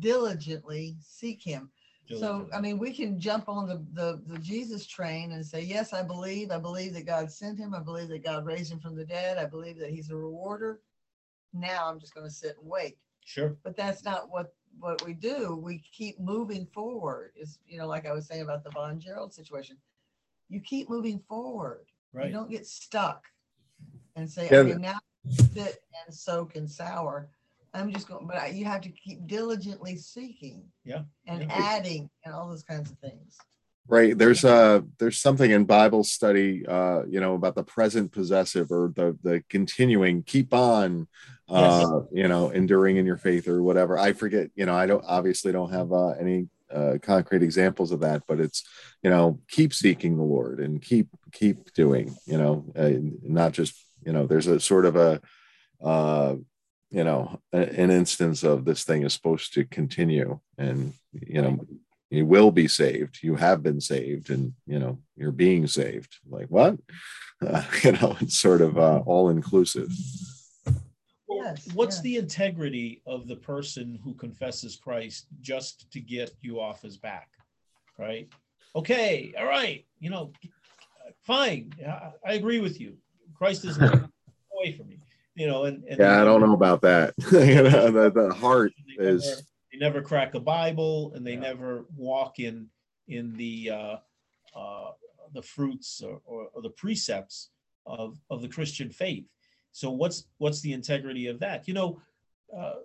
diligently 0.00 0.96
seek 1.00 1.42
him. 1.42 1.70
So, 2.16 2.48
I 2.54 2.60
mean, 2.60 2.78
we 2.78 2.92
can 2.92 3.20
jump 3.20 3.48
on 3.48 3.68
the, 3.68 3.84
the, 3.92 4.22
the 4.26 4.38
Jesus 4.38 4.86
train 4.86 5.32
and 5.32 5.44
say, 5.44 5.60
yes, 5.60 5.92
I 5.92 6.02
believe, 6.02 6.50
I 6.50 6.58
believe 6.58 6.94
that 6.94 7.04
God 7.04 7.30
sent 7.30 7.58
him. 7.58 7.74
I 7.74 7.80
believe 7.80 8.08
that 8.08 8.24
God 8.24 8.46
raised 8.46 8.72
him 8.72 8.78
from 8.78 8.96
the 8.96 9.04
dead. 9.04 9.36
I 9.36 9.44
believe 9.44 9.78
that 9.78 9.90
he's 9.90 10.10
a 10.10 10.16
rewarder. 10.16 10.80
Now 11.52 11.88
I'm 11.88 12.00
just 12.00 12.14
going 12.14 12.26
to 12.26 12.32
sit 12.32 12.56
and 12.60 12.68
wait. 12.68 12.96
sure. 13.24 13.56
But 13.62 13.76
that's 13.76 14.04
not 14.04 14.30
what, 14.30 14.54
what 14.78 15.04
we 15.04 15.12
do. 15.12 15.60
We 15.62 15.82
keep 15.92 16.18
moving 16.18 16.66
forward 16.72 17.32
is, 17.36 17.58
you 17.66 17.78
know, 17.78 17.86
like 17.86 18.06
I 18.06 18.12
was 18.12 18.26
saying 18.26 18.42
about 18.42 18.64
the 18.64 18.70
Von 18.70 18.98
Gerald 18.98 19.34
situation. 19.34 19.76
You 20.48 20.60
keep 20.60 20.88
moving 20.88 21.20
forward. 21.28 21.86
Right. 22.12 22.28
You 22.28 22.32
don't 22.32 22.50
get 22.50 22.66
stuck 22.66 23.26
and 24.16 24.30
say, 24.30 24.48
Yeah, 24.50 24.58
okay, 24.58 24.74
now 24.74 24.98
sit 25.52 25.82
and 26.06 26.14
soak 26.14 26.56
and 26.56 26.70
sour. 26.70 27.28
I'm 27.74 27.92
just 27.92 28.08
going, 28.08 28.26
but 28.26 28.36
I- 28.36 28.48
you 28.48 28.64
have 28.64 28.80
to 28.82 28.88
keep 28.90 29.26
diligently 29.26 29.96
seeking. 29.96 30.64
Yeah, 30.84 31.02
And 31.26 31.42
yeah. 31.42 31.48
adding 31.50 32.08
and 32.24 32.34
all 32.34 32.48
those 32.48 32.62
kinds 32.62 32.90
of 32.90 32.98
things. 32.98 33.36
right 33.90 34.18
there's 34.18 34.44
uh 34.44 34.80
there's 34.98 35.18
something 35.18 35.50
in 35.50 35.64
bible 35.64 36.04
study 36.04 36.66
uh 36.66 37.00
you 37.08 37.20
know 37.20 37.34
about 37.34 37.54
the 37.54 37.62
present 37.64 38.12
possessive 38.12 38.70
or 38.70 38.92
the 38.94 39.16
the 39.22 39.42
continuing 39.48 40.22
keep 40.22 40.52
on 40.52 41.08
uh 41.48 42.00
you 42.12 42.28
know 42.28 42.50
enduring 42.50 42.96
in 42.98 43.06
your 43.06 43.16
faith 43.16 43.48
or 43.48 43.62
whatever 43.62 43.96
i 43.98 44.12
forget 44.12 44.50
you 44.54 44.66
know 44.66 44.74
i 44.74 44.84
don't 44.84 45.04
obviously 45.06 45.52
don't 45.52 45.72
have 45.72 45.90
uh, 45.92 46.10
any 46.24 46.48
uh, 46.70 46.98
concrete 47.00 47.42
examples 47.42 47.90
of 47.90 48.00
that 48.00 48.22
but 48.28 48.38
it's 48.40 48.62
you 49.02 49.08
know 49.08 49.40
keep 49.48 49.72
seeking 49.72 50.18
the 50.18 50.22
lord 50.36 50.60
and 50.60 50.82
keep 50.82 51.08
keep 51.32 51.72
doing 51.72 52.14
you 52.26 52.36
know 52.36 52.54
uh, 52.76 52.92
not 53.22 53.52
just 53.52 53.72
you 54.04 54.12
know 54.12 54.26
there's 54.26 54.48
a 54.48 54.60
sort 54.60 54.84
of 54.84 54.96
a 54.96 55.18
uh 55.82 56.34
you 56.90 57.04
know 57.04 57.40
a- 57.52 57.80
an 57.80 57.90
instance 57.90 58.42
of 58.42 58.64
this 58.64 58.84
thing 58.84 59.02
is 59.04 59.12
supposed 59.12 59.52
to 59.54 59.64
continue 59.64 60.38
and 60.56 60.92
you 61.12 61.42
know 61.42 61.58
you 62.10 62.24
will 62.24 62.50
be 62.50 62.66
saved 62.68 63.18
you 63.22 63.36
have 63.36 63.62
been 63.62 63.80
saved 63.80 64.30
and 64.30 64.52
you 64.66 64.78
know 64.78 64.98
you're 65.16 65.32
being 65.32 65.66
saved 65.66 66.16
like 66.28 66.46
what 66.48 66.76
uh, 67.46 67.62
you 67.84 67.92
know 67.92 68.16
it's 68.20 68.36
sort 68.38 68.60
of 68.60 68.78
uh, 68.78 69.00
all 69.06 69.28
inclusive 69.30 69.88
Well, 71.28 71.44
Yes, 71.44 71.68
what's 71.74 71.96
yes. 71.96 72.02
the 72.02 72.16
integrity 72.16 73.02
of 73.06 73.28
the 73.28 73.36
person 73.36 73.98
who 74.02 74.14
confesses 74.14 74.76
Christ 74.76 75.26
just 75.40 75.90
to 75.92 76.00
get 76.00 76.30
you 76.40 76.58
off 76.60 76.80
his 76.82 76.96
back? 76.96 77.28
Right? 77.98 78.28
Okay, 78.74 79.32
all 79.38 79.46
right, 79.46 79.84
you 80.00 80.08
know, 80.10 80.32
fine. 81.26 81.72
I, 81.86 82.10
I 82.26 82.32
agree 82.34 82.60
with 82.60 82.80
you. 82.80 82.96
Christ 83.34 83.64
is 83.64 83.76
away 84.54 84.72
from 84.76 84.88
me, 84.88 84.97
you 85.38 85.46
know, 85.46 85.64
and, 85.64 85.84
and 85.84 85.98
yeah 85.98 86.20
i 86.20 86.24
don't 86.24 86.40
know 86.40 86.52
about 86.54 86.80
that 86.82 87.14
you 87.32 87.62
know 87.62 87.90
the, 87.90 88.10
the 88.10 88.34
heart 88.34 88.72
They 88.88 89.04
never, 89.04 89.16
is 89.16 89.42
they 89.72 89.78
never 89.78 90.00
crack 90.02 90.34
a 90.34 90.40
Bible 90.40 91.12
and 91.14 91.26
they 91.26 91.34
Yeah. 91.34 91.40
never 91.40 91.84
walk 91.96 92.38
in 92.40 92.68
in 93.06 93.36
the 93.36 93.70
uh, 93.70 93.96
uh, 94.58 94.90
the 95.34 95.42
fruits 95.42 96.02
or, 96.02 96.20
or, 96.24 96.48
or 96.54 96.62
the 96.62 96.70
precepts 96.70 97.50
of, 97.86 98.18
of 98.30 98.40
the 98.42 98.48
Christian 98.48 98.90
faith. 98.90 99.26
So 99.72 99.90
what's 99.90 100.24
what's 100.38 100.60
the 100.62 100.72
integrity 100.72 101.26
of 101.28 101.38
that? 101.40 101.68
You 101.68 101.74
know, 101.74 102.00
uh, 102.56 102.76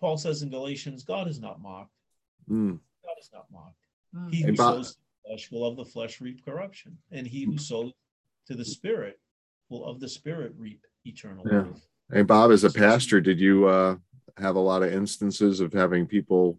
Paul 0.00 0.16
says 0.18 0.42
in 0.42 0.50
Galatians, 0.50 1.02
God 1.02 1.26
is 1.28 1.40
not 1.40 1.60
mocked. 1.60 1.92
Mm, 2.48 2.78
God 3.04 3.16
is 3.20 3.30
not 3.32 3.46
mocked. 3.52 3.84
Mm. 4.16 4.30
He 4.32 4.40
Hey, 4.42 4.50
who 4.50 4.56
Bob- 4.56 4.74
sows 4.76 4.92
to 4.92 4.98
the 5.00 5.28
flesh 5.30 5.50
will 5.50 5.66
of 5.66 5.76
the 5.76 5.84
flesh 5.84 6.20
reap 6.20 6.44
corruption, 6.44 6.96
and 7.10 7.26
he 7.26 7.44
who 7.44 7.58
sows 7.58 7.92
to 8.46 8.54
the 8.54 8.64
Spirit 8.64 9.18
will 9.68 9.84
of 9.84 9.98
the 10.00 10.08
Spirit 10.08 10.52
reap 10.56 10.84
eternal 11.08 11.44
Yeah. 11.50 11.62
life. 11.62 11.82
hey 12.12 12.22
bob 12.22 12.50
as 12.50 12.64
a 12.64 12.70
pastor 12.70 13.20
did 13.20 13.40
you 13.40 13.66
uh 13.66 13.96
have 14.36 14.56
a 14.56 14.60
lot 14.60 14.82
of 14.82 14.92
instances 14.92 15.60
of 15.60 15.72
having 15.72 16.06
people 16.06 16.58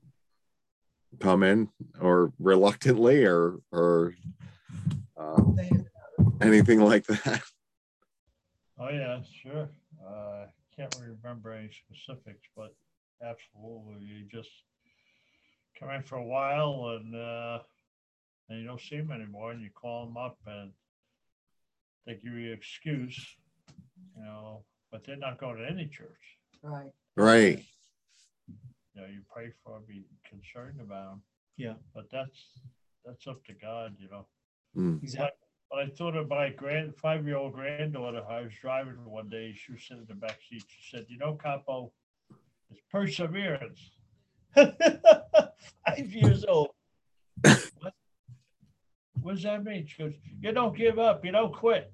come 1.19 1.43
in 1.43 1.69
or 2.01 2.33
reluctantly 2.39 3.23
or 3.25 3.59
or 3.71 4.13
uh, 5.17 5.41
anything 6.41 6.79
like 6.81 7.05
that 7.05 7.41
Oh, 8.81 8.87
yeah, 8.89 9.19
sure. 9.43 9.67
Uh, 10.07 10.45
can't 10.73 10.95
remember 11.01 11.51
any 11.51 11.69
specifics, 11.69 12.47
but 12.55 12.73
absolutely, 13.21 14.05
you 14.05 14.23
just 14.31 14.49
come 15.77 15.89
in 15.89 16.01
for 16.01 16.15
a 16.15 16.23
while 16.23 16.95
and, 16.97 17.13
uh, 17.13 17.59
and 18.47 18.61
you 18.61 18.65
don't 18.65 18.79
see 18.79 18.95
them 18.95 19.11
anymore 19.11 19.51
and 19.51 19.61
you 19.61 19.69
call 19.75 20.05
them 20.05 20.15
up 20.15 20.37
and 20.47 20.71
they 22.07 22.13
give 22.13 22.31
you 22.33 22.53
an 22.53 22.57
excuse, 22.57 23.19
you 24.15 24.23
know, 24.23 24.63
but 24.91 25.05
they're 25.05 25.17
not 25.17 25.39
going 25.39 25.57
to 25.57 25.67
any 25.69 25.87
church. 25.87 26.37
Right. 26.61 26.91
Right. 27.15 27.63
You 28.47 29.01
know, 29.01 29.07
you 29.07 29.21
pray 29.33 29.51
for 29.63 29.79
be 29.87 30.05
concerned 30.27 30.81
about 30.81 31.09
them. 31.09 31.21
Yeah. 31.57 31.73
But 31.93 32.05
that's, 32.11 32.59
that's 33.05 33.27
up 33.27 33.43
to 33.45 33.53
God, 33.53 33.95
you 33.99 34.09
know. 34.09 34.25
Mm. 34.75 35.01
Exactly. 35.01 35.47
But 35.69 35.79
I 35.79 35.87
thought 35.87 36.15
of 36.15 36.27
my 36.29 36.49
grand, 36.49 36.95
five-year-old 36.97 37.53
granddaughter, 37.53 38.23
I 38.27 38.41
was 38.41 38.53
driving 38.59 39.05
one 39.05 39.29
day, 39.29 39.53
she 39.53 39.73
was 39.73 39.83
sitting 39.83 40.01
in 40.01 40.07
the 40.07 40.15
back 40.15 40.39
seat, 40.49 40.63
she 40.67 40.97
said, 40.97 41.05
you 41.09 41.19
know, 41.19 41.35
Capo, 41.35 41.91
it's 42.71 42.81
perseverance. 42.91 43.91
Five 44.55 46.11
years 46.11 46.45
old. 46.45 46.69
What 47.79 47.93
what 49.21 49.35
does 49.35 49.43
that 49.43 49.63
mean? 49.63 49.85
She 49.85 50.01
goes, 50.01 50.13
you 50.41 50.51
don't 50.51 50.75
give 50.75 50.97
up, 50.97 51.23
you 51.23 51.31
don't 51.31 51.53
quit. 51.53 51.91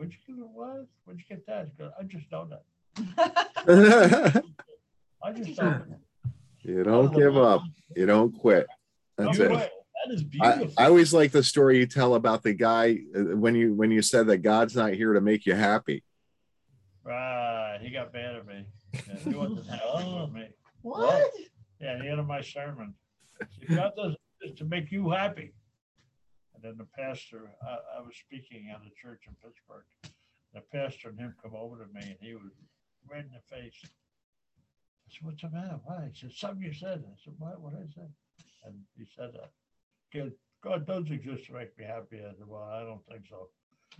I 0.00 0.04
said, 0.04 0.08
where'd 0.08 0.14
you 0.28 0.36
get 0.36 0.50
what? 0.52 0.86
Where'd 1.04 1.18
you 1.18 1.24
get 1.28 1.46
that? 1.46 1.68
She 1.68 1.76
goes, 1.76 1.90
I 1.98 2.02
just 2.04 2.30
know 2.32 2.48
that. 2.48 2.64
I 5.22 5.32
just 5.32 5.60
know 5.60 5.70
that. 5.70 5.98
you 6.62 6.82
don't 6.84 7.14
give 7.14 7.36
up. 7.36 7.62
You 7.96 8.06
don't 8.06 8.32
quit. 8.38 8.66
That's 9.18 9.38
You 9.38 9.44
it. 9.44 9.48
quit. 9.48 9.70
That 10.06 10.14
is 10.14 10.22
I, 10.40 10.52
beautiful. 10.56 10.74
I 10.78 10.86
always 10.86 11.12
like 11.12 11.30
the 11.30 11.42
story 11.44 11.78
you 11.78 11.86
tell 11.86 12.14
about 12.14 12.42
the 12.42 12.54
guy 12.54 13.00
uh, 13.14 13.36
when 13.36 13.54
you 13.54 13.74
when 13.74 13.90
you 13.90 14.00
said 14.00 14.26
that 14.28 14.38
God's 14.38 14.74
not 14.74 14.94
here 14.94 15.12
to 15.12 15.20
make 15.20 15.44
you 15.44 15.54
happy. 15.54 16.02
Right, 17.04 17.78
he 17.82 17.90
got 17.90 18.12
mad 18.14 18.36
at 18.36 18.46
me. 18.46 18.64
Yeah, 18.94 19.00
He 19.16 19.34
wasn't 19.34 19.66
happy 19.66 20.20
with 20.20 20.32
me. 20.32 20.48
What? 20.82 21.30
Yeah, 21.80 21.98
the 21.98 22.08
end 22.08 22.18
of 22.20 22.26
my 22.26 22.40
sermon. 22.40 22.94
See, 23.58 23.74
God 23.74 23.92
does 23.96 24.14
this 24.40 24.56
to 24.58 24.64
make 24.64 24.90
you 24.90 25.10
happy. 25.10 25.52
And 26.62 26.72
then 26.72 26.76
the 26.78 27.02
pastor, 27.02 27.50
I, 27.62 27.98
I 27.98 28.00
was 28.00 28.14
speaking 28.16 28.68
at 28.70 28.80
a 28.80 28.90
church 29.00 29.22
in 29.26 29.34
Pittsburgh. 29.42 29.84
The 30.52 30.60
pastor 30.72 31.08
and 31.08 31.18
him 31.18 31.34
come 31.42 31.54
over 31.54 31.76
to 31.76 31.92
me 31.92 32.02
and 32.02 32.16
he 32.20 32.34
was 32.34 32.52
red 33.08 33.24
in 33.24 33.30
the 33.32 33.56
face. 33.56 33.74
I 33.84 33.88
said, 35.08 35.22
what's 35.22 35.42
the 35.42 35.50
matter? 35.50 35.80
Why? 35.84 36.10
He 36.12 36.20
said, 36.20 36.32
something 36.32 36.62
you 36.62 36.74
said. 36.74 37.02
I 37.06 37.16
said, 37.24 37.34
what, 37.38 37.60
what 37.60 37.72
I 37.74 37.86
said? 37.94 38.10
And 38.64 38.74
he 38.98 39.06
said, 39.16 39.30
uh, 39.42 39.46
God, 40.12 40.32
God 40.62 40.86
does 40.86 41.10
exist 41.10 41.46
to 41.46 41.54
make 41.54 41.76
me 41.78 41.84
happy. 41.84 42.18
I 42.18 42.36
said, 42.36 42.46
well, 42.46 42.68
I 42.70 42.80
don't 42.80 43.06
think 43.06 43.22
so. 43.30 43.48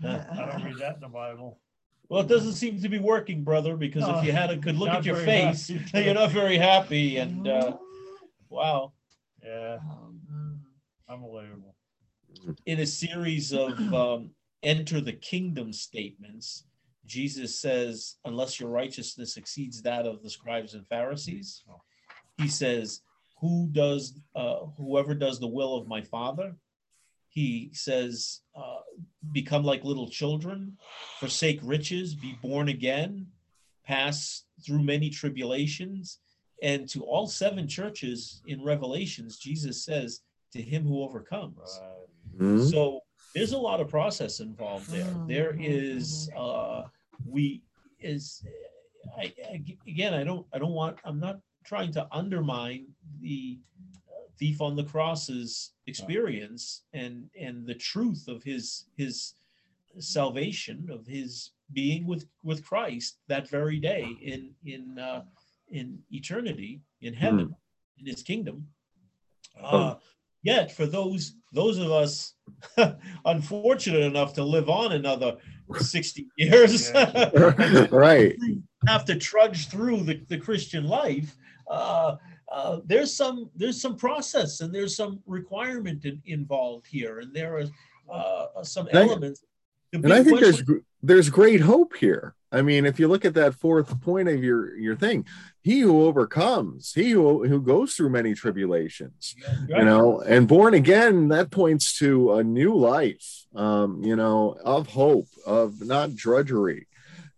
I 0.05 0.47
don't 0.53 0.65
read 0.65 0.79
that 0.79 0.97
in 0.97 1.01
the 1.01 1.09
Bible. 1.09 1.61
Well, 2.09 2.21
it 2.23 2.29
doesn't 2.29 2.55
seem 2.55 2.81
to 2.83 2.89
be 2.89 2.99
working, 2.99 3.45
brother, 3.45 3.77
because 3.77 4.03
if 4.07 4.25
you 4.25 4.33
had 4.33 4.51
a 4.51 4.57
good 4.57 4.77
look 4.77 4.89
at 4.89 5.05
your 5.05 5.17
face, 5.17 5.69
happy. 5.69 5.85
you're 6.05 6.15
not 6.15 6.33
very 6.33 6.59
happy. 6.59 7.19
And 7.19 7.47
uh, 7.47 7.77
wow, 8.49 8.93
Yeah, 9.45 9.79
Um, 9.81 10.61
unbelievable. 11.09 11.70
In 12.67 12.81
a 12.81 12.87
series 12.87 13.53
of 13.53 13.79
um, 13.95 14.31
enter 14.63 15.01
the 15.01 15.13
kingdom 15.13 15.73
statements, 15.73 16.65
Jesus 17.07 17.59
says, 17.59 18.17
unless 18.25 18.61
your 18.61 18.69
righteousness 18.69 19.37
exceeds 19.37 19.83
that 19.83 20.07
of 20.07 20.23
the 20.23 20.31
scribes 20.31 20.75
and 20.75 20.87
Pharisees, 20.87 21.65
he 22.39 22.49
says, 22.49 23.01
who 23.41 23.69
does, 23.73 24.21
uh, 24.37 24.61
whoever 24.77 25.15
does 25.15 25.41
the 25.41 25.47
will 25.47 25.75
of 25.75 25.89
my 25.89 26.03
father, 26.03 26.57
he 27.29 27.71
says, 27.73 28.41
uh, 28.55 28.81
become 29.33 29.65
like 29.65 29.85
little 29.85 30.09
children, 30.09 30.77
forsake 31.19 31.61
riches, 31.63 32.15
be 32.15 32.37
born 32.43 32.69
again, 32.69 33.27
pass 33.85 34.45
through 34.65 34.83
many 34.83 35.11
tribulations. 35.11 36.19
And 36.63 36.89
to 36.91 37.03
all 37.03 37.27
seven 37.27 37.67
churches 37.67 38.43
in 38.47 38.63
Revelations, 38.63 39.39
Jesus 39.39 39.85
says, 39.85 40.21
to 40.53 40.61
him 40.61 40.85
who 40.85 41.03
overcomes. 41.03 41.81
Right. 41.81 42.07
Hmm? 42.41 42.63
So 42.65 43.01
there's 43.35 43.53
a 43.53 43.59
lot 43.59 43.81
of 43.81 43.89
process 43.89 44.41
involved 44.41 44.91
there. 44.91 45.05
Mhm, 45.05 45.29
There 45.29 45.57
is, 45.61 46.31
uh, 46.37 46.85
we 47.27 47.63
is, 48.01 48.43
I, 49.19 49.33
I- 49.53 49.65
again, 49.87 50.15
I 50.15 50.25
don't, 50.25 50.47
I 50.55 50.59
don't 50.59 50.73
want, 50.73 50.99
I'm 51.05 51.21
not 51.21 51.39
trying 51.65 51.93
to 51.93 52.09
undermine 52.11 52.87
the 53.21 53.59
uh, 54.09 54.23
thief 54.39 54.63
on 54.63 54.75
the 54.75 54.85
cross's 54.85 55.73
experience 55.87 56.83
and, 56.95 57.29
and 57.39 57.67
the 57.67 57.75
truth 57.75 58.27
of 58.27 58.43
his, 58.43 58.87
his 58.97 59.35
salvation, 59.99 60.89
of 60.91 61.07
his 61.07 61.51
being 61.73 62.07
with, 62.07 62.27
with 62.43 62.65
Christ 62.65 63.19
that 63.29 63.49
very 63.49 63.79
day 63.79 64.17
in, 64.23 64.55
in, 64.65 64.99
uh, 64.99 65.25
in 65.69 65.99
eternity, 66.11 66.81
in 67.03 67.13
heaven, 67.15 67.55
in 67.99 68.07
his 68.07 68.23
kingdom. 68.23 68.67
Uh, 69.61 69.95
yet 70.43 70.73
for 70.73 70.87
those 70.87 71.35
those 71.53 71.79
of 71.79 71.91
us 71.91 72.35
unfortunate 73.25 74.03
enough 74.03 74.33
to 74.35 74.45
live 74.45 74.69
on 74.69 74.93
another 74.93 75.37
60 75.77 76.27
years 76.37 76.93
right. 77.91 78.37
have 78.87 79.05
to 79.05 79.17
trudge 79.17 79.69
through 79.69 80.03
the, 80.03 80.23
the 80.29 80.39
christian 80.39 80.85
life 80.85 81.37
uh, 81.69 82.17
uh, 82.51 82.81
there's 82.85 83.15
some 83.15 83.49
there's 83.55 83.81
some 83.81 83.97
process 83.97 84.61
and 84.61 84.75
there's 84.75 84.97
some 84.97 85.21
requirement 85.27 86.05
in, 86.05 86.21
involved 86.27 86.87
here 86.87 87.21
and 87.21 87.35
there 87.35 87.59
are 87.59 87.65
uh, 88.13 88.63
some 88.63 88.89
And 88.89 88.97
elements 88.97 89.45
The 89.93 89.99
And 89.99 90.13
I 90.13 90.25
think 90.25 90.41
there's 90.41 90.63
there's 91.03 91.31
great 91.31 91.61
hope 91.61 91.97
here. 91.97 92.35
I 92.53 92.63
mean, 92.63 92.85
if 92.85 92.99
you 92.99 93.07
look 93.07 93.25
at 93.25 93.35
that 93.35 93.55
fourth 93.55 94.01
point 94.01 94.29
of 94.29 94.43
your 94.43 94.77
your 94.77 94.97
thing, 94.97 95.25
he 95.63 95.81
who 95.81 96.03
overcomes, 96.05 96.93
he 96.93 97.11
who 97.11 97.47
who 97.47 97.61
goes 97.61 97.95
through 97.95 98.11
many 98.11 98.35
tribulations, 98.35 99.35
you 99.69 99.85
know, 99.85 100.21
and 100.21 100.49
born 100.49 100.75
again, 100.75 101.29
that 101.29 101.51
points 101.51 101.97
to 101.99 102.35
a 102.35 102.45
new 102.45 102.75
life, 102.77 103.47
um, 103.55 104.03
you 104.03 104.17
know, 104.17 104.57
of 104.65 104.89
hope, 104.89 105.29
of 105.47 105.81
not 105.81 106.17
drudgery, 106.17 106.89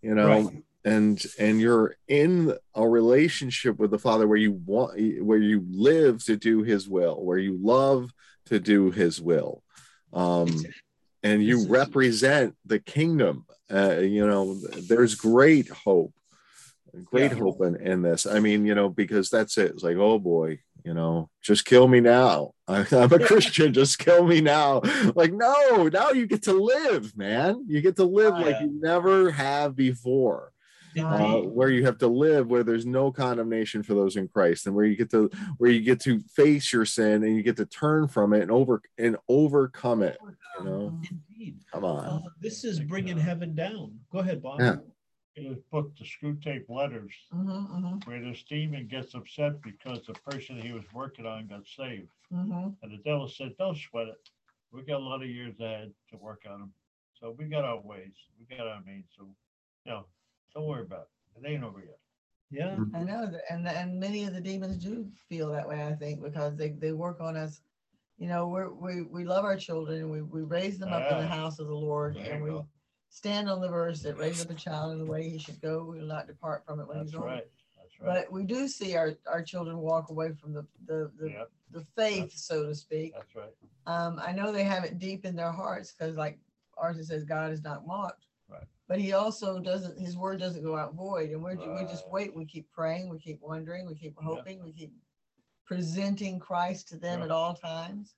you 0.01 0.15
know, 0.15 0.27
Right. 0.27 0.63
and 0.83 1.23
and 1.37 1.61
you're 1.61 1.95
in 2.07 2.53
a 2.73 2.87
relationship 2.87 3.77
with 3.77 3.91
the 3.91 3.99
Father 3.99 4.27
where 4.27 4.37
you 4.37 4.53
want 4.65 4.99
where 5.21 5.37
you 5.37 5.63
live 5.69 6.23
to 6.25 6.35
do 6.37 6.63
His 6.63 6.89
will, 6.89 7.23
where 7.23 7.37
you 7.37 7.55
love 7.61 8.09
to 8.45 8.59
do 8.59 8.89
His 8.89 9.21
will. 9.21 9.61
Um, 10.11 10.47
and 11.23 11.43
you 11.43 11.67
represent 11.67 12.55
the 12.65 12.79
kingdom. 12.79 13.45
Uh, 13.71 13.97
you 13.99 14.25
know, 14.27 14.55
there's 14.87 15.15
great 15.15 15.69
hope, 15.69 16.13
great 17.05 17.31
Yeah. 17.31 17.37
hope 17.37 17.61
in, 17.61 17.75
in 17.77 18.01
this. 18.01 18.25
I 18.25 18.39
mean, 18.39 18.65
you 18.65 18.75
know, 18.75 18.89
because 18.89 19.29
that's 19.29 19.57
it. 19.57 19.71
It's 19.71 19.83
like, 19.83 19.97
oh 19.97 20.19
boy, 20.19 20.59
you 20.83 20.93
know, 20.93 21.29
just 21.41 21.65
kill 21.65 21.87
me 21.87 22.01
now. 22.01 22.51
I, 22.67 22.85
I'm 22.91 23.11
a 23.13 23.19
Christian, 23.19 23.73
just 23.73 23.99
kill 23.99 24.25
me 24.27 24.41
now. 24.41 24.81
Like, 25.15 25.33
no, 25.33 25.87
now 25.87 26.11
you 26.11 26.27
get 26.27 26.43
to 26.43 26.53
live, 26.53 27.17
man. 27.17 27.65
You 27.67 27.81
get 27.81 27.95
to 27.95 28.05
live 28.05 28.37
like 28.37 28.59
you 28.61 28.79
never 28.81 29.31
have 29.31 29.75
before. 29.75 30.51
Uh, 30.95 31.39
where 31.39 31.69
you 31.71 31.83
have 31.83 31.97
to 31.97 32.07
live 32.07 32.45
where 32.45 32.61
there's 32.63 32.85
no 32.85 33.11
condemnation 33.11 33.81
for 33.81 33.95
those 33.95 34.15
in 34.15 34.27
Christ 34.27 34.67
and 34.67 34.75
where 34.75 34.85
you 34.85 34.95
get 34.95 35.09
to 35.09 35.27
where 35.57 35.71
you 35.71 35.81
get 35.81 35.99
to 36.01 36.19
face 36.35 36.71
your 36.71 36.85
sin 36.85 37.23
and 37.23 37.35
you 37.35 37.41
get 37.41 37.57
to 37.57 37.65
turn 37.65 38.07
from 38.07 38.31
it 38.31 38.43
and 38.43 38.51
over 38.51 38.79
and 38.99 39.17
overcome 39.27 40.03
it 40.03 40.19
you 40.59 40.65
know 40.65 40.99
Indeed. 41.11 41.59
come 41.71 41.85
on 41.85 42.05
Uh, 42.05 42.29
this 42.39 42.63
is 42.63 42.79
bringing 42.79 43.17
heaven 43.17 43.55
down. 43.55 43.99
Go 44.11 44.19
ahead, 44.19 44.41
Bob. 44.41 44.59
Yeah. 44.61 44.77
In 45.35 45.45
his 45.45 45.59
book, 45.71 45.91
The 45.97 46.05
Screwtape 46.05 46.69
Letters, 46.69 47.13
mhm, 47.33 47.67
mhm, 47.75 48.05
where 48.05 48.21
this 48.21 48.43
demon 48.43 48.87
gets 48.87 49.15
upset 49.15 49.59
because 49.63 50.05
the 50.05 50.13
person 50.13 50.61
he 50.61 50.71
was 50.73 50.83
working 50.93 51.25
on 51.25 51.47
got 51.47 51.65
saved. 51.67 52.09
mhm. 52.31 52.75
And 52.81 52.91
the 52.91 52.97
devil 53.03 53.27
said, 53.27 53.55
don't 53.57 53.75
sweat 53.77 54.07
it. 54.09 54.29
We 54.71 54.83
got 54.83 55.01
a 55.01 55.03
lot 55.11 55.23
of 55.23 55.29
years 55.29 55.59
ahead 55.59 55.91
to 56.11 56.17
work 56.17 56.43
on 56.47 56.59
them. 56.59 56.73
So 57.19 57.31
we 57.31 57.45
got 57.45 57.63
our 57.65 57.79
ways, 57.81 58.13
we 58.37 58.55
got 58.55 58.67
our 58.67 58.81
means, 58.83 59.05
so, 59.17 59.23
you 59.85 59.91
know, 59.91 60.05
don't 60.53 60.67
worry 60.67 60.83
about 60.83 61.07
it. 61.35 61.41
It 61.45 61.49
ain't 61.49 61.63
over 61.63 61.79
yet. 61.79 61.99
Yeah. 62.51 62.77
I 62.93 63.03
know, 63.03 63.31
and 63.49 63.67
and 63.67 63.99
many 63.99 64.25
of 64.25 64.33
the 64.35 64.41
demons 64.41 64.77
do 64.77 65.09
feel 65.29 65.49
that 65.51 65.67
way. 65.67 65.83
I 65.87 65.93
think 65.95 66.21
because 66.21 66.55
they 66.55 66.69
they 66.69 66.91
work 66.91 67.19
on 67.21 67.35
us. 67.35 67.61
You 68.17 68.27
know, 68.27 68.47
we're, 68.47 68.69
we 68.71 69.01
we 69.01 69.25
love 69.25 69.43
our 69.43 69.57
children 69.57 69.99
and 70.01 70.11
we 70.11 70.21
we 70.21 70.41
raise 70.43 70.77
them 70.77 70.93
up 70.93 71.11
in 71.11 71.17
the 71.17 71.27
house 71.27 71.59
of 71.59 71.67
the 71.67 71.73
Lord, 71.75 72.15
there 72.15 72.33
and 72.33 72.43
we 72.43 72.51
go. 72.51 72.67
stand 73.09 73.49
on 73.49 73.59
the 73.59 73.67
verse 73.67 74.01
that 74.03 74.17
raise 74.17 74.41
up 74.41 74.49
a 74.51 74.53
child 74.53 74.93
in 74.93 74.99
the 74.99 75.05
way 75.11 75.27
he 75.27 75.37
should 75.39 75.59
go. 75.61 75.83
We 75.83 75.99
will 75.99 76.07
not 76.07 76.27
depart 76.27 76.63
from 76.65 76.79
it 76.79 76.87
when 76.87 76.97
That's 76.97 77.09
he's 77.09 77.15
old. 77.15 77.25
right, 77.25 77.47
that's 77.77 77.99
right. 77.99 78.23
But 78.23 78.31
we 78.31 78.43
do 78.43 78.67
see 78.67 78.95
our 78.95 79.13
our 79.27 79.41
children 79.41 79.77
walk 79.79 80.09
away 80.09 80.31
from 80.33 80.53
the 80.53 80.65
the 80.85 81.11
the, 81.19 81.29
Yep, 81.29 81.51
the 81.71 81.85
faith, 81.95 82.31
so 82.35 82.65
to 82.67 82.75
speak. 82.75 83.13
that's 83.13 83.35
right. 83.35 83.53
Um, 83.85 84.21
I 84.23 84.31
know 84.31 84.51
they 84.51 84.63
have 84.63 84.85
it 84.85 84.99
deep 84.99 85.25
in 85.25 85.35
their 85.35 85.51
hearts 85.51 85.91
because, 85.91 86.15
like 86.15 86.39
Arthur 86.77 87.03
says, 87.03 87.25
God 87.25 87.51
is 87.51 87.63
not 87.63 87.85
mocked. 87.85 88.27
Right. 88.47 88.63
But 88.87 88.99
he 88.99 89.13
also 89.13 89.59
doesn't, 89.59 89.99
his 89.99 90.15
word 90.15 90.39
doesn't 90.39 90.63
go 90.63 90.77
out 90.77 90.93
void. 90.93 91.31
And 91.31 91.41
we're, 91.43 91.55
we 91.55 91.83
just 91.85 92.07
wait. 92.09 92.33
We 92.35 92.45
keep 92.45 92.69
praying. 92.71 93.09
We 93.09 93.17
keep 93.17 93.41
wondering. 93.41 93.85
We 93.87 93.95
keep 93.95 94.15
hoping. 94.17 94.63
We 94.63 94.71
keep 94.71 94.93
presenting 95.65 96.39
Christ 96.39 96.87
to 96.89 96.97
them 96.97 97.19
Yeah. 97.19 97.25
at 97.25 97.31
all 97.31 97.53
times. 97.53 98.15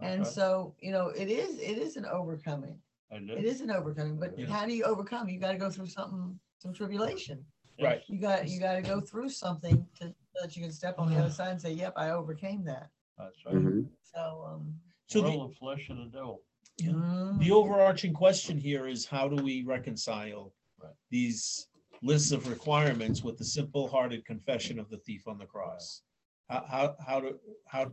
And 0.00 0.22
That's 0.24 0.34
so, 0.34 0.74
you 0.80 0.92
know, 0.92 1.08
it 1.08 1.28
is, 1.28 1.58
it 1.58 1.76
is 1.78 1.96
an 1.96 2.06
overcoming. 2.06 2.80
And 3.10 3.28
It 3.28 3.38
it- 3.38 3.44
is 3.44 3.60
an 3.60 3.70
overcoming. 3.70 4.18
But 4.18 4.38
Yeah. 4.38 4.46
how 4.46 4.64
do 4.66 4.72
you 4.72 4.84
overcome? 4.84 5.28
You 5.28 5.38
got 5.38 5.52
to 5.52 5.58
go 5.58 5.70
through 5.70 5.88
something, 5.88 6.38
some 6.58 6.72
tribulation. 6.72 7.44
Right. 7.80 8.02
You 8.08 8.18
got, 8.18 8.48
you 8.48 8.60
got 8.60 8.74
to 8.74 8.82
go 8.82 9.00
through 9.00 9.30
something 9.30 9.86
to, 9.96 10.14
that 10.40 10.56
you 10.56 10.62
can 10.62 10.72
step 10.72 10.98
on 10.98 11.10
the 11.10 11.18
other 11.18 11.30
side 11.30 11.48
and 11.50 11.60
say, 11.60 11.72
"Yep, 11.72 11.94
I 11.96 12.10
overcame 12.10 12.62
that." 12.64 12.90
That's 13.18 13.44
right. 13.44 13.54
Mhm. 13.54 13.88
So, 14.02 14.44
um, 14.46 14.80
So 15.06 15.22
World 15.22 15.34
the, 15.34 15.44
of 15.46 15.56
flesh 15.56 15.88
and 15.88 15.98
the 16.00 16.06
devil. 16.18 16.42
yeah. 16.78 17.34
the 17.38 17.50
overarching 17.50 18.12
question 18.14 18.56
here 18.58 18.86
is 18.86 19.04
how 19.06 19.28
do 19.28 19.42
we 19.42 19.62
reconcile 19.64 20.54
Right. 20.78 20.94
these 21.10 21.68
lists 22.02 22.32
of 22.32 22.46
requirements 22.48 23.22
with 23.24 23.36
the 23.38 23.44
simple-hearted 23.44 24.24
confession 24.24 24.78
of 24.78 24.88
the 24.88 24.98
thief 24.98 25.26
on 25.26 25.36
the 25.38 25.46
cross? 25.46 26.02
How, 26.50 26.64
how, 26.68 26.96
how 27.06 27.20
do, 27.20 27.38
how, 27.66 27.92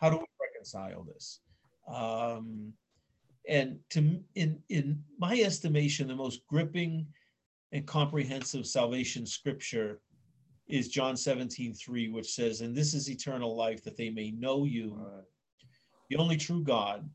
how 0.00 0.10
do 0.10 0.16
we 0.16 0.26
reconcile 0.40 1.04
this? 1.04 1.40
Um, 1.88 2.72
and 3.48 3.78
to, 3.90 4.20
in, 4.34 4.58
in 4.68 5.02
my 5.18 5.40
estimation, 5.40 6.08
the 6.08 6.16
most 6.16 6.40
gripping 6.48 7.06
and 7.72 7.86
comprehensive 7.86 8.66
salvation 8.66 9.24
scripture 9.24 10.00
is 10.66 10.88
John 10.88 11.16
17, 11.16 11.72
3, 11.72 12.08
which 12.08 12.32
says, 12.32 12.60
and 12.60 12.74
this 12.74 12.94
is 12.94 13.08
eternal 13.08 13.56
life, 13.56 13.82
that 13.84 13.96
they 13.96 14.10
may 14.10 14.32
know 14.32 14.64
you, 14.64 14.94
Right. 14.98 15.24
the 16.10 16.16
only 16.16 16.36
true 16.36 16.62
God, 16.62 17.08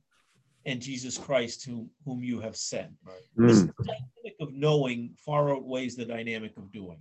and 0.66 0.82
Jesus 0.82 1.18
Christ, 1.18 1.66
whom, 1.66 1.89
whom 2.05 2.24
you 2.24 2.39
have 2.39 2.55
sent. 2.55 2.91
Mm. 3.38 3.47
This 3.47 3.59
dynamic 3.86 4.36
of 4.39 4.53
knowing 4.53 5.14
far 5.24 5.53
outweighs 5.53 5.95
the 5.95 6.05
dynamic 6.05 6.55
of 6.57 6.72
doing. 6.72 6.99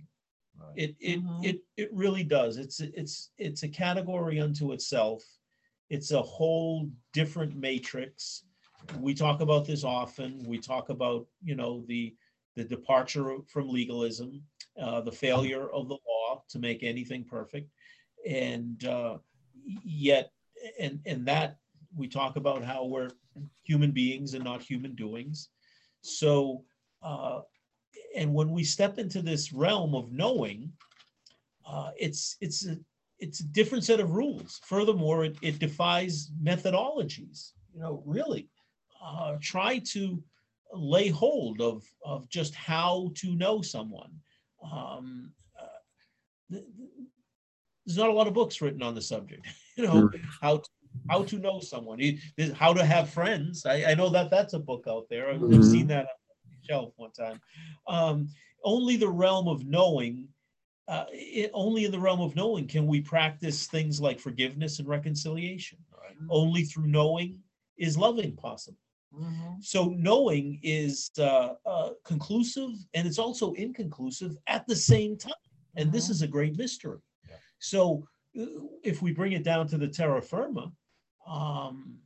Right. 0.57 0.77
It 0.77 0.95
it 0.99 1.19
Mhm. 1.19 1.43
it 1.43 1.63
it 1.77 1.89
really 1.93 2.23
does. 2.23 2.57
It's 2.57 2.79
it's 2.79 3.31
it's 3.37 3.63
a 3.63 3.69
category 3.69 4.39
unto 4.39 4.71
itself. 4.71 5.23
It's 5.89 6.11
a 6.11 6.21
whole 6.21 6.89
different 7.13 7.55
matrix. 7.55 8.43
We 8.89 9.13
talk 9.13 9.41
about 9.41 9.65
this 9.65 9.83
often. 9.83 10.43
We 10.45 10.59
talk 10.59 10.89
about 10.89 11.27
you 11.43 11.55
know 11.55 11.83
the 11.87 12.15
the 12.55 12.63
departure 12.63 13.37
from 13.47 13.69
legalism, 13.69 14.43
uh, 14.79 15.01
the 15.01 15.11
failure 15.11 15.69
of 15.71 15.87
the 15.87 15.97
law 16.07 16.43
to 16.49 16.59
make 16.59 16.83
anything 16.83 17.23
perfect, 17.25 17.69
and 18.27 18.83
uh, 18.85 19.17
yet 19.83 20.31
and 20.79 20.99
and 21.05 21.25
that 21.27 21.57
we 21.95 22.07
talk 22.07 22.35
about 22.35 22.63
how 22.63 22.85
we're 22.85 23.09
human 23.63 23.91
beings 23.91 24.33
and 24.33 24.43
not 24.43 24.61
human 24.61 24.95
doings. 24.95 25.49
So 26.01 26.63
uh, 27.01 27.41
and 28.15 28.33
when 28.33 28.51
we 28.51 28.63
step 28.63 28.97
into 28.99 29.21
this 29.21 29.51
realm 29.53 29.95
of 29.95 30.11
knowing, 30.11 30.71
uh, 31.65 31.91
it's 31.97 32.37
it's 32.41 32.65
a 32.67 32.77
it's 33.19 33.39
a 33.39 33.45
different 33.45 33.83
set 33.83 33.99
of 33.99 34.11
rules. 34.11 34.59
Furthermore, 34.65 35.25
it, 35.25 35.37
it 35.41 35.59
defies 35.59 36.31
methodologies. 36.43 37.51
You 37.73 37.81
know, 37.81 38.03
really, 38.05 38.49
uh, 39.03 39.37
try 39.41 39.79
to 39.93 40.21
lay 40.73 41.07
hold 41.09 41.61
of 41.61 41.83
of 42.03 42.27
just 42.29 42.53
how 42.55 43.11
to 43.15 43.35
know 43.35 43.61
someone. 43.61 44.11
Um, 44.63 45.31
uh, 45.59 45.65
th- 46.51 46.63
th- 46.77 46.89
there's 47.85 47.97
not 47.97 48.09
a 48.09 48.13
lot 48.13 48.27
of 48.27 48.33
books 48.33 48.61
written 48.61 48.81
on 48.83 48.95
the 48.95 49.01
subject. 49.01 49.47
You 49.75 49.85
know, 49.87 50.11
how 50.39 50.57
to, 50.57 50.69
how 51.09 51.23
to 51.23 51.39
know 51.39 51.59
someone, 51.59 51.99
how 52.53 52.73
to 52.75 52.85
have 52.85 53.09
friends. 53.09 53.65
I, 53.65 53.85
I 53.85 53.95
know 53.95 54.07
that 54.09 54.29
that's 54.29 54.53
a 54.53 54.59
book 54.59 54.85
out 54.87 55.07
there. 55.09 55.31
I've, 55.31 55.41
Mhm. 55.41 55.63
seen 55.63 55.87
that 55.87 56.05
shelf 56.67 56.93
one 56.97 57.11
time. 57.11 57.39
Um, 57.87 58.27
only 58.63 58.95
the 58.97 59.09
realm 59.09 59.47
of 59.47 59.65
knowing, 59.65 60.27
uh, 60.87 61.05
it, 61.11 61.51
only 61.53 61.85
in 61.85 61.91
the 61.91 61.99
realm 61.99 62.21
of 62.21 62.35
knowing 62.35 62.67
can 62.67 62.87
we 62.87 63.01
practice 63.01 63.67
things 63.67 63.99
like 64.01 64.19
forgiveness 64.19 64.79
and 64.79 64.87
reconciliation. 64.87 65.77
Right. 65.91 66.15
Only 66.29 66.63
through 66.63 66.87
knowing 66.87 67.39
is 67.77 67.97
loving 67.97 68.35
possible. 68.35 68.77
mhm. 69.13 69.63
So 69.63 69.89
knowing 69.89 70.59
is 70.63 71.09
uh, 71.19 71.55
uh, 71.65 71.89
conclusive 72.03 72.71
and 72.93 73.07
it's 73.07 73.19
also 73.19 73.53
inconclusive 73.53 74.37
at 74.47 74.65
the 74.67 74.75
same 74.75 75.17
time. 75.17 75.33
And 75.75 75.91
this 75.91 76.07
Mhm. 76.07 76.11
is 76.11 76.21
a 76.21 76.27
great 76.27 76.57
mystery. 76.57 76.99
Yeah. 77.29 77.35
So 77.59 78.07
uh, 78.39 78.45
if 78.83 79.01
we 79.01 79.11
bring 79.11 79.33
it 79.33 79.43
down 79.43 79.67
to 79.67 79.77
the 79.77 79.87
terra 79.87 80.21
firma, 80.21 80.71
um, 81.27 81.99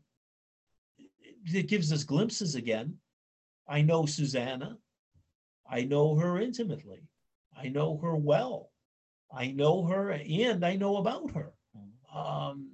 it 1.54 1.68
gives 1.68 1.92
us 1.92 2.04
glimpses 2.04 2.56
again. 2.56 3.00
I 3.68 3.82
know 3.82 4.06
Suzanna. 4.06 4.78
I 5.70 5.84
know 5.84 6.16
her 6.16 6.40
intimately. 6.40 7.02
I 7.56 7.68
know 7.70 7.98
her 7.98 8.16
well. 8.16 8.72
I 9.32 9.48
know 9.52 9.84
her 9.86 10.12
and 10.12 10.66
I 10.66 10.76
know 10.76 10.98
about 10.98 11.32
her. 11.32 11.52
Um, 12.16 12.70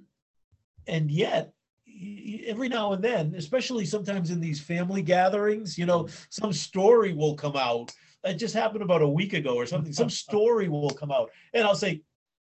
and 0.86 1.10
yet, 1.10 1.52
y- 1.86 2.22
y- 2.26 2.40
every 2.46 2.68
now 2.68 2.92
and 2.92 3.02
then, 3.02 3.34
especially 3.36 3.84
sometimes 3.84 4.30
in 4.30 4.40
these 4.40 4.60
family 4.60 5.02
gatherings, 5.02 5.76
you 5.76 5.86
know, 5.86 6.08
some 6.30 6.52
story 6.52 7.12
will 7.12 7.34
come 7.34 7.56
out. 7.56 7.92
It 8.22 8.34
just 8.34 8.54
happened 8.54 8.82
about 8.82 9.02
a 9.02 9.08
week 9.08 9.32
ago 9.32 9.56
or 9.56 9.66
something. 9.66 9.92
Some 9.92 10.10
story 10.24 10.68
will 10.68 10.90
come 10.90 11.10
out, 11.10 11.30
and 11.52 11.64
I'll 11.66 11.74
say, 11.74 12.00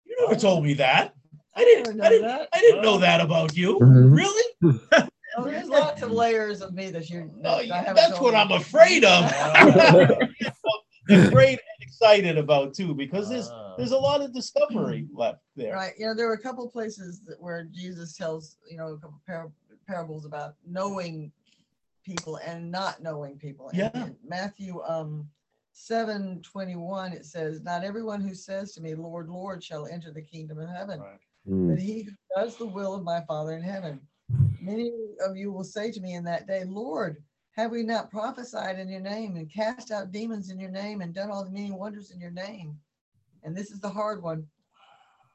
"You 0.04 0.16
never 0.20 0.38
told 0.38 0.64
me 0.64 0.74
that. 0.74 1.14
I 1.54 1.64
didn't. 1.64 1.96
never 1.96 2.06
I 2.06 2.08
know 2.08 2.10
didn't. 2.10 2.28
that. 2.28 2.48
I 2.54 2.60
didn't 2.60 2.82
know 2.82 2.98
that 2.98 3.20
about 3.20 3.56
you. 3.56 3.78
Mhm. 3.80 4.16
Really? 4.16 4.52
Of 6.10 6.16
layers 6.16 6.60
of 6.62 6.74
me 6.74 6.90
that 6.90 7.08
you. 7.10 7.30
Oh, 7.38 7.42
that 7.42 7.48
I 7.58 7.60
yeah, 7.62 7.76
haven't 7.80 7.94
that's 7.96 8.20
what 8.20 8.32
you. 8.32 8.38
I'm 8.38 8.52
afraid 8.52 9.04
of. 9.04 9.24
afraid 11.10 11.50
and 11.58 11.80
excited 11.80 12.36
about 12.38 12.74
too, 12.74 12.94
because 12.94 13.28
there's 13.28 13.48
Ah. 13.48 13.74
there's 13.76 13.92
a 13.92 13.96
lot 13.98 14.20
of 14.20 14.32
discovery 14.32 15.06
left 15.12 15.40
there. 15.56 15.74
Right. 15.74 15.92
You 15.98 16.06
know, 16.06 16.14
there 16.14 16.26
were 16.26 16.34
a 16.34 16.40
couple 16.40 16.66
of 16.66 16.72
places 16.72 17.20
that 17.26 17.40
where 17.40 17.64
Jesus 17.64 18.16
tells, 18.16 18.56
you 18.70 18.76
know, 18.76 18.88
a 18.88 18.98
couple 18.98 19.20
par- 19.26 19.52
parables 19.86 20.24
about 20.26 20.54
knowing 20.66 21.32
people 22.04 22.36
and 22.36 22.70
not 22.70 23.02
knowing 23.02 23.36
people. 23.38 23.68
And 23.70 23.78
Yeah. 23.78 23.90
in 23.94 24.16
Matthew 24.26 24.82
um, 24.82 25.28
seven 25.72 26.42
twenty 26.42 26.76
one, 26.76 27.12
it 27.12 27.24
says, 27.24 27.62
Not 27.62 27.84
everyone 27.84 28.20
who 28.20 28.34
says 28.34 28.72
to 28.74 28.80
me, 28.82 28.94
Lord, 28.94 29.28
Lord, 29.28 29.62
shall 29.64 29.86
enter 29.86 30.10
the 30.12 30.22
kingdom 30.22 30.58
of 30.58 30.68
heaven, 30.68 31.00
Right. 31.00 31.18
Mm. 31.48 31.70
but 31.70 31.78
he 31.78 32.02
who 32.02 32.10
does 32.36 32.56
the 32.56 32.66
will 32.66 32.94
of 32.94 33.02
my 33.02 33.20
Father 33.22 33.52
in 33.54 33.62
heaven. 33.62 34.00
Many 34.60 34.92
of 35.24 35.36
you 35.36 35.52
will 35.52 35.64
say 35.64 35.90
to 35.90 36.00
me 36.00 36.14
in 36.14 36.24
that 36.24 36.46
day, 36.46 36.64
Lord, 36.64 37.22
have 37.52 37.70
we 37.70 37.82
not 37.82 38.10
prophesied 38.10 38.78
in 38.78 38.88
your 38.88 39.00
name 39.00 39.36
and 39.36 39.52
cast 39.52 39.90
out 39.90 40.12
demons 40.12 40.50
in 40.50 40.60
your 40.60 40.70
name 40.70 41.00
and 41.00 41.14
done 41.14 41.30
all 41.30 41.44
the 41.44 41.50
many 41.50 41.72
wonders 41.72 42.10
in 42.10 42.20
your 42.20 42.30
name? 42.30 42.78
And 43.42 43.56
this 43.56 43.70
is 43.70 43.80
the 43.80 43.88
hard 43.88 44.22
one. 44.22 44.46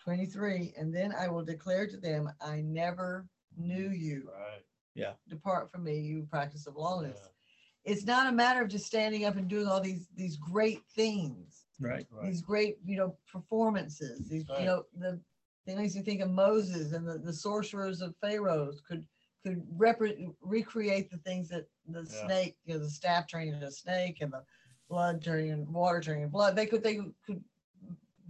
23. 0.04 0.74
And 0.78 0.94
then 0.94 1.14
I 1.18 1.28
will 1.28 1.44
declare 1.44 1.88
to 1.88 1.98
them, 1.98 2.30
I 2.42 2.62
never 2.62 3.26
knew 3.58 3.90
mm, 3.90 4.00
you. 4.00 4.30
Right. 4.34 4.62
Yeah. 4.96 5.14
Depart 5.30 5.72
from 5.72 5.84
me, 5.86 6.00
you 6.00 6.28
practice 6.30 6.68
of 6.68 6.76
lawlessness. 6.76 7.20
Yeah. 7.22 7.92
It's 7.92 8.06
not 8.06 8.28
a 8.28 8.32
matter 8.32 8.62
of 8.62 8.70
just 8.70 8.86
standing 8.86 9.26
up 9.26 9.36
and 9.36 9.50
doing 9.50 9.68
all 9.68 9.82
these 9.82 10.08
these 10.16 10.38
great 10.38 10.82
things, 10.96 11.66
Right. 11.80 12.06
Right. 12.10 12.26
these 12.26 12.42
great, 12.42 12.78
you 12.86 12.98
know, 12.98 13.18
performances. 13.30 14.30
These, 14.30 14.46
Right. 14.50 14.62
you 14.62 14.66
know, 14.66 14.86
the 14.98 15.20
things 15.66 15.96
you 15.96 16.04
think 16.04 16.22
of 16.22 16.30
Moses 16.30 16.94
and 16.94 17.08
the, 17.08 17.18
the 17.18 17.34
sorcerers 17.34 18.02
of 18.02 18.16
Pharaohs 18.22 18.82
could 18.88 19.06
could 19.44 19.62
repre- 19.78 20.34
recreate 20.42 21.10
the 21.12 21.18
things 21.18 21.50
that 21.50 21.68
the 21.88 22.02
Yeah. 22.02 22.26
snake, 22.26 22.58
you 22.66 22.74
know, 22.74 22.80
the 22.80 22.90
staff 22.90 23.28
turning 23.28 23.50
into 23.54 23.68
a 23.68 23.72
snake 23.72 24.22
and 24.22 24.32
the 24.32 24.44
blood 24.90 25.24
turning 25.24 25.52
and 25.52 25.68
water 25.68 26.02
turning 26.02 26.24
into 26.24 26.32
blood. 26.32 26.56
They 26.56 26.66
could 26.66 26.84
they 26.84 27.00
could 27.26 27.44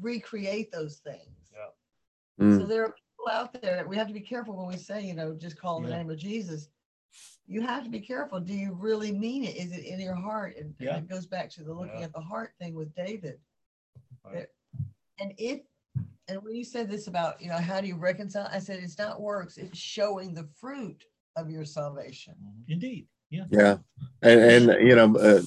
recreate 0.02 0.72
those 0.72 0.98
things. 1.00 1.52
Yeah. 1.52 1.68
So 2.40 2.46
Mm. 2.66 2.68
there 2.68 2.84
are 2.86 2.94
people 2.94 3.32
out 3.32 3.54
there 3.62 3.76
that 3.76 3.88
we 3.88 3.96
have 3.96 4.08
to 4.08 4.14
be 4.14 4.22
careful 4.22 4.56
when 4.56 4.68
we 4.68 4.78
say, 4.78 5.02
you 5.02 5.14
know, 5.14 5.34
just 5.34 5.58
call 5.58 5.78
in 5.78 5.84
the 5.84 5.90
name 5.96 6.10
of 6.10 6.18
Jesus. 6.18 6.70
You 7.46 7.62
have 7.62 7.84
to 7.84 7.90
be 7.90 8.00
careful. 8.00 8.40
Do 8.40 8.54
you 8.54 8.74
really 8.74 9.12
mean 9.12 9.44
it? 9.44 9.56
Is 9.56 9.72
it 9.72 9.86
in 9.86 10.00
your 10.00 10.16
heart? 10.16 10.56
And, 10.58 10.74
and 10.80 10.98
it 10.98 11.08
goes 11.08 11.28
back 11.28 11.50
to 11.52 11.64
the 11.64 11.74
looking 11.74 12.00
Yeah. 12.00 12.06
at 12.06 12.14
the 12.14 12.22
heart 12.22 12.54
thing 12.58 12.74
with 12.74 12.94
David. 12.96 13.40
Right. 14.26 14.48
And 15.20 15.34
if, 15.38 15.62
and 16.28 16.42
when 16.44 16.56
you 16.56 16.64
said 16.64 16.90
this 16.90 17.08
about, 17.08 17.42
you 17.42 17.50
know, 17.50 17.58
how 17.58 17.82
do 17.82 17.88
you 17.88 17.96
reconcile? 17.96 18.50
I 18.52 18.60
said, 18.60 18.80
it's 18.82 18.98
not 18.98 19.22
works, 19.22 19.58
it's 19.58 19.78
showing 19.78 20.34
the 20.34 20.48
fruit 20.60 21.04
of 21.36 21.50
your 21.50 21.66
salvation. 21.66 22.36
Indeed. 22.68 23.08
Yeah. 23.30 23.46
Yeah, 23.50 23.78
and 24.22 24.70
and 24.70 24.88
you 24.88 24.96
know 24.96 25.16
uh, 25.16 25.42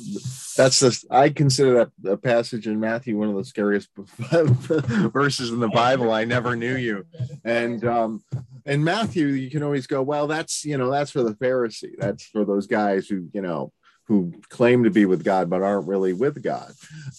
that's 0.57 0.81
the 0.81 1.05
I 1.09 1.29
consider 1.29 1.89
that 2.03 2.11
a 2.11 2.17
passage 2.17 2.67
in 2.67 2.81
Matthew 2.81 3.17
one 3.17 3.29
of 3.29 3.37
the 3.37 3.45
scariest 3.45 3.91
verses 3.97 5.51
in 5.51 5.61
the 5.61 5.69
Bible. 5.69 6.11
I 6.11 6.25
never 6.25 6.57
knew 6.57 6.75
you, 6.75 7.07
and 7.45 7.85
um, 7.85 8.25
in 8.65 8.83
Matthew 8.83 9.29
you 9.29 9.51
can 9.51 9.63
always 9.63 9.87
go, 9.87 10.03
well, 10.03 10.27
that's 10.27 10.65
you 10.65 10.77
know 10.77 10.91
that's 10.91 11.13
for 11.13 11.23
the 11.23 11.35
Pharisee, 11.35 11.93
that's 11.97 12.25
for 12.25 12.45
those 12.45 12.67
guys 12.67 13.07
who 13.07 13.29
you 13.33 13.41
know 13.41 13.71
who 14.07 14.33
claim 14.49 14.85
to 14.85 14.91
be 14.91 15.05
with 15.05 15.25
God 15.25 15.51
but 15.51 15.63
aren't 15.63 15.89
really 15.89 16.13
with 16.13 16.43
God. 16.43 16.73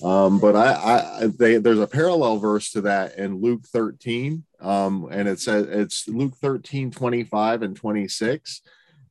Um, 0.03 0.39
but 0.39 0.55
I, 0.55 1.23
I 1.23 1.27
they, 1.27 1.57
there's 1.57 1.79
a 1.79 1.87
parallel 1.87 2.37
verse 2.37 2.71
to 2.71 2.81
that 2.81 3.17
in 3.17 3.41
Luke 3.41 3.65
13, 3.67 4.43
um, 4.61 5.07
and 5.11 5.27
it 5.27 5.39
says 5.39 5.67
it's 5.69 6.07
Luke 6.07 6.35
13, 6.37 6.91
25 6.91 7.61
and 7.61 7.75
26. 7.75 8.61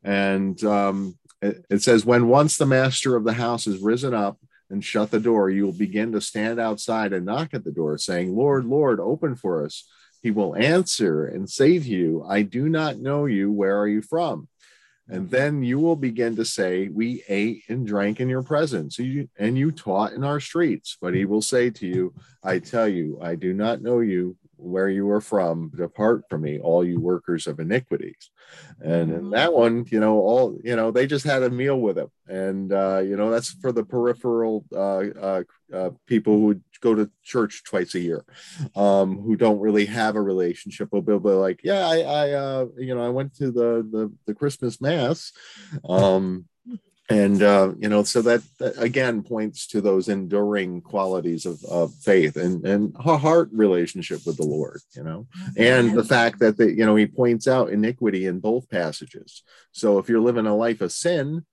And 0.03 0.62
um, 0.64 1.18
it, 1.43 1.66
it 1.68 1.83
says, 1.83 2.07
When 2.07 2.29
once 2.29 2.57
the 2.57 2.66
master 2.66 3.16
of 3.16 3.24
the 3.24 3.35
house 3.35 3.66
has 3.66 3.79
risen 3.79 4.14
up 4.14 4.39
and 4.70 4.83
shut 4.83 5.11
the 5.11 5.20
door, 5.20 5.51
you 5.51 5.64
will 5.64 5.72
begin 5.72 6.12
to 6.12 6.20
stand 6.20 6.59
outside 6.59 7.12
and 7.12 7.27
knock 7.27 7.53
at 7.53 7.64
the 7.64 7.72
door, 7.72 7.99
saying, 7.99 8.35
Lord, 8.35 8.64
Lord, 8.64 9.01
open 9.01 9.37
for 9.37 9.64
us. 9.64 9.87
He 10.22 10.31
will 10.31 10.57
answer 10.57 11.27
and 11.27 11.49
say 11.49 11.79
to 11.79 11.85
you, 11.85 12.24
I 12.27 12.43
do 12.43 12.68
not 12.68 12.99
know 12.99 13.27
you. 13.27 13.53
Where 13.53 13.79
are 13.79 13.87
you 13.87 14.03
from? 14.03 14.49
And 15.09 15.23
mm-hmm. 15.23 15.31
then 15.31 15.63
you 15.63 15.79
will 15.79 15.97
begin 15.97 16.37
to 16.37 16.45
say, 16.45 16.89
We 16.89 17.23
ate 17.29 17.65
and 17.69 17.87
drank 17.87 18.21
in 18.21 18.29
your 18.29 18.43
presence, 18.43 18.99
and 18.99 19.59
you 19.59 19.73
taught 19.73 20.13
in 20.13 20.25
our 20.25 20.41
streets. 20.41 20.97
But 21.01 21.15
he 21.15 21.23
mm-hmm. 21.23 21.31
will 21.31 21.43
say 21.43 21.71
to 21.71 21.87
you, 21.87 22.15
I 22.43 22.59
tell 22.59 22.89
you, 22.89 23.19
I 23.23 23.35
do 23.35 23.53
not 23.53 23.83
know 23.83 24.01
you. 24.01 24.37
Where 24.57 24.89
you 24.89 25.11
are 25.11 25.21
from, 25.21 25.71
depart 25.77 26.25
from 26.29 26.43
me, 26.43 26.59
all 26.59 26.85
you 26.85 27.01
workers 27.01 27.47
of 27.47 27.61
iniquities. 27.61 28.31
And 28.81 29.13
in 29.13 29.31
that 29.31 29.53
one, 29.53 29.87
you 29.91 30.01
know, 30.01 30.15
all 30.15 30.59
you 30.63 30.77
know, 30.77 30.91
they 30.91 31.07
just 31.07 31.25
had 31.25 31.43
a 31.43 31.51
meal 31.51 31.79
with 31.79 31.99
him, 31.99 32.09
and 32.27 32.73
uh, 32.73 32.99
you 32.99 33.17
know, 33.17 33.31
that's 33.31 33.51
for 33.51 33.73
the 33.73 33.85
peripheral 33.85 34.65
uh, 34.73 35.05
uh, 35.21 35.43
uh, 35.73 35.91
people 36.07 36.39
who 36.39 36.61
go 36.81 36.95
to 36.95 37.11
church 37.23 37.63
twice 37.65 37.95
a 37.95 38.01
year, 38.01 38.25
um, 38.75 39.19
who 39.19 39.37
don't 39.37 39.61
really 39.61 39.87
have 39.87 40.17
a 40.17 40.23
relationship. 40.23 40.93
Will 40.93 41.03
be 41.03 41.13
like, 41.13 41.61
yeah, 41.63 41.87
I, 41.87 41.99
I 42.01 42.31
uh, 42.33 42.67
you 42.77 42.95
know, 42.95 43.05
I 43.05 43.09
went 43.09 43.35
to 43.37 43.51
the 43.51 43.87
the, 43.91 44.13
the 44.27 44.35
Christmas 44.35 44.81
mass. 44.81 45.33
Um, 45.89 46.47
and 47.09 47.43
uh, 47.43 47.73
you 47.79 47.89
know 47.89 48.03
so 48.03 48.21
that, 48.23 48.43
that 48.59 48.77
again 48.79 49.23
points 49.23 49.67
to 49.69 49.81
those 49.81 50.09
enduring 50.09 50.81
qualities 50.81 51.47
of, 51.47 51.63
of 51.65 51.95
faith 51.95 52.37
and 52.37 52.65
and 52.67 52.97
heart 52.97 53.49
relationship 53.53 54.21
with 54.27 54.37
the 54.37 54.47
lord 54.47 54.81
you 54.95 55.05
know? 55.05 55.27
And 55.57 55.97
the 55.97 56.05
fact 56.05 56.41
that 56.41 56.57
the, 56.57 56.71
you 56.71 56.85
know 56.85 56.97
he 56.97 57.07
points 57.07 57.47
out 57.47 57.71
iniquity 57.71 58.27
in 58.27 58.41
both 58.41 58.69
passages. 58.69 59.43
So 59.73 59.99
if 59.99 60.09
you're 60.09 60.21
living 60.21 60.47
a 60.47 60.57
life 60.57 60.81
of 60.81 60.93
sin 60.93 61.45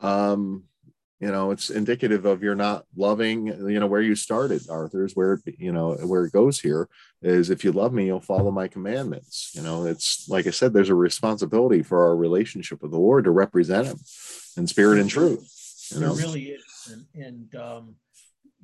um 0.00 0.64
you 1.20 1.30
know 1.30 1.52
it's 1.52 1.70
indicative 1.70 2.24
of 2.24 2.42
you're 2.42 2.54
not 2.54 2.84
loving 2.96 3.46
you 3.46 3.80
know 3.80 3.86
where 3.86 4.02
you 4.02 4.14
started 4.14 4.60
arthur's 4.68 5.14
where 5.14 5.34
it, 5.46 5.54
you 5.58 5.72
know 5.72 5.94
where 5.94 6.24
it 6.24 6.32
goes 6.32 6.60
here 6.60 6.88
is 7.22 7.50
if 7.50 7.64
you 7.64 7.72
love 7.72 7.92
me 7.92 8.06
you'll 8.06 8.20
follow 8.20 8.50
my 8.50 8.68
commandments. 8.68 9.52
You 9.54 9.62
know 9.62 9.86
it's 9.86 10.28
like 10.28 10.46
i 10.46 10.50
said 10.50 10.72
there's 10.72 10.90
a 10.90 10.94
responsibility 10.94 11.82
for 11.82 12.04
our 12.04 12.16
relationship 12.16 12.82
with 12.82 12.90
the 12.90 12.98
lord 12.98 13.24
to 13.24 13.30
represent 13.30 13.86
him 13.86 13.98
in 14.56 14.66
spirit 14.66 14.98
and 14.98 15.10
truth 15.10 15.50
you 15.90 16.00
know 16.00 16.14
It 16.14 16.18
really 16.18 16.44
is. 16.50 16.64
And, 16.90 17.04
and 17.14 17.54
um, 17.56 17.94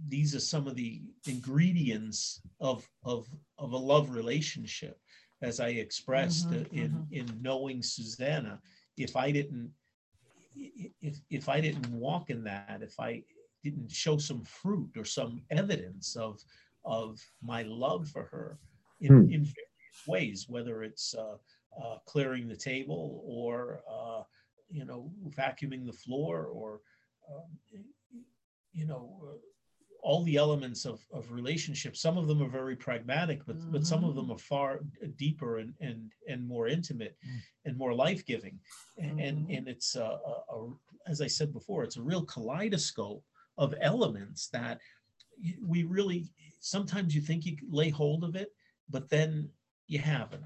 these 0.09 0.35
are 0.35 0.41
some 0.41 0.67
of 0.67 0.75
the 0.75 1.03
ingredients 1.27 2.41
of, 2.61 2.89
of, 3.05 3.29
of 3.59 3.73
a 3.73 3.77
love 3.77 4.11
relationship. 4.11 4.99
As 5.43 5.61
I 5.61 5.69
expressed 5.69 6.49
Mhm, 6.51 6.65
uh, 6.65 6.69
in, 6.73 7.07
in 7.11 7.27
knowing 7.43 7.83
Suzanna, 7.83 8.61
if 8.97 9.17
I 9.17 9.31
didn't, 9.31 9.71
if, 11.03 11.17
if 11.31 11.49
I 11.49 11.61
didn't 11.61 11.91
walk 11.93 12.31
in 12.31 12.43
that, 12.45 12.81
if 12.83 12.99
I 12.99 13.23
didn't 13.65 13.91
show 13.91 14.17
some 14.19 14.43
fruit 14.45 14.91
or 14.97 15.05
some 15.05 15.43
evidence 15.51 16.17
of, 16.17 16.41
of 16.85 17.21
my 17.43 17.63
love 17.63 18.09
for 18.09 18.25
her 18.25 18.59
in, 19.01 19.09
Hmm. 19.09 19.33
in 19.33 19.45
various 19.45 20.07
ways, 20.07 20.47
whether 20.49 20.83
it's 20.83 21.15
uh, 21.15 21.37
uh, 21.83 21.97
clearing 22.07 22.49
the 22.49 22.57
table 22.57 23.23
or, 23.27 23.83
uh, 23.91 24.23
you 24.71 24.85
know, 24.85 25.11
vacuuming 25.37 25.87
the 25.87 25.93
floor 25.93 26.47
or, 26.47 26.81
um, 27.33 27.49
you 28.73 28.87
know, 28.87 29.21
uh, 29.25 29.37
all 30.03 30.23
the 30.25 30.37
elements 30.37 30.87
of, 30.87 31.01
of 31.13 31.31
relationships. 31.31 32.01
Some 32.01 32.17
of 32.17 32.27
them 32.27 32.43
are 32.43 32.49
very 32.49 32.75
pragmatic, 32.75 33.45
but 33.47 33.57
but 33.71 33.87
some 33.87 34.03
of 34.03 34.15
them 34.15 34.31
are 34.31 34.39
far 34.39 34.81
deeper 35.19 35.59
and 35.59 35.75
and 35.81 36.11
and 36.27 36.47
more 36.47 36.69
intimate 36.69 37.17
and 37.67 37.77
more 37.77 37.93
life 37.93 38.25
giving. 38.25 38.59
And 38.99 39.21
and, 39.21 39.39
Mhm. 39.47 39.59
and 39.59 39.69
it's 39.69 39.97
a, 39.97 40.09
a, 40.31 40.35
a, 40.57 40.73
as 41.07 41.21
I 41.21 41.27
said 41.27 41.53
before, 41.53 41.85
it's 41.85 41.99
a 41.99 42.03
real 42.03 42.25
kaleidoscope 42.25 43.23
of 43.59 43.75
elements 43.81 44.49
that 44.49 44.81
we 45.63 45.83
really 45.85 46.21
sometimes 46.61 47.15
you 47.15 47.21
think 47.21 47.45
you 47.45 47.57
lay 47.69 47.91
hold 47.91 48.25
of 48.25 48.37
it, 48.37 48.49
but 48.89 49.09
then 49.11 49.51
you 49.87 49.99
haven't 49.99 50.45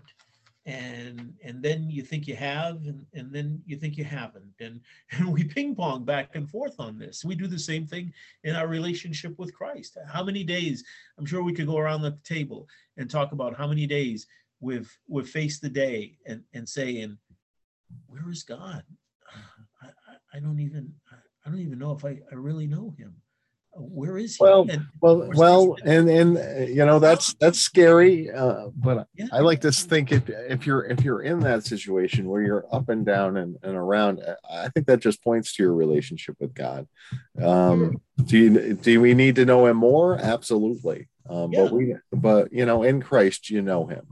and 0.67 1.35
and 1.45 1.63
then 1.63 1.91
you 1.91 2.03
think 2.03 2.27
you 2.27 2.35
have 2.37 2.77
and, 2.87 3.05
and 3.13 3.31
then 3.33 3.61
you 3.67 3.77
think 3.77 3.97
you 3.97 4.05
haven't. 4.05 4.55
And 4.61 4.81
and 5.13 5.33
we 5.33 5.45
ping 5.45 5.75
pong 5.75 6.05
back 6.05 6.35
and 6.35 6.49
forth 6.49 6.77
on 6.79 6.99
this. 6.99 7.25
We 7.25 7.35
do 7.35 7.47
the 7.47 7.59
same 7.59 7.87
thing 7.87 8.13
in 8.45 8.57
our 8.57 8.67
relationship 8.67 9.39
with 9.39 9.55
christ. 9.55 9.99
How 10.09 10.25
many 10.25 10.45
days 10.45 10.85
i'm 11.19 11.27
sure 11.27 11.43
we 11.43 11.53
could 11.53 11.67
go 11.67 11.79
around 11.79 12.03
the 12.03 12.19
table 12.25 12.67
and 12.97 13.11
talk 13.11 13.33
about 13.33 13.57
how 13.57 13.67
many 13.67 13.87
days 13.87 14.27
we've 14.61 14.97
we've 15.09 15.29
faced 15.29 15.61
the 15.61 15.69
day 15.69 16.17
and 16.27 16.43
and 16.55 16.69
saying 16.69 17.19
where 18.07 18.31
is 18.31 18.43
god? 18.43 18.85
I 19.83 19.87
i, 19.87 20.37
I 20.37 20.41
don't 20.41 20.61
even 20.61 20.93
i 21.45 21.51
don't 21.51 21.61
even 21.61 21.79
know 21.79 21.93
if 21.93 22.05
i 22.05 22.19
i 22.33 22.35
really 22.35 22.67
know 22.67 22.95
him 22.97 23.15
where 23.77 24.17
is 24.19 24.37
he? 24.37 24.45
Well, 24.45 24.67
And- 24.71 24.87
well 25.01 25.31
well 25.35 25.77
and 25.85 26.09
and 26.09 26.69
you 26.69 26.85
know 26.87 26.99
that's 26.99 27.35
that's 27.35 27.59
scary 27.59 28.31
uh, 28.31 28.69
but 28.77 29.07
yeah. 29.15 29.27
I 29.33 29.41
like 29.41 29.61
to 29.63 29.73
think 29.73 30.13
if 30.13 30.29
if 30.29 30.67
you're 30.67 30.85
if 30.85 31.03
you're 31.05 31.23
in 31.23 31.41
that 31.41 31.65
situation 31.65 32.29
where 32.29 32.43
you're 32.43 32.67
up 32.73 32.89
and 32.89 33.05
down 33.05 33.37
and, 33.37 33.57
and 33.63 33.75
around 33.77 34.21
uh, 34.21 34.35
i 34.51 34.69
think 34.69 34.87
that 34.87 35.01
just 35.01 35.23
points 35.25 35.55
to 35.57 35.63
your 35.65 35.75
relationship 35.75 36.37
with 36.41 36.55
god. 36.55 36.87
Um 37.43 38.01
do 38.25 38.39
you 38.39 38.75
do 38.75 39.01
we 39.01 39.13
need 39.15 39.35
to 39.37 39.45
know 39.45 39.67
him 39.67 39.77
more? 39.79 40.17
Absolutely. 40.19 41.09
Um 41.29 41.53
Yeah. 41.53 41.65
but 41.65 41.73
we 41.73 41.97
but 42.13 42.53
you 42.53 42.65
know 42.67 42.83
in 42.85 43.01
christ 43.03 43.51
you 43.51 43.61
know 43.63 43.87
him. 43.87 44.07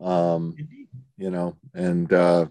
Um 0.00 0.54
indeed. 0.58 0.88
you 1.18 1.30
know 1.30 1.56
and 1.74 2.10
uh 2.12 2.46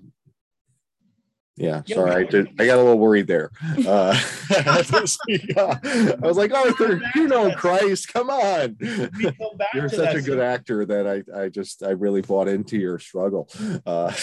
yeah, 1.57 1.81
Yeah, 1.85 1.95
sorry, 1.95 2.11
I 2.11 2.23
did. 2.23 2.47
I 2.59 2.65
got 2.65 2.75
a 2.77 2.81
little 2.83 2.97
worried 2.99 3.27
there. 3.27 3.51
Uh, 3.85 4.17
I 4.51 6.17
was 6.21 6.37
like, 6.37 6.53
Arthur, 6.53 7.01
you 7.15 7.27
know 7.27 7.51
Christ, 7.53 8.11
come 8.13 8.29
on. 8.29 8.77
we 8.79 8.87
come 9.25 9.57
back 9.57 9.67
You're 9.73 9.89
such 9.89 10.15
a 10.15 10.21
good 10.21 10.39
same- 10.39 10.41
actor 10.41 10.85
that 10.85 11.07
I, 11.07 11.41
I 11.43 11.49
just, 11.49 11.83
I 11.83 11.91
really 11.91 12.21
bought 12.21 12.47
into 12.47 12.77
your 12.77 12.99
struggle. 12.99 13.49
Uh. 13.85 14.13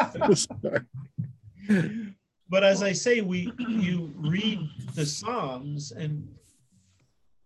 But 2.50 2.62
as 2.62 2.82
I 2.82 2.92
say, 2.92 3.20
we 3.22 3.50
you 3.58 4.12
read 4.16 4.60
the 4.94 5.06
Psalms 5.06 5.92
and 5.92 6.28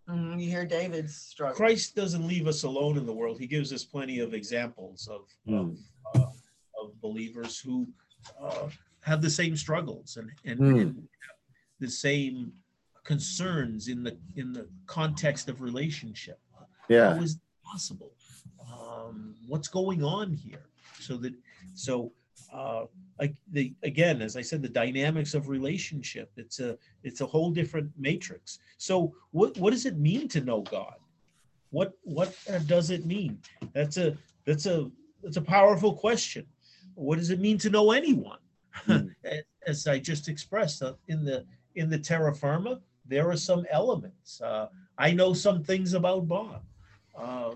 Mhm, 0.09 0.41
You 0.43 0.49
hear 0.49 0.65
David's 0.65 1.15
struggle. 1.15 1.55
Christ 1.55 1.95
doesn't 1.95 2.27
leave 2.27 2.47
us 2.47 2.63
alone 2.63 2.97
in 2.97 3.05
the 3.05 3.13
world. 3.13 3.39
He 3.39 3.45
gives 3.47 3.71
us 3.71 3.83
plenty 3.85 4.19
of 4.19 4.33
examples 4.33 5.07
of 5.07 5.21
of, 5.53 5.77
Hmm. 6.13 6.19
uh, 6.19 6.25
of 6.81 6.99
believers 7.01 7.59
who 7.59 7.87
uh, 8.41 8.67
have 9.01 9.21
the 9.21 9.29
same 9.29 9.55
struggles 9.55 10.17
and 10.17 10.29
and, 10.45 10.59
Hmm. 10.59 10.79
and 10.79 11.07
the 11.79 11.89
same 11.89 12.53
concerns 13.03 13.87
in 13.87 14.03
the 14.03 14.17
in 14.35 14.53
the 14.53 14.67
context 14.85 15.49
of 15.49 15.61
relationship. 15.61 16.39
yeah, 16.89 17.13
How 17.15 17.21
is 17.21 17.39
possible? 17.63 18.11
Um, 18.71 19.35
what's 19.47 19.67
going 19.67 20.03
on 20.03 20.33
here? 20.33 20.65
So 20.99 21.17
that 21.17 21.33
so 21.73 22.11
uh, 22.53 22.85
like 23.19 23.35
the 23.51 23.73
again, 23.83 24.21
as 24.21 24.35
I 24.35 24.41
said, 24.41 24.61
the 24.61 24.69
dynamics 24.69 25.33
of 25.33 25.47
relationship. 25.49 26.31
It's 26.35 26.59
a 26.59 26.77
it's 27.03 27.21
a 27.21 27.25
whole 27.25 27.51
different 27.51 27.91
matrix. 27.97 28.59
So 28.77 29.13
what 29.31 29.57
what 29.57 29.71
does 29.71 29.85
it 29.85 29.97
mean 29.97 30.27
to 30.29 30.41
know 30.41 30.61
God? 30.61 30.95
What 31.71 31.93
what 32.03 32.35
does 32.67 32.89
it 32.89 33.05
mean? 33.05 33.39
That's 33.73 33.97
a 33.97 34.17
that's 34.45 34.65
a 34.65 34.91
that's 35.23 35.37
a 35.37 35.41
powerful 35.41 35.93
question. 35.93 36.45
What 36.95 37.17
does 37.17 37.29
it 37.29 37.39
mean 37.39 37.57
to 37.59 37.69
know 37.69 37.91
anyone? 37.91 38.39
Mm. 38.87 39.13
As 39.67 39.87
I 39.87 39.99
just 39.99 40.29
expressed 40.29 40.81
uh, 40.81 40.93
in 41.07 41.25
the 41.25 41.45
in 41.75 41.89
the 41.89 41.99
terra 41.99 42.33
firma, 42.33 42.79
there 43.05 43.29
are 43.29 43.37
some 43.37 43.65
elements. 43.69 44.41
Uh, 44.41 44.67
I 44.97 45.11
know 45.11 45.33
some 45.33 45.63
things 45.63 45.93
about 45.93 46.27
Bob. 46.27 46.61
Uh, 47.17 47.55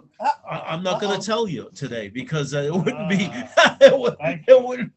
I, 0.50 0.60
I'm 0.68 0.84
not 0.84 1.00
going 1.00 1.20
to 1.20 1.26
tell 1.26 1.48
you 1.48 1.70
today 1.74 2.10
because 2.10 2.54
uh, 2.54 2.60
it 2.60 2.74
wouldn't 2.74 3.10
be. 3.10 3.30
Ah. 3.58 3.78
it, 3.82 3.98
would, 3.98 4.16
it 4.20 4.64
wouldn't. 4.64 4.92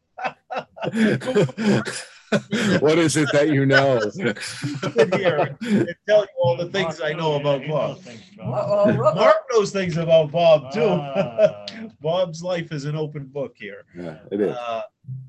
what 2.79 2.97
is 2.99 3.15
it 3.15 3.29
that 3.31 3.49
you 3.49 3.65
know? 3.65 3.99
sit 4.09 5.15
here 5.15 5.55
and 5.61 5.95
tell 6.07 6.21
you 6.21 6.27
all 6.41 6.57
the 6.57 6.69
things 6.69 6.99
I 7.01 7.13
know 7.13 7.35
about 7.35 7.65
Bob. 7.67 7.99
about 8.37 8.67
whoa, 8.67 8.93
whoa. 8.93 9.13
Mark 9.15 9.35
knows 9.51 9.71
things 9.71 9.97
about 9.97 10.31
Bob 10.31 10.71
too. 10.73 10.81
Ah. 10.83 11.65
Bob's 12.01 12.43
life 12.43 12.71
is 12.71 12.85
an 12.85 12.95
open 12.95 13.25
book 13.25 13.53
here. 13.55 13.85
yeah, 13.95 14.17
it 14.31 14.41
is. 14.41 14.55
Uh, 14.55 14.81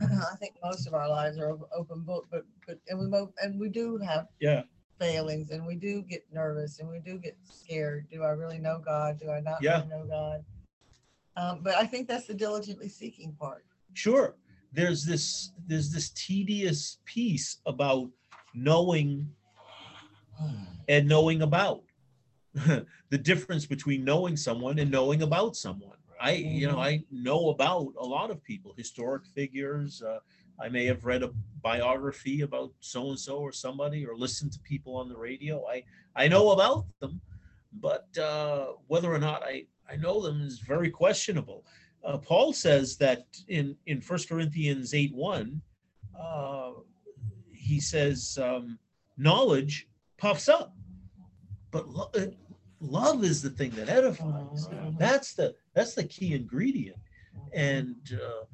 I 0.03 0.37
think 0.41 0.55
most 0.63 0.87
of 0.87 0.95
our 0.95 1.09
lives 1.09 1.39
are 1.39 1.57
open 1.77 2.01
book, 2.03 2.27
but 2.31 2.45
but 2.67 2.79
and 2.89 2.99
we 2.99 3.27
and 3.43 3.61
we 3.61 3.69
do 3.69 3.97
have 3.99 4.27
yeah, 4.41 4.63
failings, 4.99 5.51
and 5.51 5.65
we 5.65 5.77
do 5.77 6.03
get 6.03 6.25
nervous, 6.33 6.81
and 6.81 6.89
we 6.89 6.99
do 6.99 7.19
get 7.19 7.37
scared. 7.45 8.07
Do 8.11 8.25
I 8.25 8.31
really 8.31 8.59
know 8.59 8.81
God? 8.85 9.21
Do 9.21 9.31
I 9.31 9.41
not 9.41 9.63
Yeah. 9.63 9.77
really 9.79 9.89
know 9.89 10.05
God? 10.09 10.45
Um, 11.37 11.61
but 11.63 11.77
I 11.77 11.87
think 11.87 12.09
that's 12.09 12.27
the 12.27 12.35
diligently 12.35 12.89
seeking 12.89 13.33
part. 13.39 13.65
sure. 13.95 14.35
There's 14.73 15.05
this 15.05 15.53
there's 15.67 15.91
this 15.91 16.11
tedious 16.11 16.99
piece 17.05 17.59
about 17.67 18.11
knowing 18.55 19.31
and 20.89 21.09
knowing 21.09 21.43
about. 21.43 21.83
The 23.11 23.17
difference 23.17 23.65
between 23.65 24.05
knowing 24.05 24.37
someone 24.37 24.79
and 24.79 24.91
knowing 24.91 25.23
about 25.23 25.57
someone 25.57 25.97
i 26.21 26.33
you 26.33 26.67
know 26.67 26.79
i 26.79 27.03
know 27.11 27.51
about 27.51 27.93
a 27.99 28.05
lot 28.05 28.31
of 28.31 28.43
people 28.43 28.75
historic 28.77 29.25
figures 29.27 30.03
uh, 30.03 30.19
i 30.61 30.69
may 30.69 30.85
have 30.85 31.05
read 31.05 31.23
a 31.23 31.31
biography 31.63 32.43
about 32.43 32.73
so 32.81 33.11
and 33.11 33.19
so 33.19 33.39
or 33.39 33.53
somebody 33.53 34.07
or 34.07 34.17
listened 34.17 34.53
to 34.53 34.61
people 34.61 34.97
on 34.97 35.09
the 35.09 35.17
radio. 35.17 35.65
I 35.67 35.85
i 36.17 36.29
know 36.29 36.51
about 36.51 36.87
them 37.01 37.21
but 37.81 38.07
uh, 38.19 38.73
whether 38.87 39.13
or 39.13 39.19
not 39.19 39.43
i 39.43 39.65
i 39.91 39.97
know 39.97 40.21
them 40.21 40.43
is 40.43 40.59
very 40.59 40.91
questionable 40.91 41.65
uh, 42.05 42.19
paul 42.19 42.53
says 42.53 42.97
that 42.97 43.25
in 43.49 43.77
in 43.87 44.01
First 44.01 44.29
corinthians 44.29 44.95
8 44.95 45.15
1 45.15 45.61
uh, 46.19 46.71
he 47.53 47.81
says 47.81 48.39
um, 48.43 48.79
knowledge 49.17 49.89
puffs 50.17 50.49
up 50.49 50.75
but 51.71 51.89
lo- 51.89 52.11
uh, 52.15 52.27
love 52.81 53.25
is 53.25 53.43
the 53.43 53.51
thing 53.51 53.71
that 53.73 53.89
edifies. 53.89 54.69
That's 54.99 55.35
the 55.35 55.55
that's 55.75 55.95
the 55.95 56.05
key 56.05 56.33
ingredient. 56.35 56.97
And 57.53 57.97
uh, 58.15 58.45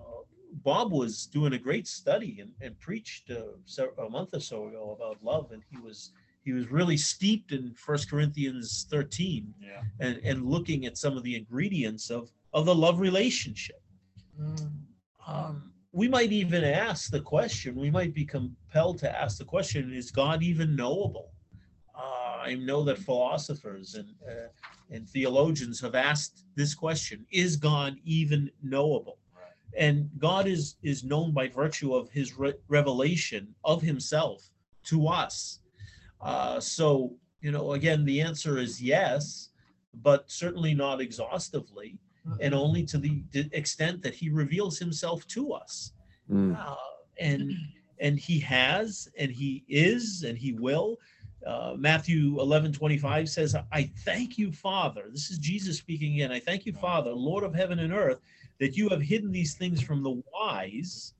uh, 0.00 0.22
Bob 0.64 0.90
was 0.90 1.26
doing 1.26 1.52
a 1.52 1.58
great 1.58 1.86
study 1.86 2.38
and, 2.40 2.50
and 2.60 2.78
preached 2.80 3.30
uh, 3.30 4.02
a 4.02 4.08
month 4.10 4.30
or 4.32 4.40
so 4.40 4.66
ago 4.68 4.96
about 4.98 5.22
love, 5.22 5.52
and 5.52 5.62
he 5.70 5.78
was 5.78 6.12
he 6.44 6.52
was 6.52 6.68
really 6.70 6.96
steeped 6.96 7.52
in 7.52 7.74
First 7.74 8.10
Corinthians 8.10 8.86
13 8.90 9.54
Yeah. 9.60 9.82
and, 10.00 10.16
and 10.24 10.44
looking 10.46 10.86
at 10.86 10.96
some 10.98 11.16
of 11.16 11.22
the 11.22 11.36
ingredients 11.36 12.10
of 12.10 12.30
of 12.52 12.66
the 12.66 12.74
love 12.74 13.00
relationship. 13.00 13.80
Mm. 14.40 14.70
Um, 15.26 15.72
we 15.92 16.08
might 16.08 16.32
even 16.32 16.64
ask 16.64 17.10
the 17.10 17.20
question. 17.20 17.74
We 17.74 17.90
might 17.90 18.14
be 18.14 18.24
compelled 18.24 18.98
to 18.98 19.20
ask 19.20 19.38
the 19.38 19.44
question: 19.44 19.92
Is 19.92 20.10
God 20.10 20.42
even 20.42 20.76
knowable? 20.76 21.32
Uh, 21.94 22.38
I 22.40 22.54
know 22.54 22.84
that 22.84 22.98
philosophers 22.98 23.94
and 23.94 24.08
uh, 24.28 24.48
and 24.90 25.08
theologians 25.08 25.80
have 25.80 25.94
asked 25.94 26.44
this 26.54 26.74
question: 26.74 27.26
Is 27.32 27.56
God 27.56 27.96
even 28.04 28.50
knowable? 28.62 29.18
And 29.76 30.10
God 30.18 30.46
is 30.46 30.76
is 30.82 31.04
known 31.04 31.32
by 31.32 31.48
virtue 31.48 31.94
of 31.94 32.10
His 32.10 32.38
re- 32.38 32.54
revelation 32.68 33.54
of 33.64 33.82
Himself 33.82 34.48
to 34.84 35.08
us. 35.08 35.60
Uh, 36.20 36.58
so 36.60 37.14
you 37.40 37.52
know, 37.52 37.72
again, 37.72 38.04
the 38.04 38.20
answer 38.20 38.58
is 38.58 38.82
yes, 38.82 39.50
but 39.94 40.30
certainly 40.30 40.74
not 40.74 41.00
exhaustively 41.00 41.98
and 42.40 42.54
only 42.54 42.84
to 42.84 42.98
the 42.98 43.22
the 43.32 43.48
extent 43.52 44.02
that 44.02 44.14
he 44.14 44.28
reveals 44.30 44.78
himself 44.78 45.26
to 45.28 45.52
us. 45.52 45.92
Mm. 46.30 46.58
uh, 46.58 46.74
and 47.18 47.52
and 48.00 48.18
he 48.18 48.38
has 48.40 49.08
and 49.18 49.30
he 49.30 49.64
is 49.68 50.24
and 50.26 50.38
he 50.38 50.52
will. 50.52 50.98
Uh, 51.46 51.74
matthew 51.78 52.40
11 52.40 52.72
25 52.72 53.28
says 53.28 53.54
i 53.72 53.88
thank 54.04 54.38
you 54.38 54.50
father. 54.52 55.04
This 55.10 55.30
is 55.30 55.38
jesus 55.38 55.78
speaking 55.78 56.14
again. 56.14 56.32
I 56.32 56.40
thank 56.40 56.66
you 56.66 56.72
father 56.72 57.12
lord 57.12 57.44
of 57.44 57.54
heaven 57.54 57.78
and 57.78 57.92
earth 57.92 58.20
that 58.60 58.76
you 58.76 58.88
have 58.88 59.00
hidden 59.00 59.30
these 59.30 59.54
things 59.54 59.80
from 59.80 60.02
the 60.02 60.20
wise 60.32 61.14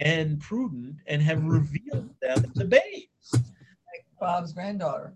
and 0.00 0.40
prudent 0.40 0.96
and 1.06 1.20
have 1.22 1.44
revealed 1.58 2.10
them 2.20 2.50
to 2.56 2.64
babes. 2.64 3.34
Bob's 4.18 4.52
granddaughter, 4.52 5.14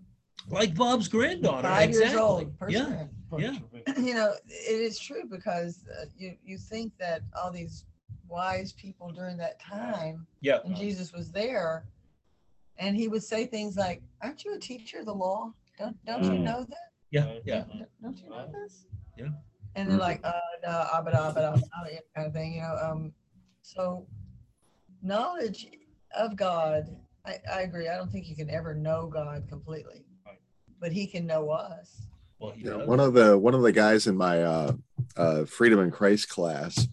like 0.49 0.75
bob's 0.75 1.07
granddaughter 1.07 1.67
five 1.67 1.89
years 1.89 2.03
exactly. 2.13 2.19
old. 2.21 2.53
yeah 2.69 3.05
Yeah. 3.37 3.57
you 3.97 4.13
know, 4.15 4.33
it 4.47 4.81
is 4.81 4.97
true 4.99 5.23
because 5.29 5.85
uh, 6.01 6.05
you 6.17 6.35
you 6.43 6.57
think 6.57 6.93
that 6.97 7.21
all 7.39 7.51
these 7.51 7.85
wise 8.27 8.73
people 8.73 9.11
during 9.11 9.37
that 9.37 9.59
time, 9.59 10.25
yeah 10.41 10.59
and 10.65 10.75
Jesus 10.75 11.11
was 11.13 11.31
there, 11.31 11.85
and 12.77 12.95
he 12.95 13.07
would 13.07 13.23
say 13.23 13.45
things 13.45 13.75
like, 13.77 14.01
"Aren't 14.23 14.43
you 14.43 14.55
a 14.55 14.59
teacher 14.59 14.99
of 14.99 15.05
the 15.05 15.13
law? 15.13 15.53
Don't 15.77 16.03
don't 16.05 16.23
you 16.23 16.31
Mm. 16.31 16.43
know 16.43 16.63
that? 16.63 16.89
yeah 17.11 17.33
yeah 17.45 17.63
Don't, 17.65 17.87
don't 18.01 18.17
you 18.23 18.29
know 18.29 18.49
this?" 18.51 18.85
Yeah. 19.17 19.27
And 19.75 19.89
they're 19.89 19.97
Mhm. 19.97 20.01
like, 20.01 20.21
"Uh, 20.23 20.39
no, 20.63 20.87
but 21.03 21.13
but 21.35 21.43
ah, 21.43 21.59
ah," 21.75 21.85
yeah, 21.91 21.99
kind 22.15 22.27
of 22.27 22.33
thing, 22.33 22.53
you 22.55 22.61
know. 22.61 22.77
Um, 22.81 23.13
so 23.61 24.07
knowledge 25.01 25.67
of 26.15 26.35
God, 26.35 26.95
I, 27.25 27.39
I 27.51 27.61
agree. 27.61 27.87
I 27.89 27.97
don't 27.97 28.11
think 28.11 28.27
you 28.27 28.35
can 28.35 28.49
ever 28.49 28.73
know 28.73 29.07
God 29.07 29.47
completely, 29.49 29.95
Right. 29.95 30.04
But 30.85 30.91
He 30.91 31.07
can 31.07 31.25
know 31.25 31.49
us. 31.49 32.03
well 32.37 32.53
Yeah, 32.55 32.77
does. 32.77 32.87
one 32.87 32.99
of 32.99 33.15
the 33.15 33.35
one 33.35 33.55
of 33.55 33.63
the 33.63 33.71
guys 33.71 34.05
in 34.05 34.15
my 34.15 34.43
uh, 34.43 34.73
uh, 35.17 35.45
Freedom 35.45 35.79
in 35.79 35.89
Christ 35.89 36.29
class 36.29 36.87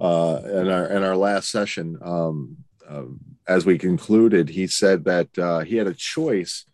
uh, 0.00 0.40
in 0.42 0.70
our 0.70 0.86
in 0.86 1.02
our 1.02 1.16
last 1.16 1.50
session, 1.50 1.98
um, 2.00 2.56
um, 2.88 3.20
as 3.46 3.66
we 3.66 3.76
concluded, 3.76 4.48
he 4.48 4.66
said 4.66 5.04
that 5.04 5.38
uh, 5.38 5.60
he 5.60 5.76
had 5.76 5.86
a 5.86 5.92
choice 5.92 6.64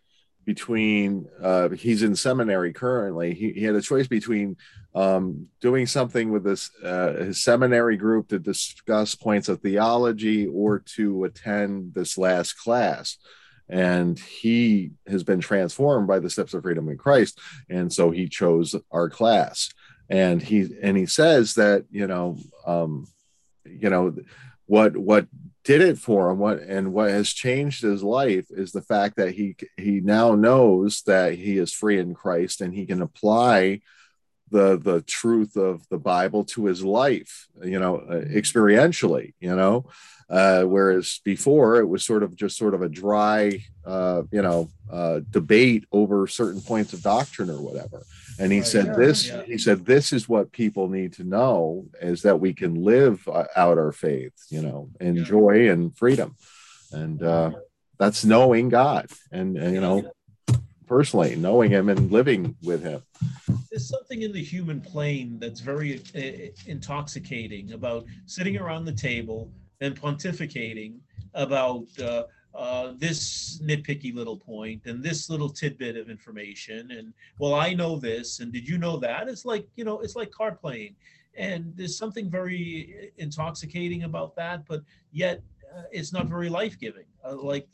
between 0.45 1.25
uh, 1.41 1.67
he's 1.67 2.01
in 2.01 2.15
seminary 2.15 2.71
currently. 2.71 3.33
He, 3.33 3.51
he 3.51 3.63
had 3.65 3.75
a 3.75 3.81
choice 3.81 4.07
between 4.07 4.55
um, 4.95 5.47
doing 5.59 5.85
something 5.85 6.31
with 6.31 6.45
this 6.45 6.71
uh, 6.81 7.25
his 7.25 7.43
seminary 7.43 7.97
group 7.97 8.29
to 8.29 8.39
discuss 8.39 9.15
points 9.15 9.49
of 9.49 9.59
theology 9.59 10.47
or 10.47 10.79
to 10.95 11.25
attend 11.25 11.93
this 11.93 12.17
last 12.17 12.53
class. 12.53 13.17
And 13.73 14.19
he 14.19 14.91
has 15.07 15.23
been 15.23 15.39
transformed 15.39 16.07
by 16.07 16.19
the 16.19 16.29
steps 16.29 16.53
of 16.53 16.61
freedom 16.61 16.89
in 16.89 16.97
Christ 16.97 17.39
and 17.69 17.91
so 17.91 18.11
he 18.11 18.27
chose 18.27 18.75
our 18.91 19.09
class. 19.09 19.69
And 20.09 20.41
he 20.41 20.69
and 20.81 20.95
he 20.95 21.07
says 21.07 21.55
that 21.55 21.85
you 21.89 22.05
know 22.05 22.37
um 22.67 23.07
you 23.65 23.89
know 23.89 24.15
what 24.65 24.95
what 24.95 25.27
did 25.63 25.81
it 25.81 25.97
for 25.97 26.29
him 26.29 26.39
what 26.39 26.59
and 26.59 26.93
what 26.93 27.09
has 27.09 27.29
changed 27.29 27.81
his 27.81 28.03
life 28.03 28.45
is 28.49 28.71
the 28.71 28.81
fact 28.81 29.15
that 29.15 29.31
he 29.31 29.55
he 29.77 30.01
now 30.01 30.35
knows 30.35 31.01
that 31.03 31.33
he 31.33 31.57
is 31.57 31.71
free 31.71 31.99
in 31.99 32.13
Christ 32.13 32.61
and 32.61 32.73
he 32.73 32.85
can 32.85 33.01
apply 33.01 33.81
the 34.57 34.67
the 34.89 34.99
truth 35.19 35.53
of 35.69 35.75
the 35.93 35.97
bible 36.13 36.43
to 36.53 36.59
his 36.71 36.81
life 37.01 37.31
you 37.73 37.79
know 37.83 37.93
uh, 38.13 38.21
experientially 38.39 39.33
you 39.39 39.55
know? 39.61 39.75
Uh, 40.29 40.63
whereas 40.63 41.19
before 41.25 41.69
it 41.81 41.87
was 41.93 42.01
sort 42.11 42.23
of 42.23 42.35
just 42.43 42.57
sort 42.57 42.73
of 42.73 42.81
a 42.81 42.89
dry 43.03 43.39
uh, 43.85 44.21
you 44.31 44.41
know 44.41 44.61
uh, 44.97 45.19
debate 45.39 45.83
over 45.91 46.17
certain 46.27 46.61
points 46.61 46.93
of 46.93 47.01
doctrine 47.01 47.49
or 47.49 47.61
whatever. 47.67 47.99
And 48.39 48.51
he 48.55 48.61
said 48.73 48.85
Yeah, 48.87 48.99
this 49.03 49.19
yeah. 49.27 49.43
he 49.51 49.57
said 49.65 49.85
this 49.85 50.13
is 50.17 50.29
what 50.33 50.51
people 50.61 50.85
need 50.97 51.11
to 51.19 51.23
know 51.35 51.85
is 52.01 52.21
that 52.21 52.39
we 52.39 52.51
can 52.61 52.73
live 52.93 53.15
uh, 53.27 53.45
out 53.63 53.77
our 53.83 53.91
faith 53.91 54.33
you 54.55 54.61
know 54.65 54.79
in 54.99 55.13
Yeah. 55.17 55.23
joy 55.33 55.55
and 55.73 55.81
freedom. 56.01 56.29
And 56.91 57.21
uh, 57.21 57.51
that's 57.99 58.23
knowing 58.33 58.69
god. 58.69 59.05
And, 59.37 59.57
and 59.57 59.73
you 59.75 59.81
know 59.81 59.97
personally 60.93 61.35
knowing 61.35 61.71
him 61.71 61.89
and 61.89 62.11
living 62.11 62.55
with 62.61 62.83
him. 62.83 63.01
There's 63.71 63.89
something 63.89 64.21
in 64.21 64.31
the 64.31 64.43
human 64.43 64.79
plane 64.79 65.39
that's 65.39 65.59
very 65.59 66.03
uh, 66.15 66.53
intoxicating 66.67 67.73
about 67.73 68.05
sitting 68.27 68.57
around 68.57 68.85
the 68.85 68.93
table 68.93 69.51
and 69.81 69.99
pontificating 69.99 70.99
about 71.33 71.87
uh, 71.99 72.23
uh, 72.53 72.93
this 72.99 73.59
nitpicky 73.63 74.13
little 74.13 74.37
point 74.37 74.81
and 74.85 75.03
this 75.03 75.31
little 75.31 75.49
tidbit 75.49 75.97
of 75.97 76.11
information 76.11 76.91
and 76.91 77.11
well 77.39 77.55
i 77.55 77.73
know 77.73 77.95
this 77.95 78.39
and 78.39 78.53
did 78.53 78.67
you 78.67 78.77
know 78.77 78.95
that? 78.97 79.27
It's 79.27 79.45
like 79.45 79.65
you 79.75 79.85
know 79.85 79.97
it's 80.03 80.15
like 80.15 80.29
card 80.29 80.61
playing. 80.61 80.95
And 81.35 81.73
there's 81.75 81.97
something 81.97 82.29
very 82.29 83.11
intoxicating 83.17 84.03
about 84.03 84.35
that 84.35 84.67
but 84.67 84.81
yet 85.11 85.41
uh, 85.75 85.85
it's 85.91 86.13
not 86.13 86.27
very 86.27 86.49
life-giving. 86.49 87.07
Uh, 87.25 87.35
like 87.51 87.67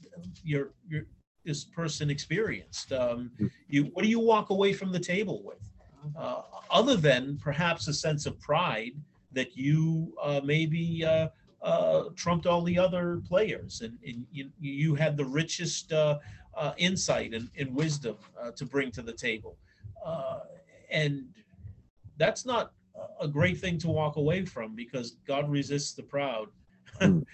your 0.52 0.66
your 0.88 1.04
this 1.46 1.64
person 1.64 2.10
experienced 2.10 2.92
um, 2.92 3.32
you 3.68 3.84
what 3.94 4.04
do 4.04 4.10
you 4.10 4.20
walk 4.20 4.50
away 4.50 4.74
from 4.74 4.92
the 4.92 5.00
table 5.00 5.42
with 5.44 5.60
uh, 6.18 6.42
other 6.70 6.96
than 6.96 7.38
perhaps 7.42 7.88
a 7.88 7.94
sense 7.94 8.26
of 8.26 8.40
pride 8.40 8.94
that 9.32 9.56
you 9.56 10.14
uh, 10.22 10.42
maybe 10.44 11.04
uh, 11.06 11.28
uh, 11.62 12.06
trumped 12.16 12.46
all 12.46 12.62
the 12.62 12.78
other 12.78 13.22
players 13.28 13.82
and, 13.82 13.98
and 14.06 14.26
you, 14.32 14.50
you 14.60 14.96
had 14.96 15.18
the 15.18 15.26
richest 15.26 15.92
uh, 15.92 16.18
uh, 16.56 16.74
insight 16.78 17.34
and, 17.34 17.50
and 17.58 17.74
wisdom 17.76 18.16
uh, 18.42 18.52
to 18.52 18.66
bring 18.66 18.92
to 18.92 19.02
the 19.02 19.14
table. 19.14 19.58
Uh, 20.06 20.40
and 20.90 21.26
that's 22.18 22.46
not 22.46 22.74
a 23.22 23.28
great 23.28 23.58
thing 23.58 23.78
to 23.78 23.88
walk 23.88 24.18
away 24.18 24.44
from 24.44 24.76
because 24.76 25.18
God 25.26 25.50
resists 25.50 25.94
the 25.94 26.04
proud 26.04 26.48
and 27.00 27.26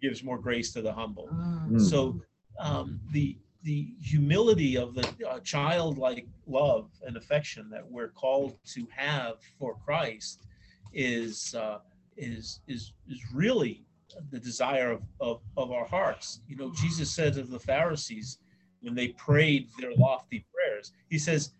gives 0.00 0.22
more 0.22 0.38
grace 0.38 0.72
to 0.72 0.82
the 0.82 0.92
humble. 0.92 1.28
Mm. 1.32 1.70
Mm. 1.70 1.80
So 1.80 2.20
um, 2.60 3.00
the 3.12 3.36
the 3.62 3.92
humility 4.00 4.76
of 4.76 4.94
the 4.94 5.08
uh, 5.28 5.40
childlike 5.40 6.26
love 6.46 6.90
and 7.06 7.16
affection 7.16 7.68
that 7.70 7.88
we're 7.90 8.08
called 8.08 8.56
to 8.74 8.86
have 8.94 9.34
for 9.58 9.76
Christ 9.84 10.46
is 10.92 11.54
uh, 11.54 11.78
is 12.16 12.60
is 12.68 12.92
is 13.08 13.20
really 13.34 13.84
the 14.30 14.38
desire 14.38 14.90
of, 14.90 15.02
of 15.20 15.40
of 15.56 15.72
our 15.72 15.86
hearts. 15.86 16.40
You 16.48 16.56
know, 16.56 16.72
Jesus 16.74 17.10
said 17.10 17.36
of 17.36 17.50
the 17.50 17.58
Pharisees 17.58 18.38
when 18.80 18.94
they 18.94 19.08
prayed 19.08 19.68
their 19.80 19.92
lofty 19.96 20.46
prayers, 20.54 20.92
he 21.10 21.18
says 21.18 21.52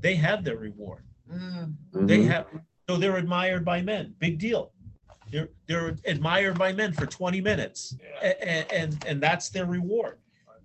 they 0.00 0.14
have 0.14 0.44
their 0.44 0.56
reward. 0.56 1.04
Mm. 1.30 1.74
They 1.92 2.20
Mhm. 2.20 2.26
have 2.26 2.46
so 2.88 2.96
they're 2.96 3.16
admired 3.16 3.64
by 3.64 3.80
men. 3.82 4.14
Big 4.18 4.38
deal. 4.38 4.72
They're 5.30 5.50
they're 5.66 5.96
admired 6.06 6.58
by 6.58 6.72
men 6.72 6.92
for 6.92 7.06
20 7.06 7.40
minutes 7.40 7.96
Yeah. 8.00 8.28
and 8.40 8.72
and, 8.72 9.04
and 9.06 9.22
that's 9.22 9.50
their 9.50 9.66
reward 9.66 10.18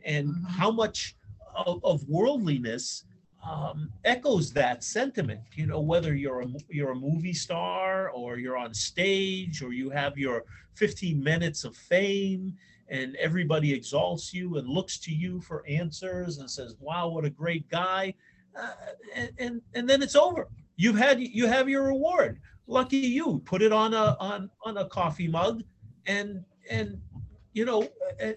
and 0.05 0.27
Mhm. 0.29 0.45
how 0.47 0.71
much 0.71 1.15
of, 1.55 1.83
of 1.83 2.07
worldliness 2.07 3.05
um, 3.49 3.89
echoes 4.03 4.51
that 4.53 4.83
sentiment 4.83 5.39
you 5.55 5.65
know 5.65 5.79
whether 5.79 6.13
you're 6.15 6.41
a 6.41 6.47
you're 6.69 6.91
a 6.91 6.95
movie 6.95 7.33
star 7.33 8.09
or 8.09 8.37
you're 8.37 8.57
on 8.57 8.73
stage 8.73 9.61
or 9.61 9.71
you 9.71 9.89
have 9.89 10.17
your 10.17 10.43
15 10.75 11.21
minutes 11.23 11.63
of 11.63 11.75
fame 11.75 12.53
and 12.89 13.15
everybody 13.15 13.73
exalts 13.73 14.33
you 14.33 14.57
and 14.57 14.67
looks 14.67 14.97
to 14.99 15.13
you 15.13 15.39
for 15.41 15.65
answers 15.67 16.39
and 16.39 16.49
says 16.51 16.75
wow 16.79 17.07
what 17.07 17.23
a 17.25 17.29
great 17.29 17.67
guy. 17.69 18.13
Uh, 18.59 18.71
and, 19.15 19.31
and 19.37 19.61
and 19.75 19.87
then 19.89 20.01
it's 20.01 20.15
over. 20.15 20.47
You've 20.75 20.97
had 20.97 21.21
you 21.21 21.45
have 21.47 21.69
your 21.69 21.83
reward. 21.83 22.39
Lucky 22.67 22.97
you. 22.97 23.41
Put 23.45 23.61
it 23.61 23.71
on 23.71 23.93
a 23.93 24.17
on 24.19 24.49
on 24.63 24.77
a 24.77 24.85
coffee 24.89 25.27
mug 25.27 25.63
and 26.07 26.43
and 26.69 26.99
you 27.53 27.63
know 27.65 27.87
and, 28.19 28.35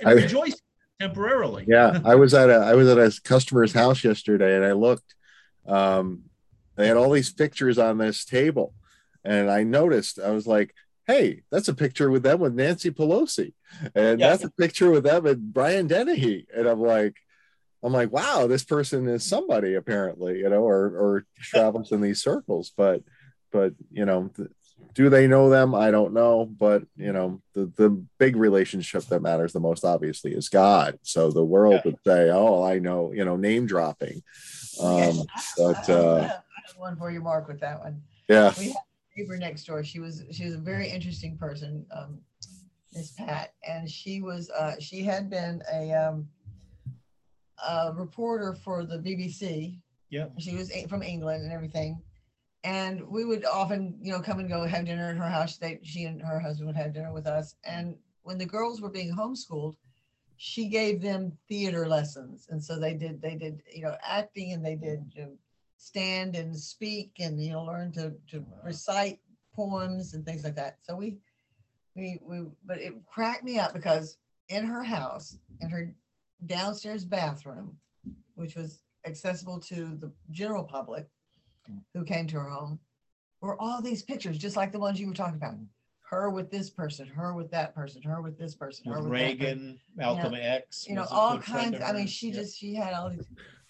and 0.00 0.08
I- 0.08 0.12
rejoice 0.12 0.60
temporarily. 1.00 1.64
Yeah, 1.66 2.00
I 2.04 2.14
was 2.14 2.34
at 2.34 2.50
a 2.50 2.56
I 2.56 2.74
was 2.74 2.88
at 2.88 2.98
a 2.98 3.20
customer's 3.22 3.72
house 3.72 4.04
yesterday, 4.04 4.54
and 4.56 4.64
I 4.64 4.72
looked. 4.72 5.14
Um, 5.66 6.22
they 6.76 6.86
had 6.86 6.96
all 6.96 7.10
these 7.10 7.32
pictures 7.32 7.78
on 7.78 7.98
this 7.98 8.24
table, 8.24 8.74
and 9.24 9.50
I 9.50 9.62
noticed. 9.64 10.18
I 10.18 10.30
was 10.30 10.46
like, 10.46 10.74
"Hey, 11.06 11.42
that's 11.50 11.68
a 11.68 11.74
picture 11.74 12.10
with 12.10 12.22
them 12.22 12.40
with 12.40 12.54
Nancy 12.54 12.90
Pelosi, 12.90 13.52
and 13.94 14.20
Yeah. 14.20 14.30
that's 14.30 14.44
a 14.44 14.50
picture 14.50 14.90
with 14.90 15.04
them 15.04 15.26
and 15.26 15.52
Brian 15.52 15.86
Dennehy." 15.86 16.46
And 16.54 16.66
I'm 16.66 16.80
like, 16.80 17.16
"I'm 17.82 17.92
like, 17.92 18.12
wow, 18.12 18.46
this 18.46 18.64
person 18.64 19.08
is 19.08 19.24
somebody 19.24 19.74
apparently, 19.74 20.38
you 20.38 20.48
know, 20.48 20.62
or 20.62 20.86
or 20.86 21.26
travels 21.40 21.92
in 21.92 22.00
these 22.00 22.22
circles." 22.22 22.72
But 22.76 23.02
but 23.52 23.72
you 23.90 24.04
know, 24.04 24.30
do 24.94 25.08
they 25.08 25.26
know 25.26 25.48
them? 25.50 25.74
I 25.74 25.90
don't 25.90 26.12
know, 26.12 26.44
but 26.46 26.82
you 26.96 27.12
know, 27.12 27.40
the 27.54 27.70
the 27.76 27.90
big 28.18 28.36
relationship 28.36 29.04
that 29.04 29.22
matters 29.22 29.52
the 29.52 29.60
most 29.60 29.84
obviously 29.84 30.32
is 30.32 30.48
God. 30.48 30.98
So 31.02 31.30
the 31.30 31.44
world 31.44 31.74
Yeah. 31.74 31.82
would 31.84 31.98
say, 32.06 32.30
"Oh, 32.30 32.62
I 32.62 32.78
know," 32.78 33.12
you 33.12 33.24
know, 33.24 33.36
name 33.36 33.66
dropping. 33.66 34.22
Um, 34.80 35.22
but 35.56 35.88
uh, 35.90 36.30
one 36.76 36.96
for 36.96 37.10
you, 37.10 37.20
Mark, 37.20 37.48
with 37.48 37.60
that 37.60 37.80
one. 37.80 38.02
yeah, 38.28 38.52
We 38.58 38.66
had 38.68 38.76
a 38.76 39.20
neighbor 39.20 39.36
next 39.36 39.64
door. 39.64 39.84
She 39.84 40.00
was 40.00 40.24
she 40.32 40.44
was 40.44 40.54
a 40.54 40.58
very 40.58 40.88
interesting 40.88 41.36
person, 41.36 41.86
um, 41.94 42.20
Miss 42.94 43.12
Pat, 43.12 43.52
and 43.66 43.88
she 43.90 44.20
was 44.22 44.50
uh, 44.50 44.74
she 44.80 45.02
had 45.02 45.28
been 45.30 45.62
a 45.72 45.92
um, 45.92 46.28
a 47.68 47.92
reporter 47.92 48.54
for 48.54 48.84
the 48.84 48.98
BBC. 48.98 49.78
Yeah. 50.08 50.26
She 50.38 50.56
was 50.56 50.72
from 50.88 51.02
England 51.02 51.44
and 51.44 51.52
everything. 51.52 52.00
And 52.62 53.08
we 53.08 53.24
would 53.24 53.44
often, 53.46 53.96
you 54.02 54.12
know, 54.12 54.20
come 54.20 54.38
and 54.38 54.48
go 54.48 54.66
have 54.66 54.84
dinner 54.84 55.10
at 55.10 55.16
her 55.16 55.28
house. 55.28 55.56
They, 55.56 55.80
she 55.82 56.04
and 56.04 56.20
her 56.20 56.38
husband 56.38 56.66
would 56.66 56.76
have 56.76 56.92
dinner 56.92 57.12
with 57.12 57.26
us. 57.26 57.54
And 57.64 57.96
when 58.22 58.38
the 58.38 58.46
girls 58.46 58.80
were 58.80 58.90
being 58.90 59.14
homeschooled, 59.14 59.76
she 60.36 60.68
gave 60.68 61.00
them 61.00 61.32
theater 61.48 61.86
lessons. 61.86 62.48
And 62.50 62.62
so 62.62 62.78
they 62.78 62.94
did, 62.94 63.20
they 63.22 63.34
did, 63.34 63.62
you 63.74 63.82
know, 63.82 63.96
acting 64.02 64.52
and 64.52 64.64
they 64.64 64.74
did 64.74 65.10
you 65.14 65.22
know, 65.22 65.32
stand 65.76 66.36
and 66.36 66.54
speak 66.56 67.12
and, 67.18 67.42
you 67.42 67.52
know, 67.52 67.64
learn 67.64 67.92
to, 67.92 68.12
to 68.30 68.44
recite 68.64 69.20
poems 69.54 70.14
and 70.14 70.24
things 70.24 70.44
like 70.44 70.56
that. 70.56 70.78
So 70.82 70.96
we, 70.96 71.16
we, 71.94 72.18
we, 72.22 72.42
but 72.66 72.78
it 72.78 72.94
cracked 73.06 73.44
me 73.44 73.58
up 73.58 73.72
because 73.72 74.18
in 74.48 74.64
her 74.64 74.82
house, 74.82 75.38
in 75.60 75.70
her 75.70 75.94
downstairs 76.46 77.04
bathroom, 77.04 77.76
which 78.34 78.54
was 78.54 78.80
accessible 79.06 79.58
to 79.60 79.96
the 80.00 80.12
general 80.30 80.64
public 80.64 81.06
who 81.94 82.04
came 82.04 82.26
to 82.28 82.36
her 82.40 82.48
home, 82.48 82.78
were 83.40 83.60
all 83.60 83.80
these 83.82 84.02
pictures, 84.02 84.38
just 84.38 84.56
like 84.56 84.72
the 84.72 84.78
ones 84.78 85.00
you 85.00 85.06
were 85.08 85.14
talking 85.14 85.36
about. 85.36 85.54
Her 86.08 86.28
with 86.28 86.50
this 86.50 86.70
person, 86.70 87.06
her 87.06 87.34
with 87.34 87.50
that 87.52 87.74
person, 87.74 88.02
her 88.02 88.20
with 88.20 88.36
this 88.36 88.54
person, 88.56 88.84
her 88.86 89.00
With 89.00 89.10
with 89.10 89.12
that 89.20 89.38
person. 89.38 89.38
Reagan, 89.46 89.80
Malcolm 89.96 90.34
X. 90.34 90.86
You 90.88 90.96
know, 90.96 91.06
all 91.10 91.38
kinds. 91.38 91.76
of 91.76 91.82
I 91.82 91.92
mean, 91.92 92.06
she 92.08 92.28
Yeah. 92.28 92.34
just 92.34 92.58
she 92.58 92.74
had 92.74 92.94
all 92.94 93.10
these. 93.10 93.26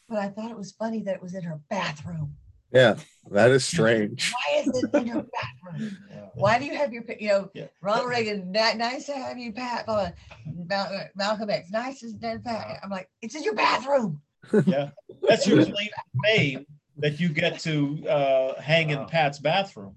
But 0.09 0.19
I 0.19 0.29
thought 0.29 0.51
it 0.51 0.57
was 0.57 0.73
funny 0.73 1.03
that 1.03 1.17
it 1.17 1.23
was 1.23 1.35
in 1.35 1.43
her 1.43 1.61
bathroom. 1.69 2.35
yeah, 2.73 2.97
that 3.31 3.51
is 3.51 3.65
strange. 3.65 4.33
Why 4.33 4.61
is 4.63 4.69
it 4.85 4.95
in 4.95 5.07
your 5.07 5.25
bathroom? 5.25 5.99
Why 6.35 6.59
do 6.59 6.65
you 6.65 6.77
have 6.77 6.93
your, 6.93 7.03
pic- 7.03 7.21
you 7.21 7.29
know, 7.29 7.51
Yeah. 7.55 7.67
Ronald 7.83 8.09
Reagan, 8.09 8.51
ni- 8.53 8.75
nice 8.75 9.07
to 9.07 9.13
have 9.15 9.37
you, 9.39 9.53
Pat. 9.53 9.85
blah, 9.87 10.11
blah. 10.47 10.77
Uh, 10.79 11.05
Malcolm 11.17 11.51
X, 11.51 11.71
nice 11.71 12.01
to 12.01 12.13
have 12.23 12.43
Pat. 12.45 12.81
I'm 12.83 12.89
like, 12.91 13.09
it's 13.21 13.35
in 13.35 13.43
your 13.43 13.55
bathroom. 13.55 14.23
Yeah, 14.67 14.91
that's 15.29 15.47
your 15.47 15.63
claim 15.65 15.89
to 15.89 15.93
fame 16.25 16.67
that 17.01 17.19
you 17.21 17.29
get 17.29 17.59
to 17.61 18.07
uh, 18.09 18.61
hang 18.61 18.91
in 18.91 19.05
Pat's 19.07 19.39
bathroom. 19.39 19.95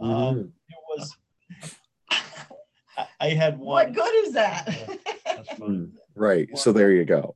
Um, 0.00 0.10
Mhm. 0.10 0.52
it 0.68 0.76
was. 0.96 1.16
I, 2.96 3.06
I 3.20 3.28
had 3.30 3.58
one. 3.58 3.86
What 3.86 3.92
good 3.94 4.14
is 4.26 4.32
that? 4.34 4.66
That's 5.24 5.48
funny. 5.58 5.88
Right. 6.14 6.48
So 6.56 6.72
there 6.72 6.92
you 6.92 7.04
go. 7.04 7.34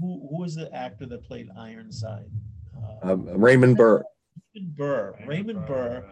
Who 0.00 0.26
who 0.28 0.40
was 0.42 0.54
the 0.54 0.72
actor 0.74 1.06
that 1.06 1.24
played 1.24 1.48
Ironside? 1.56 2.30
Uh, 2.76 3.12
Um, 3.12 3.26
Raymond 3.28 3.76
Burr. 3.76 4.02
Raymond 4.54 4.76
Burr. 4.76 5.14
Raymond 5.26 5.66
Burr. 5.66 6.04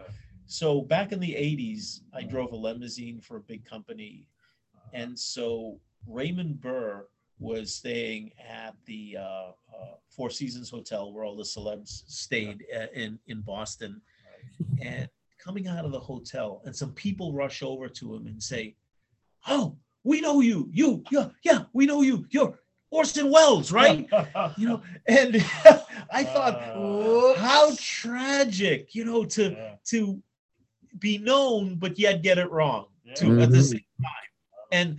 So 0.45 0.81
back 0.81 1.11
in 1.11 1.19
the 1.19 1.33
'80s, 1.33 2.01
I 2.13 2.23
drove 2.23 2.51
a 2.51 2.55
limousine 2.55 3.19
for 3.21 3.37
a 3.37 3.41
big 3.41 3.65
company, 3.65 4.27
and 4.93 5.17
so 5.17 5.79
Raymond 6.07 6.61
Burr 6.61 7.07
was 7.39 7.75
staying 7.75 8.31
at 8.47 8.75
the 8.85 9.17
uh, 9.19 9.23
uh, 9.23 9.51
Four 10.09 10.29
Seasons 10.29 10.69
Hotel 10.69 11.11
where 11.11 11.25
all 11.25 11.35
the 11.35 11.43
celebs 11.43 12.03
stayed 12.07 12.63
uh, 12.75 12.87
in 12.93 13.19
in 13.27 13.41
Boston, 13.41 14.01
and 14.81 15.07
coming 15.37 15.67
out 15.67 15.83
of 15.85 15.91
the 15.91 15.99
hotel, 15.99 16.61
and 16.65 16.75
some 16.75 16.91
people 16.93 17.33
rush 17.33 17.61
over 17.63 17.89
to 17.89 18.15
him 18.15 18.27
and 18.27 18.41
say, 18.41 18.75
"Oh, 19.47 19.75
we 20.03 20.21
know 20.21 20.41
you. 20.41 20.69
You, 20.71 21.03
yeah, 21.11 21.29
yeah, 21.43 21.63
we 21.73 21.85
know 21.85 22.01
you. 22.01 22.25
You're 22.29 22.59
Orson 22.91 23.29
Welles, 23.31 23.71
right?" 23.71 24.07
you 24.57 24.67
know, 24.69 24.81
and 25.07 25.35
I 26.11 26.23
thought, 26.23 26.55
Uh, 26.75 27.33
how 27.39 27.71
tragic, 27.77 28.93
you 28.95 29.03
know, 29.05 29.25
to 29.25 29.51
yeah, 29.51 29.75
to 29.85 30.21
be 30.99 31.17
known 31.17 31.75
but 31.75 31.97
yet 31.97 32.21
get 32.21 32.37
it 32.37 32.49
wrong 32.51 32.85
yeah. 33.03 33.15
too 33.15 33.39
at 33.39 33.49
the 33.51 33.57
Mhm. 33.57 33.63
same 33.71 33.91
time. 34.01 34.29
And 34.71 34.97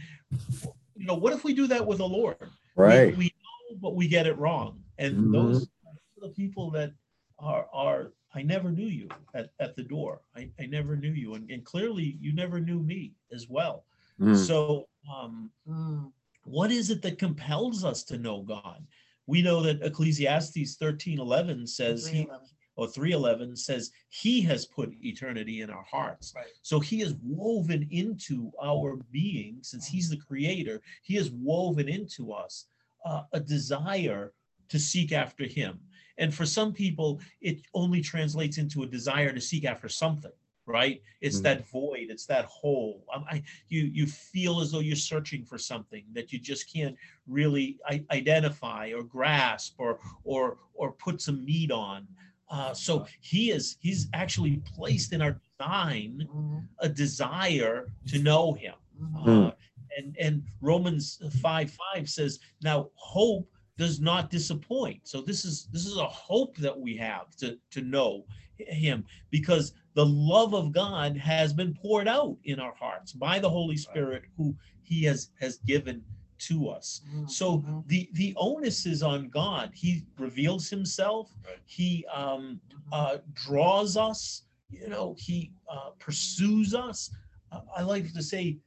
you 1.04 1.08
know, 1.08 1.16
what 1.16 1.34
if 1.34 1.44
we 1.44 1.52
do 1.52 1.66
that 1.66 1.86
with 1.86 1.98
the 1.98 2.08
Lord? 2.08 2.36
Right. 2.76 3.14
We, 3.14 3.26
know, 3.26 3.76
but 3.78 3.94
we 3.94 4.08
get 4.08 4.26
it 4.26 4.38
wrong. 4.38 4.82
And 4.96 5.16
Mhm. 5.16 5.32
those 5.32 5.68
are 5.86 6.28
the 6.28 6.30
people 6.30 6.70
that 6.70 6.94
are 7.38 7.68
are 7.74 8.12
I 8.34 8.42
never 8.42 8.72
knew 8.72 8.86
you 8.86 9.08
at, 9.34 9.52
at 9.60 9.76
the 9.76 9.82
door. 9.82 10.22
I, 10.34 10.50
I 10.58 10.64
never 10.64 10.96
knew 10.96 11.12
you. 11.12 11.34
And, 11.34 11.50
and 11.50 11.62
clearly 11.62 12.16
you 12.20 12.32
never 12.32 12.58
knew 12.58 12.80
me 12.80 13.12
as 13.32 13.50
well. 13.50 13.84
Mm. 14.18 14.34
So 14.34 14.88
um 15.14 15.50
Mm, 15.68 16.10
what 16.44 16.70
is 16.72 16.88
it 16.88 17.02
that 17.02 17.18
compels 17.18 17.84
us 17.84 18.02
to 18.04 18.16
know 18.16 18.40
God? 18.40 18.86
We 19.26 19.42
know 19.42 19.60
that 19.60 19.82
Ecclesiastes 19.82 20.76
13 20.76 21.18
11 21.20 21.66
says 21.66 22.06
he 22.06 22.24
311. 22.24 22.48
Or 22.76 22.86
311 22.88 23.56
says 23.56 23.92
he 24.08 24.40
has 24.42 24.66
put 24.66 24.92
eternity 25.02 25.60
in 25.62 25.70
our 25.70 25.84
hearts. 25.84 26.32
Right. 26.34 26.46
so 26.62 26.80
he 26.80 27.02
is 27.02 27.14
woven 27.22 27.86
into 27.90 28.50
our 28.62 28.96
being 29.12 29.58
since 29.62 29.86
he's 29.86 30.10
the 30.10 30.16
creator. 30.16 30.80
He 31.02 31.14
has 31.16 31.30
woven 31.30 31.88
into 31.88 32.32
us 32.32 32.66
uh, 33.04 33.22
a 33.32 33.40
desire 33.40 34.32
to 34.68 34.78
seek 34.78 35.12
after 35.12 35.44
him. 35.44 35.78
And 36.18 36.32
for 36.34 36.46
some 36.46 36.72
people 36.72 37.20
it 37.40 37.60
only 37.74 38.00
translates 38.00 38.58
into 38.58 38.82
a 38.82 38.86
desire 38.86 39.32
to 39.32 39.40
seek 39.40 39.64
after 39.64 39.88
something 39.88 40.32
right? 40.66 41.02
It's 41.20 41.40
Mhm. 41.40 41.42
that 41.42 41.68
void. 41.68 42.06
It's 42.08 42.24
that 42.24 42.46
hole. 42.46 43.04
Um, 43.14 43.26
I, 43.30 43.42
you 43.68 43.82
you 43.82 44.06
feel 44.06 44.60
as 44.62 44.72
though 44.72 44.78
you're 44.80 44.96
searching 44.96 45.44
for 45.44 45.58
something 45.58 46.04
that 46.14 46.32
you 46.32 46.38
just 46.38 46.72
can't 46.72 46.96
really 47.26 47.78
I- 47.86 48.02
identify 48.10 48.90
or 48.96 49.02
grasp 49.02 49.74
or 49.78 49.98
or 50.24 50.56
or 50.72 50.92
put 50.92 51.20
some 51.20 51.44
meat 51.44 51.70
on 51.70 52.08
uh, 52.50 52.74
so 52.74 53.06
he 53.20 53.50
is 53.50 53.76
he's 53.80 54.08
actually 54.12 54.60
placed 54.74 55.12
in 55.12 55.22
our 55.22 55.40
design 55.58 56.28
Mhm, 56.30 56.68
a 56.80 56.88
desire 56.88 57.92
to 58.08 58.18
know 58.18 58.52
him. 58.54 58.74
mhm. 59.00 59.48
Uh, 59.48 59.52
and 59.96 60.16
and 60.20 60.42
Romans 60.60 61.20
5 61.40 61.70
5 61.94 62.08
says, 62.08 62.38
now 62.62 62.90
hope 62.94 63.48
does 63.76 64.00
not 64.00 64.30
disappoint. 64.30 65.00
So 65.04 65.20
this 65.20 65.44
is 65.44 65.68
this 65.72 65.86
is 65.86 65.96
a 65.96 66.06
hope 66.06 66.56
that 66.58 66.78
we 66.78 66.96
have 66.96 67.34
to 67.36 67.58
to 67.70 67.80
know 67.82 68.24
him 68.58 69.04
because 69.30 69.72
the 69.94 70.06
love 70.06 70.54
of 70.54 70.72
God 70.72 71.16
has 71.16 71.52
been 71.52 71.74
poured 71.74 72.06
out 72.08 72.36
in 72.44 72.60
our 72.60 72.74
hearts 72.74 73.12
by 73.12 73.38
the 73.38 73.50
Holy 73.50 73.76
Spirit 73.76 74.22
who 74.36 74.54
he 74.82 75.02
has 75.04 75.30
has 75.40 75.58
given 75.58 76.04
to 76.38 76.68
us. 76.68 77.00
Mhm, 77.14 77.30
So 77.30 77.58
mhm, 77.58 77.86
the 77.86 78.08
the 78.12 78.34
onus 78.36 78.86
is 78.86 79.02
on 79.02 79.28
God. 79.28 79.70
He 79.74 80.04
reveals 80.18 80.68
himself. 80.68 81.34
Right. 81.44 81.58
He 81.66 82.04
um, 82.12 82.60
mhm. 82.70 82.80
uh, 82.92 83.18
draws 83.32 83.96
us. 83.96 84.42
You 84.70 84.88
know, 84.88 85.14
he 85.18 85.52
uh, 85.68 85.90
pursues 85.98 86.74
us. 86.74 87.10
Uh, 87.52 87.60
I 87.76 87.82
like 87.82 88.12
to 88.12 88.22
say, 88.22 88.58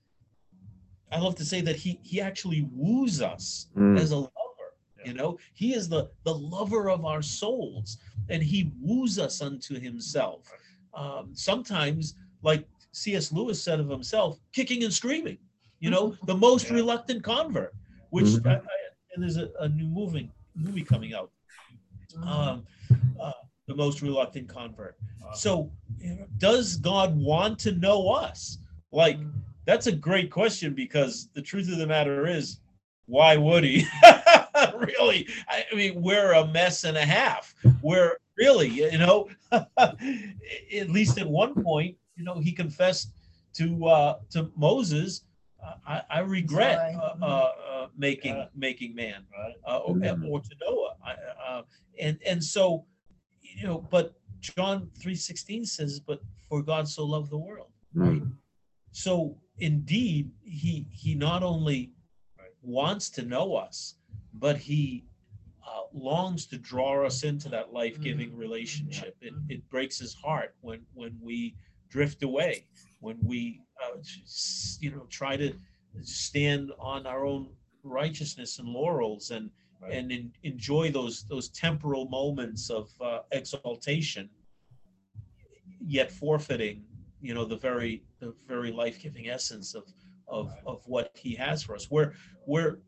I 1.12 1.20
love 1.20 1.36
to 1.36 1.46
say 1.46 1.62
that 1.62 1.76
he 1.76 2.00
he 2.04 2.22
actually 2.22 2.62
woos 2.74 3.22
us 3.22 3.68
Mm. 3.76 3.98
as 4.00 4.12
a 4.12 4.18
lover. 4.18 4.32
You 5.06 5.14
know, 5.14 5.38
he 5.54 5.74
is 5.74 5.88
the 5.88 6.10
the 6.24 6.34
lover 6.34 6.90
of 6.90 7.06
our 7.06 7.22
souls, 7.22 7.98
and 8.30 8.42
he 8.44 8.72
woos 8.82 9.20
us 9.20 9.42
unto 9.42 9.80
himself. 9.80 10.52
Um, 10.94 11.32
sometimes, 11.34 12.16
like 12.42 12.68
C.S. 12.92 13.32
Lewis 13.32 13.62
said 13.62 13.80
of 13.80 13.90
himself, 13.90 14.40
kicking 14.54 14.84
and 14.84 14.94
screaming. 14.94 15.38
You 15.80 15.90
know, 15.92 16.16
the 16.26 16.36
most 16.36 16.68
Yeah. 16.70 16.76
reluctant 16.76 17.24
convert. 17.24 17.74
Which 18.10 18.26
Mhm. 18.26 18.48
I, 18.48 18.56
I, 18.56 18.60
and 19.14 19.24
there's 19.24 19.38
a, 19.38 19.50
a 19.60 19.70
new 19.70 19.88
moving 19.88 20.32
movie 20.56 20.84
coming 20.84 21.14
out. 21.14 21.32
Um, 22.24 22.66
uh, 23.20 23.32
the 23.68 23.76
most 23.76 24.02
reluctant 24.02 24.48
convert. 24.48 24.98
So, 25.34 25.70
does 26.38 26.78
God 26.78 27.16
want 27.18 27.60
to 27.60 27.74
know 27.74 28.10
us? 28.10 28.60
Like, 28.92 29.20
that's 29.66 29.88
a 29.88 29.92
great 29.92 30.32
question 30.32 30.74
because 30.74 31.28
the 31.34 31.42
truth 31.42 31.70
of 31.70 31.78
the 31.78 31.86
matter 31.86 32.26
is, 32.28 32.60
why 33.08 33.36
would 33.36 33.64
he? 33.66 33.86
really? 34.76 35.28
I, 35.50 35.66
I 35.72 35.76
mean, 35.76 36.02
we're 36.02 36.32
a 36.34 36.48
mess 36.48 36.86
and 36.86 36.98
a 36.98 37.06
half. 37.06 37.54
We're 37.82 38.18
really, 38.38 38.70
you 38.70 38.98
know, 38.98 39.28
at 39.52 40.90
least 40.90 41.18
at 41.18 41.28
one 41.28 41.54
point, 41.62 41.98
you 42.16 42.24
know, 42.24 42.40
he 42.40 42.52
confessed 42.54 43.12
to 43.56 43.86
uh, 43.86 44.20
to 44.32 44.50
Moses, 44.56 45.24
I, 45.88 46.02
I 46.10 46.20
regret 46.20 46.78
uh, 46.96 47.16
uh, 47.22 47.26
uh, 47.26 47.88
making 47.98 48.36
Yeah. 48.36 48.46
making 48.56 48.96
man 48.96 49.26
Right? 49.32 49.56
uh, 49.68 49.78
or, 49.86 49.96
Mhm. 49.96 50.30
or 50.30 50.40
to 50.42 50.56
Noah. 50.62 50.96
I, 51.04 51.12
uh, 51.50 51.62
and 52.00 52.20
and 52.26 52.44
so, 52.44 52.86
you 53.42 53.66
know, 53.68 53.80
but 53.80 54.06
John 54.40 54.90
three 55.02 55.16
sixteen 55.16 55.66
says, 55.66 56.00
"But 56.00 56.20
for 56.48 56.62
God 56.62 56.88
so 56.88 57.06
loved 57.06 57.30
the 57.32 57.38
world." 57.38 57.72
Mm. 57.96 58.38
So 58.92 59.38
indeed, 59.58 60.32
he 60.44 60.88
he 60.92 61.16
not 61.16 61.44
only 61.44 61.92
Right. 62.38 62.54
wants 62.62 63.10
to 63.18 63.24
know 63.24 63.56
us, 63.56 63.96
but 64.34 64.58
he 64.58 65.06
uh, 65.68 65.84
longs 65.92 66.46
to 66.48 66.58
draw 66.58 67.06
us 67.06 67.24
into 67.24 67.50
that 67.50 67.74
life-giving 67.74 68.36
relationship. 68.36 69.18
It, 69.22 69.34
it 69.50 69.68
breaks 69.70 69.98
his 70.00 70.14
heart 70.14 70.56
when 70.62 70.86
when 70.94 71.18
we 71.22 71.56
drift 71.90 72.22
away, 72.24 72.68
when 73.00 73.18
we 73.24 73.62
uh, 73.84 73.98
you 74.80 74.92
know 74.92 75.06
try 75.10 75.36
to 75.38 75.54
stand 76.02 76.72
on 76.80 77.06
our 77.08 77.26
own 77.26 77.50
righteousness 77.84 78.60
and 78.60 78.68
laurels 78.68 79.32
and 79.32 79.50
Right. 79.80 79.94
and 79.94 80.12
en- 80.12 80.34
enjoy 80.42 80.90
those 80.90 81.26
those 81.26 81.50
temporal 81.50 82.10
moments 82.10 82.72
of 82.72 82.90
uh, 83.00 83.20
exaltation, 83.32 84.28
yet 85.80 86.12
forfeiting 86.12 86.84
you 87.22 87.34
know 87.36 87.46
the 87.46 87.56
very 87.58 88.04
the 88.20 88.34
very 88.48 88.72
life-giving 88.72 89.30
essence 89.30 89.76
of 89.76 89.84
of 90.28 90.52
of 90.66 90.82
what 90.88 91.12
he 91.16 91.36
has 91.36 91.62
for 91.64 91.76
us 91.76 91.90
we're 91.92 92.14
we're 92.48 92.80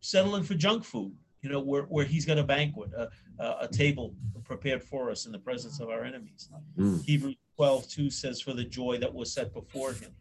settling 0.00 0.42
for 0.42 0.54
junk 0.54 0.84
food 0.84 1.14
you 1.42 1.48
know 1.48 1.60
where 1.60 1.82
where 1.84 2.04
he's 2.04 2.24
got 2.26 2.38
a 2.38 2.44
banquet 2.44 2.90
a, 2.96 3.08
a, 3.42 3.56
a 3.62 3.68
table 3.68 4.14
prepared 4.44 4.82
for 4.82 5.10
us 5.10 5.26
in 5.26 5.32
the 5.32 5.38
presence 5.38 5.80
of 5.80 5.88
our 5.88 6.04
enemies 6.04 6.50
Mm. 6.78 7.02
hebrews 7.04 7.36
12 7.56 7.88
2 7.88 8.10
says 8.10 8.40
for 8.40 8.52
the 8.52 8.64
joy 8.64 8.98
that 8.98 9.12
was 9.12 9.32
set 9.32 9.52
before 9.52 9.92
him. 9.92 10.12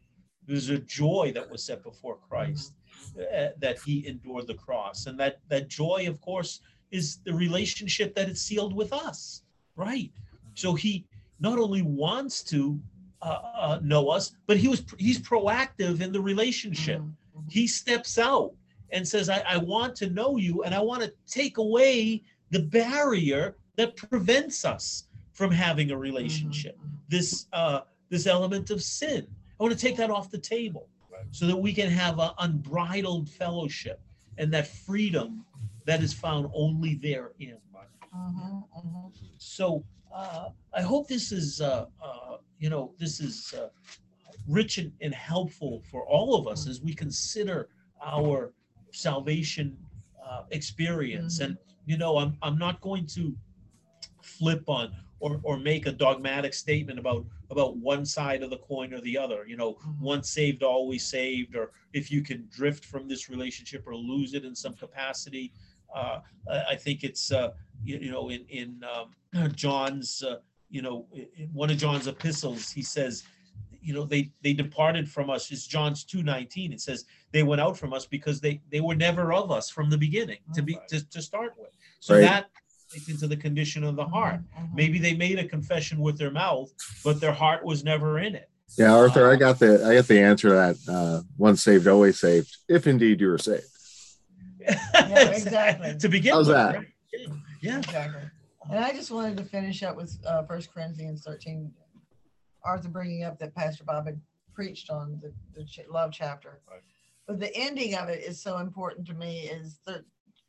There's 0.47 0.69
a 0.69 0.77
joy 0.79 1.31
that 1.35 1.49
was 1.49 1.63
set 1.63 1.83
before 1.83 2.17
christ 2.29 2.73
uh, 3.19 3.47
that 3.59 3.77
he 3.85 4.07
endured 4.07 4.47
the 4.47 4.53
cross. 4.53 5.05
And 5.07 5.19
that 5.19 5.39
that 5.49 5.67
joy 5.67 6.05
of 6.07 6.21
course 6.21 6.61
is 6.91 7.17
the 7.25 7.33
relationship 7.33 8.15
that 8.15 8.29
is 8.29 8.41
sealed 8.41 8.73
with 8.75 8.93
us 8.93 9.41
right? 9.75 10.11
So 10.53 10.73
he 10.73 11.05
not 11.39 11.59
only 11.59 11.81
wants 11.81 12.41
to 12.43 12.79
uh, 13.21 13.39
uh, 13.57 13.79
know 13.83 14.07
us 14.09 14.31
but 14.47 14.57
he 14.57 14.67
was 14.67 14.83
he's 14.97 15.19
proactive 15.19 16.01
in 16.01 16.11
the 16.11 16.21
relationship. 16.21 17.01
Mhm. 17.01 17.51
he 17.51 17.67
steps 17.67 18.17
out 18.17 18.53
and 18.91 19.05
says 19.07 19.29
I, 19.29 19.39
I 19.47 19.57
want 19.57 19.95
to 19.97 20.09
know 20.09 20.37
you 20.37 20.63
and 20.63 20.73
i 20.73 20.79
want 20.79 21.01
to 21.03 21.11
take 21.27 21.57
away 21.57 22.23
the 22.51 22.61
barrier 22.61 23.55
that 23.77 23.95
prevents 23.95 24.63
us 24.63 24.85
from 25.35 25.51
having 25.51 25.91
a 25.91 25.97
relationship 26.07 26.75
Mhm. 26.79 26.89
this 27.15 27.29
uh 27.53 27.81
this 28.09 28.25
element 28.35 28.67
of 28.75 28.79
sin 28.81 29.21
i 29.59 29.63
want 29.63 29.73
to 29.77 29.81
take 29.87 29.97
that 30.01 30.09
off 30.09 30.27
the 30.31 30.43
table 30.57 30.85
so 31.31 31.45
that 31.49 31.57
we 31.65 31.71
can 31.79 31.89
have 31.89 32.15
an 32.19 32.31
unbridled 32.45 33.29
fellowship 33.29 33.99
and 34.39 34.47
that 34.53 34.67
freedom 34.67 35.45
that 35.85 36.01
is 36.01 36.13
found 36.13 36.43
only 36.53 36.95
therein. 36.95 37.57
Mhm. 38.13 39.11
so 39.37 39.83
uh, 40.13 40.49
I 40.73 40.81
hope 40.81 41.07
this 41.09 41.33
is, 41.33 41.59
uh, 41.59 41.87
uh, 42.01 42.37
you 42.57 42.69
know, 42.69 42.93
this 42.97 43.19
is 43.19 43.53
uh, 43.53 43.67
rich 44.47 44.77
and, 44.77 44.91
and 45.01 45.13
helpful 45.13 45.81
for 45.91 46.01
all 46.07 46.35
of 46.39 46.47
us 46.47 46.67
as 46.71 46.81
we 46.81 46.93
consider 46.93 47.67
our 48.01 48.53
salvation 48.91 49.77
uh, 50.25 50.43
experience. 50.51 51.39
And 51.39 51.57
you 51.85 51.97
know, 51.97 52.17
I'm 52.17 52.37
I'm 52.41 52.57
not 52.57 52.79
going 52.79 53.05
to 53.17 53.35
flip 54.21 54.63
on 54.69 54.95
or 55.25 55.39
or 55.43 55.57
make 55.57 55.85
a 55.87 55.91
dogmatic 55.91 56.53
statement 56.53 56.99
about 56.99 57.25
about 57.49 57.71
one 57.77 58.05
side 58.05 58.41
of 58.43 58.49
the 58.51 58.57
coin 58.71 58.93
or 58.93 59.01
the 59.01 59.17
other. 59.17 59.39
You 59.51 59.57
know, 59.57 59.71
Mhm. 59.73 59.99
once 59.99 60.29
saved, 60.29 60.61
always 60.63 61.03
saved, 61.17 61.55
or 61.55 61.71
if 61.93 62.11
you 62.13 62.21
can 62.29 62.47
drift 62.59 62.83
from 62.85 63.07
this 63.07 63.23
relationship 63.29 63.81
or 63.87 63.95
lose 63.95 64.33
it 64.37 64.43
in 64.45 64.55
some 64.63 64.75
capacity. 64.85 65.45
Uh, 65.99 66.19
I 66.55 66.57
I 66.73 66.75
think 66.75 66.97
it's 67.03 67.31
uh, 67.31 67.49
you, 67.87 67.95
you 68.05 68.11
know 68.11 68.25
in 68.35 68.41
in 68.49 68.69
um, 68.93 69.07
John's 69.63 70.23
uh, 70.23 70.37
you 70.75 70.81
know 70.85 71.07
in 71.13 71.27
in 71.41 71.47
one 71.61 71.69
of 71.73 71.77
John's 71.77 72.07
epistles 72.07 72.63
he 72.77 72.83
says 72.95 73.23
you 73.87 73.93
know 73.95 74.03
they 74.13 74.23
they 74.45 74.53
departed 74.65 75.05
from 75.15 75.29
us 75.35 75.51
it's 75.53 75.67
John's 75.75 76.03
2:19 76.13 76.73
it 76.73 76.81
says 76.81 77.05
they 77.31 77.43
went 77.43 77.61
out 77.65 77.75
from 77.81 77.91
us 77.97 78.05
because 78.17 78.37
they 78.45 78.55
they 78.73 78.81
were 78.87 78.95
never 79.07 79.25
of 79.41 79.47
us 79.51 79.69
from 79.75 79.87
the 79.93 79.97
beginning 80.07 80.41
to 80.55 80.61
be 80.69 80.73
to, 80.91 80.97
to 81.15 81.21
start 81.21 81.53
with 81.61 81.73
so 81.99 82.13
Right. 82.13 82.21
that 82.21 82.43
takes 82.43 82.64
into 83.09 83.27
the 83.27 83.37
condition 83.37 83.83
of 83.83 83.95
the 83.95 84.03
mm-hmm, 84.03 84.13
heart. 84.13 84.41
Mm-hmm. 84.57 84.75
Maybe 84.75 84.99
they 84.99 85.13
made 85.13 85.39
a 85.39 85.47
confession 85.47 85.99
with 85.99 86.17
their 86.17 86.31
mouth, 86.31 86.71
but 87.03 87.19
their 87.19 87.33
heart 87.33 87.63
was 87.63 87.83
never 87.83 88.19
in 88.19 88.35
it. 88.35 88.49
Yeah, 88.77 88.93
Arthur, 88.95 89.31
I 89.31 89.35
got 89.35 89.59
the 89.59 89.85
I 89.85 89.95
got 89.95 90.07
the 90.07 90.19
answer 90.19 90.49
to 90.49 90.55
that 90.55 90.77
uh, 90.91 91.21
once 91.37 91.61
saved, 91.61 91.87
always 91.87 92.19
saved. 92.19 92.57
If 92.67 92.87
indeed 92.87 93.21
you 93.21 93.27
were 93.27 93.37
saved. 93.37 93.63
yeah, 94.59 95.29
exactly. 95.29 95.95
to 95.97 96.09
begin 96.09 96.33
How's 96.33 96.47
with, 96.47 96.55
that? 96.55 96.75
Right? 96.75 96.87
Yeah, 97.61 97.77
exactly. 97.77 98.21
And 98.69 98.83
I 98.83 98.91
just 98.91 99.11
wanted 99.11 99.37
to 99.37 99.43
finish 99.43 99.83
up 99.83 99.95
with 99.95 100.17
uh, 100.25 100.43
First 100.43 100.69
uh, 100.69 100.73
Corinthians 100.73 101.23
thirteen. 101.23 101.71
Arthur 102.63 102.89
bringing 102.89 103.23
up 103.23 103.37
that 103.37 103.53
Pastor 103.53 103.83
Bob 103.83 104.07
had 104.07 104.19
preached 104.55 104.89
on 104.89 105.21
the, 105.21 105.31
the 105.53 105.63
ch- 105.65 105.81
love 105.87 106.11
chapter, 106.11 106.59
right. 106.67 106.81
but 107.27 107.39
the 107.39 107.55
ending 107.55 107.93
of 107.93 108.09
it 108.09 108.23
is 108.23 108.41
so 108.41 108.57
important 108.57 109.05
to 109.07 109.13
me. 109.13 109.41
Is 109.41 109.79
that 109.85 110.03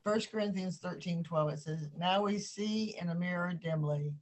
1 0.06 0.20
Corinthians 0.30 0.78
13 0.78 1.24
12, 1.24 1.50
it 1.50 1.58
says, 1.58 1.88
Now 1.98 2.22
we 2.22 2.38
see 2.38 2.96
in 3.00 3.08
a 3.08 3.14
mirror 3.14 3.52
dimly, 3.52 4.14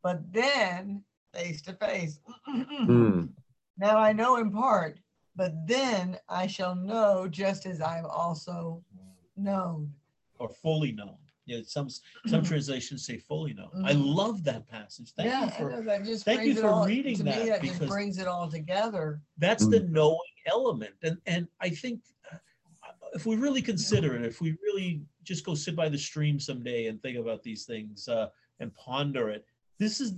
but 0.00 0.20
then 0.32 1.02
face 1.34 1.60
to 1.62 1.72
face. 1.72 2.20
mm. 2.48 3.28
Now 3.78 3.98
I 3.98 4.12
know 4.14 4.36
in 4.36 4.50
part, 4.52 5.00
but 5.34 5.52
then 5.66 6.16
I 6.30 6.46
shall 6.46 6.74
know 6.74 7.28
just 7.28 7.66
as 7.66 7.82
I've 7.82 8.06
also 8.06 8.82
known. 9.36 9.92
Or 10.38 10.48
fully 10.48 10.92
known. 10.92 11.16
Yeah, 11.44 11.58
some 11.66 11.88
some 12.26 12.42
translations 12.44 13.04
say 13.04 13.18
fully 13.18 13.52
known. 13.52 13.68
Mm-hmm. 13.76 13.86
I 13.86 13.92
love 13.92 14.44
that 14.44 14.66
passage. 14.66 15.12
Thank 15.14 15.28
yeah, 15.28 15.44
you 15.44 15.50
for, 15.50 16.24
thank 16.24 16.44
you 16.46 16.54
for 16.54 16.68
all, 16.68 16.86
reading 16.86 17.18
that. 17.24 17.42
Me, 17.42 17.50
that 17.50 17.60
because 17.60 17.86
brings 17.86 18.18
it 18.18 18.26
all 18.26 18.50
together. 18.50 19.20
That's 19.36 19.64
mm-hmm. 19.64 19.72
the 19.72 19.80
hmm. 19.80 19.92
knowing 19.92 20.18
element. 20.46 20.94
And 21.02 21.18
and 21.26 21.48
I 21.60 21.68
think 21.68 22.00
if 23.16 23.26
we 23.26 23.34
really 23.36 23.62
consider 23.62 24.14
it 24.14 24.24
if 24.24 24.40
we 24.40 24.54
really 24.62 25.00
just 25.24 25.44
go 25.44 25.54
sit 25.54 25.74
by 25.74 25.88
the 25.88 25.98
stream 25.98 26.38
someday 26.38 26.86
and 26.86 27.00
think 27.02 27.18
about 27.18 27.42
these 27.42 27.64
things 27.64 28.06
uh, 28.08 28.28
and 28.60 28.72
ponder 28.74 29.30
it 29.30 29.44
this 29.78 30.00
is 30.00 30.14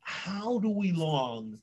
how 0.00 0.58
do 0.58 0.70
we 0.70 0.92
long 0.92 1.58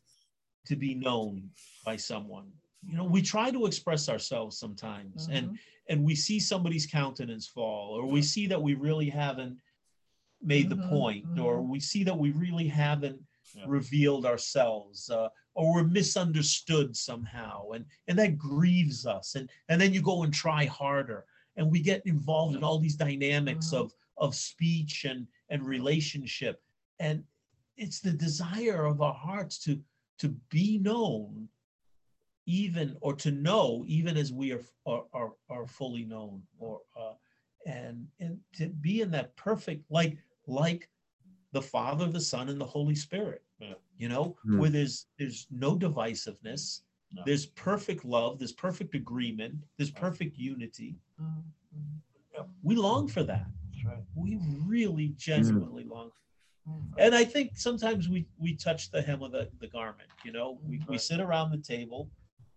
to 0.65 0.76
be 0.76 0.93
known 0.93 1.49
by 1.84 1.95
someone 1.95 2.47
you 2.88 2.95
know 2.95 3.03
we 3.03 3.22
try 3.22 3.49
to 3.51 3.65
express 3.65 4.07
ourselves 4.07 4.57
sometimes 4.57 5.28
and 5.32 5.49
Mhm. 5.49 5.57
and 5.89 6.03
we 6.03 6.15
see 6.15 6.39
somebody's 6.39 6.86
countenance 6.86 7.47
fall 7.47 7.89
or 7.97 8.05
we 8.05 8.22
see 8.22 8.45
that 8.47 8.61
we 8.61 8.76
really 8.76 9.09
haven't 9.09 9.57
made 10.41 10.70
the 10.70 10.76
Mhm, 10.78 10.89
point 10.89 11.26
or 11.39 11.57
mhm. 11.57 11.67
we 11.67 11.80
see 11.80 12.03
that 12.03 12.17
we 12.17 12.30
really 12.32 12.67
haven't 12.67 13.19
Yeah. 13.55 13.63
revealed 13.67 14.26
ourselves 14.26 15.09
uh, 15.09 15.30
or 15.55 15.73
we're 15.73 15.84
misunderstood 15.84 16.95
somehow 16.95 17.69
and 17.71 17.85
and 18.07 18.17
that 18.19 18.38
grieves 18.38 19.05
us 19.05 19.35
and 19.35 19.49
and 19.69 19.80
then 19.81 19.93
you 19.93 20.01
go 20.01 20.23
and 20.23 20.34
try 20.34 20.65
harder 20.65 21.26
and 21.57 21.69
we 21.71 21.80
get 21.81 22.05
involved 22.05 22.55
in 22.55 22.63
all 22.63 22.80
these 22.80 22.95
dynamics 22.95 23.71
Mhm. 23.71 23.80
of 23.81 23.93
of 24.17 24.35
speech 24.35 25.05
and 25.05 25.27
and 25.49 25.63
relationship 25.63 26.61
and 26.99 27.23
it's 27.77 27.99
the 28.01 28.11
desire 28.11 28.85
of 28.85 29.01
our 29.01 29.13
hearts 29.13 29.57
to 29.59 29.81
to 30.19 30.30
be 30.49 30.77
known 30.77 31.49
even 32.45 32.97
or 33.01 33.13
to 33.13 33.31
know 33.31 33.84
even 33.88 34.17
as 34.17 34.31
we 34.34 34.51
are 34.51 34.63
are 34.85 35.05
are, 35.13 35.34
are 35.49 35.67
fully 35.67 36.03
known 36.03 36.41
or 36.59 36.81
uh, 36.99 37.13
and 37.65 38.07
and 38.19 38.39
to 38.53 38.67
be 38.67 39.01
in 39.01 39.11
that 39.11 39.35
perfect 39.35 39.84
like 39.89 40.17
like 40.47 40.89
the 41.51 41.61
father 41.61 42.07
the 42.07 42.19
son 42.21 42.49
and 42.49 42.59
the 42.61 42.65
holy 42.65 42.95
spirit 42.95 43.43
Yeah. 43.59 43.73
you 43.97 44.07
know 44.09 44.35
Hmm. 44.43 44.57
where 44.59 44.69
there's 44.69 45.07
there's 45.17 45.47
no 45.49 45.76
divisiveness 45.76 46.81
No. 47.11 47.23
there's 47.26 47.47
perfect 47.47 48.05
love 48.05 48.38
there's 48.39 48.53
perfect 48.53 48.93
agreement 48.95 49.55
there's 49.77 49.91
perfect 49.91 50.38
unity 50.38 50.95
Mhm, 51.19 51.43
mhm, 51.76 52.47
we 52.61 52.76
long 52.76 53.07
for 53.07 53.23
that 53.23 53.47
right. 53.85 54.03
we 54.15 54.38
really 54.65 55.09
genuinely 55.17 55.85
long 55.85 56.11
mhm. 56.67 56.93
and 56.97 57.15
I 57.15 57.23
think 57.26 57.57
sometimes 57.57 58.09
we 58.09 58.27
we 58.38 58.53
touch 58.55 58.91
the 58.91 59.01
hem 59.01 59.23
of 59.23 59.31
the, 59.31 59.49
the 59.59 59.67
garment, 59.67 60.09
you 60.26 60.31
know, 60.31 60.59
we, 60.69 60.76
we 60.88 60.97
sit 60.97 61.19
around 61.19 61.49
the 61.51 61.57
table 61.76 62.09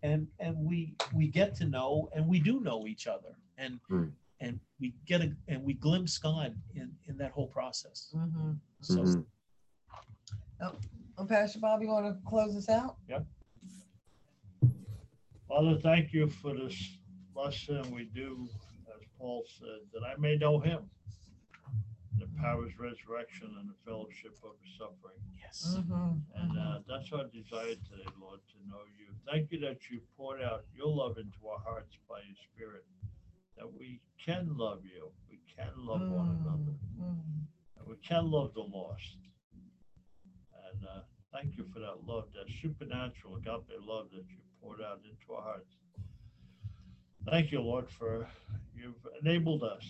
and 0.02 0.27
and 0.39 0.55
we 0.70 0.94
we 1.19 1.28
get 1.28 1.55
to 1.60 1.64
know 1.64 2.09
and 2.14 2.27
we 2.32 2.39
do 2.40 2.60
know 2.60 2.86
each 2.86 3.06
other 3.06 3.32
and 3.56 3.81
Hmm. 3.89 4.09
and 4.40 4.60
we 4.81 4.93
get 5.06 5.20
a 5.23 5.28
and 5.48 5.62
we 5.69 5.73
glimpse 5.74 6.19
God 6.19 6.51
in 6.74 6.86
in 7.09 7.16
that 7.19 7.31
whole 7.32 7.48
process. 7.48 7.98
Mhm. 8.14 8.59
So 8.83 9.03
Mhm. 9.05 9.27
Well, 11.17 11.27
Pastor 11.27 11.61
Bob, 11.61 11.83
you 11.83 11.89
want 11.89 12.07
to 12.07 12.21
close 12.29 12.57
us 12.57 12.69
out? 12.69 12.97
Yep. 13.09 13.27
Father, 15.49 15.79
thank 15.79 16.13
you 16.13 16.29
for 16.29 16.55
this 16.55 16.99
lesson 17.35 17.91
we 17.91 18.05
do, 18.07 18.49
as 18.95 19.03
Paul 19.19 19.45
said, 19.59 19.81
that 19.93 20.03
I 20.05 20.17
may 20.17 20.37
know 20.37 20.59
him. 20.61 20.89
the 22.19 22.27
powers 22.39 22.79
resurrection 22.79 23.57
and 23.59 23.69
the 23.69 23.75
fellowship 23.85 24.37
of 24.45 24.53
the 24.63 24.69
suffering. 24.79 25.19
Yes. 25.41 25.77
Mhm, 25.77 26.23
And 26.37 26.59
uh, 26.59 26.81
that's 26.87 27.11
our 27.13 27.25
desire 27.25 27.75
today, 27.75 28.07
Lord, 28.21 28.39
to 28.53 28.69
know 28.69 28.83
you. 28.97 29.13
Thank 29.27 29.51
you 29.51 29.59
that 29.61 29.91
you 29.91 30.01
poured 30.17 30.41
out 30.43 30.65
your 30.73 30.95
love 30.95 31.19
into 31.19 31.49
our 31.49 31.59
hearts 31.61 31.97
by 32.09 32.21
your 32.21 32.37
Spirit, 32.55 32.85
that 33.57 33.73
we 33.73 34.01
can 34.25 34.57
love 34.57 34.85
you, 34.85 35.11
we 35.29 35.39
can 35.57 35.73
love 35.85 36.03
one 36.03 36.29
another, 36.37 36.77
Mm, 37.01 37.47
and 37.83 37.91
we 37.91 37.97
can 38.07 38.31
love 38.31 38.55
the 38.55 38.61
lost. 38.61 39.17
And 40.71 40.85
uh, 40.85 41.01
thank 41.33 41.57
you 41.57 41.65
for 41.73 41.81
that 41.81 42.07
love, 42.07 42.25
that 42.35 42.51
supernatural 42.61 43.37
agape 43.37 43.79
love 43.81 44.07
that 44.13 44.25
you 44.29 44.39
poured 44.63 44.81
out 44.81 45.01
into 45.05 45.33
our 45.35 45.43
hearts. 45.43 45.75
Thank 47.31 47.53
you, 47.53 47.61
Lord, 47.61 47.89
for 47.89 48.27
you've 48.75 49.07
enabled 49.21 49.63
us 49.63 49.85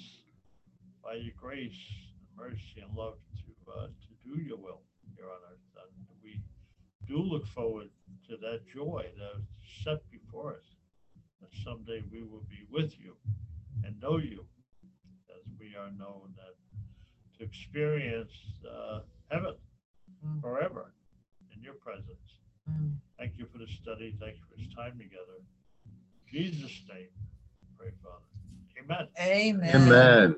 by 1.03 1.15
your 1.15 1.33
grace, 1.41 1.73
and 1.73 2.37
mercy, 2.37 2.81
and 2.83 2.95
love 2.97 3.15
to 3.37 3.73
uh, 3.73 3.87
to 3.87 4.11
do 4.25 4.41
your 4.41 4.59
will 4.59 4.83
here 5.17 5.27
on 5.27 5.41
earth. 5.51 5.59
And 5.77 6.07
we 6.23 6.41
do 7.07 7.19
look 7.19 7.47
forward 7.49 7.89
to 8.29 8.37
that 8.37 8.61
joy 8.73 9.07
that's 9.19 9.85
set 9.85 10.11
before 10.11 10.55
us. 10.55 10.65
That 11.41 11.51
someday 11.65 12.03
we 12.13 12.23
will 12.23 12.45
be 12.49 12.65
with 12.71 12.95
you 13.01 13.17
and 13.85 14.01
know 14.01 14.19
you 14.19 14.45
as 15.31 15.43
we 15.59 15.75
are 15.75 15.91
known. 15.91 16.35
That 16.37 16.55
experience 17.43 18.33
uh, 18.71 19.01
heaven 19.31 19.55
Mm. 20.25 20.41
forever 20.41 20.93
in 21.53 21.61
your 21.65 21.75
presence. 21.75 22.29
mm. 22.71 22.95
Thank 23.19 23.33
you 23.39 23.47
for 23.51 23.59
the 23.59 23.67
study. 23.83 24.15
Thank 24.21 24.37
you 24.37 24.43
for 24.49 24.57
this 24.57 24.73
time 24.75 24.97
together. 24.97 25.39
In 25.85 25.93
Jesus' 26.31 26.81
name, 26.89 27.09
pray, 27.77 27.91
Father. 28.03 28.23
Amen. 28.79 29.09
Amen. 29.19 29.75
Amen. 29.83 30.37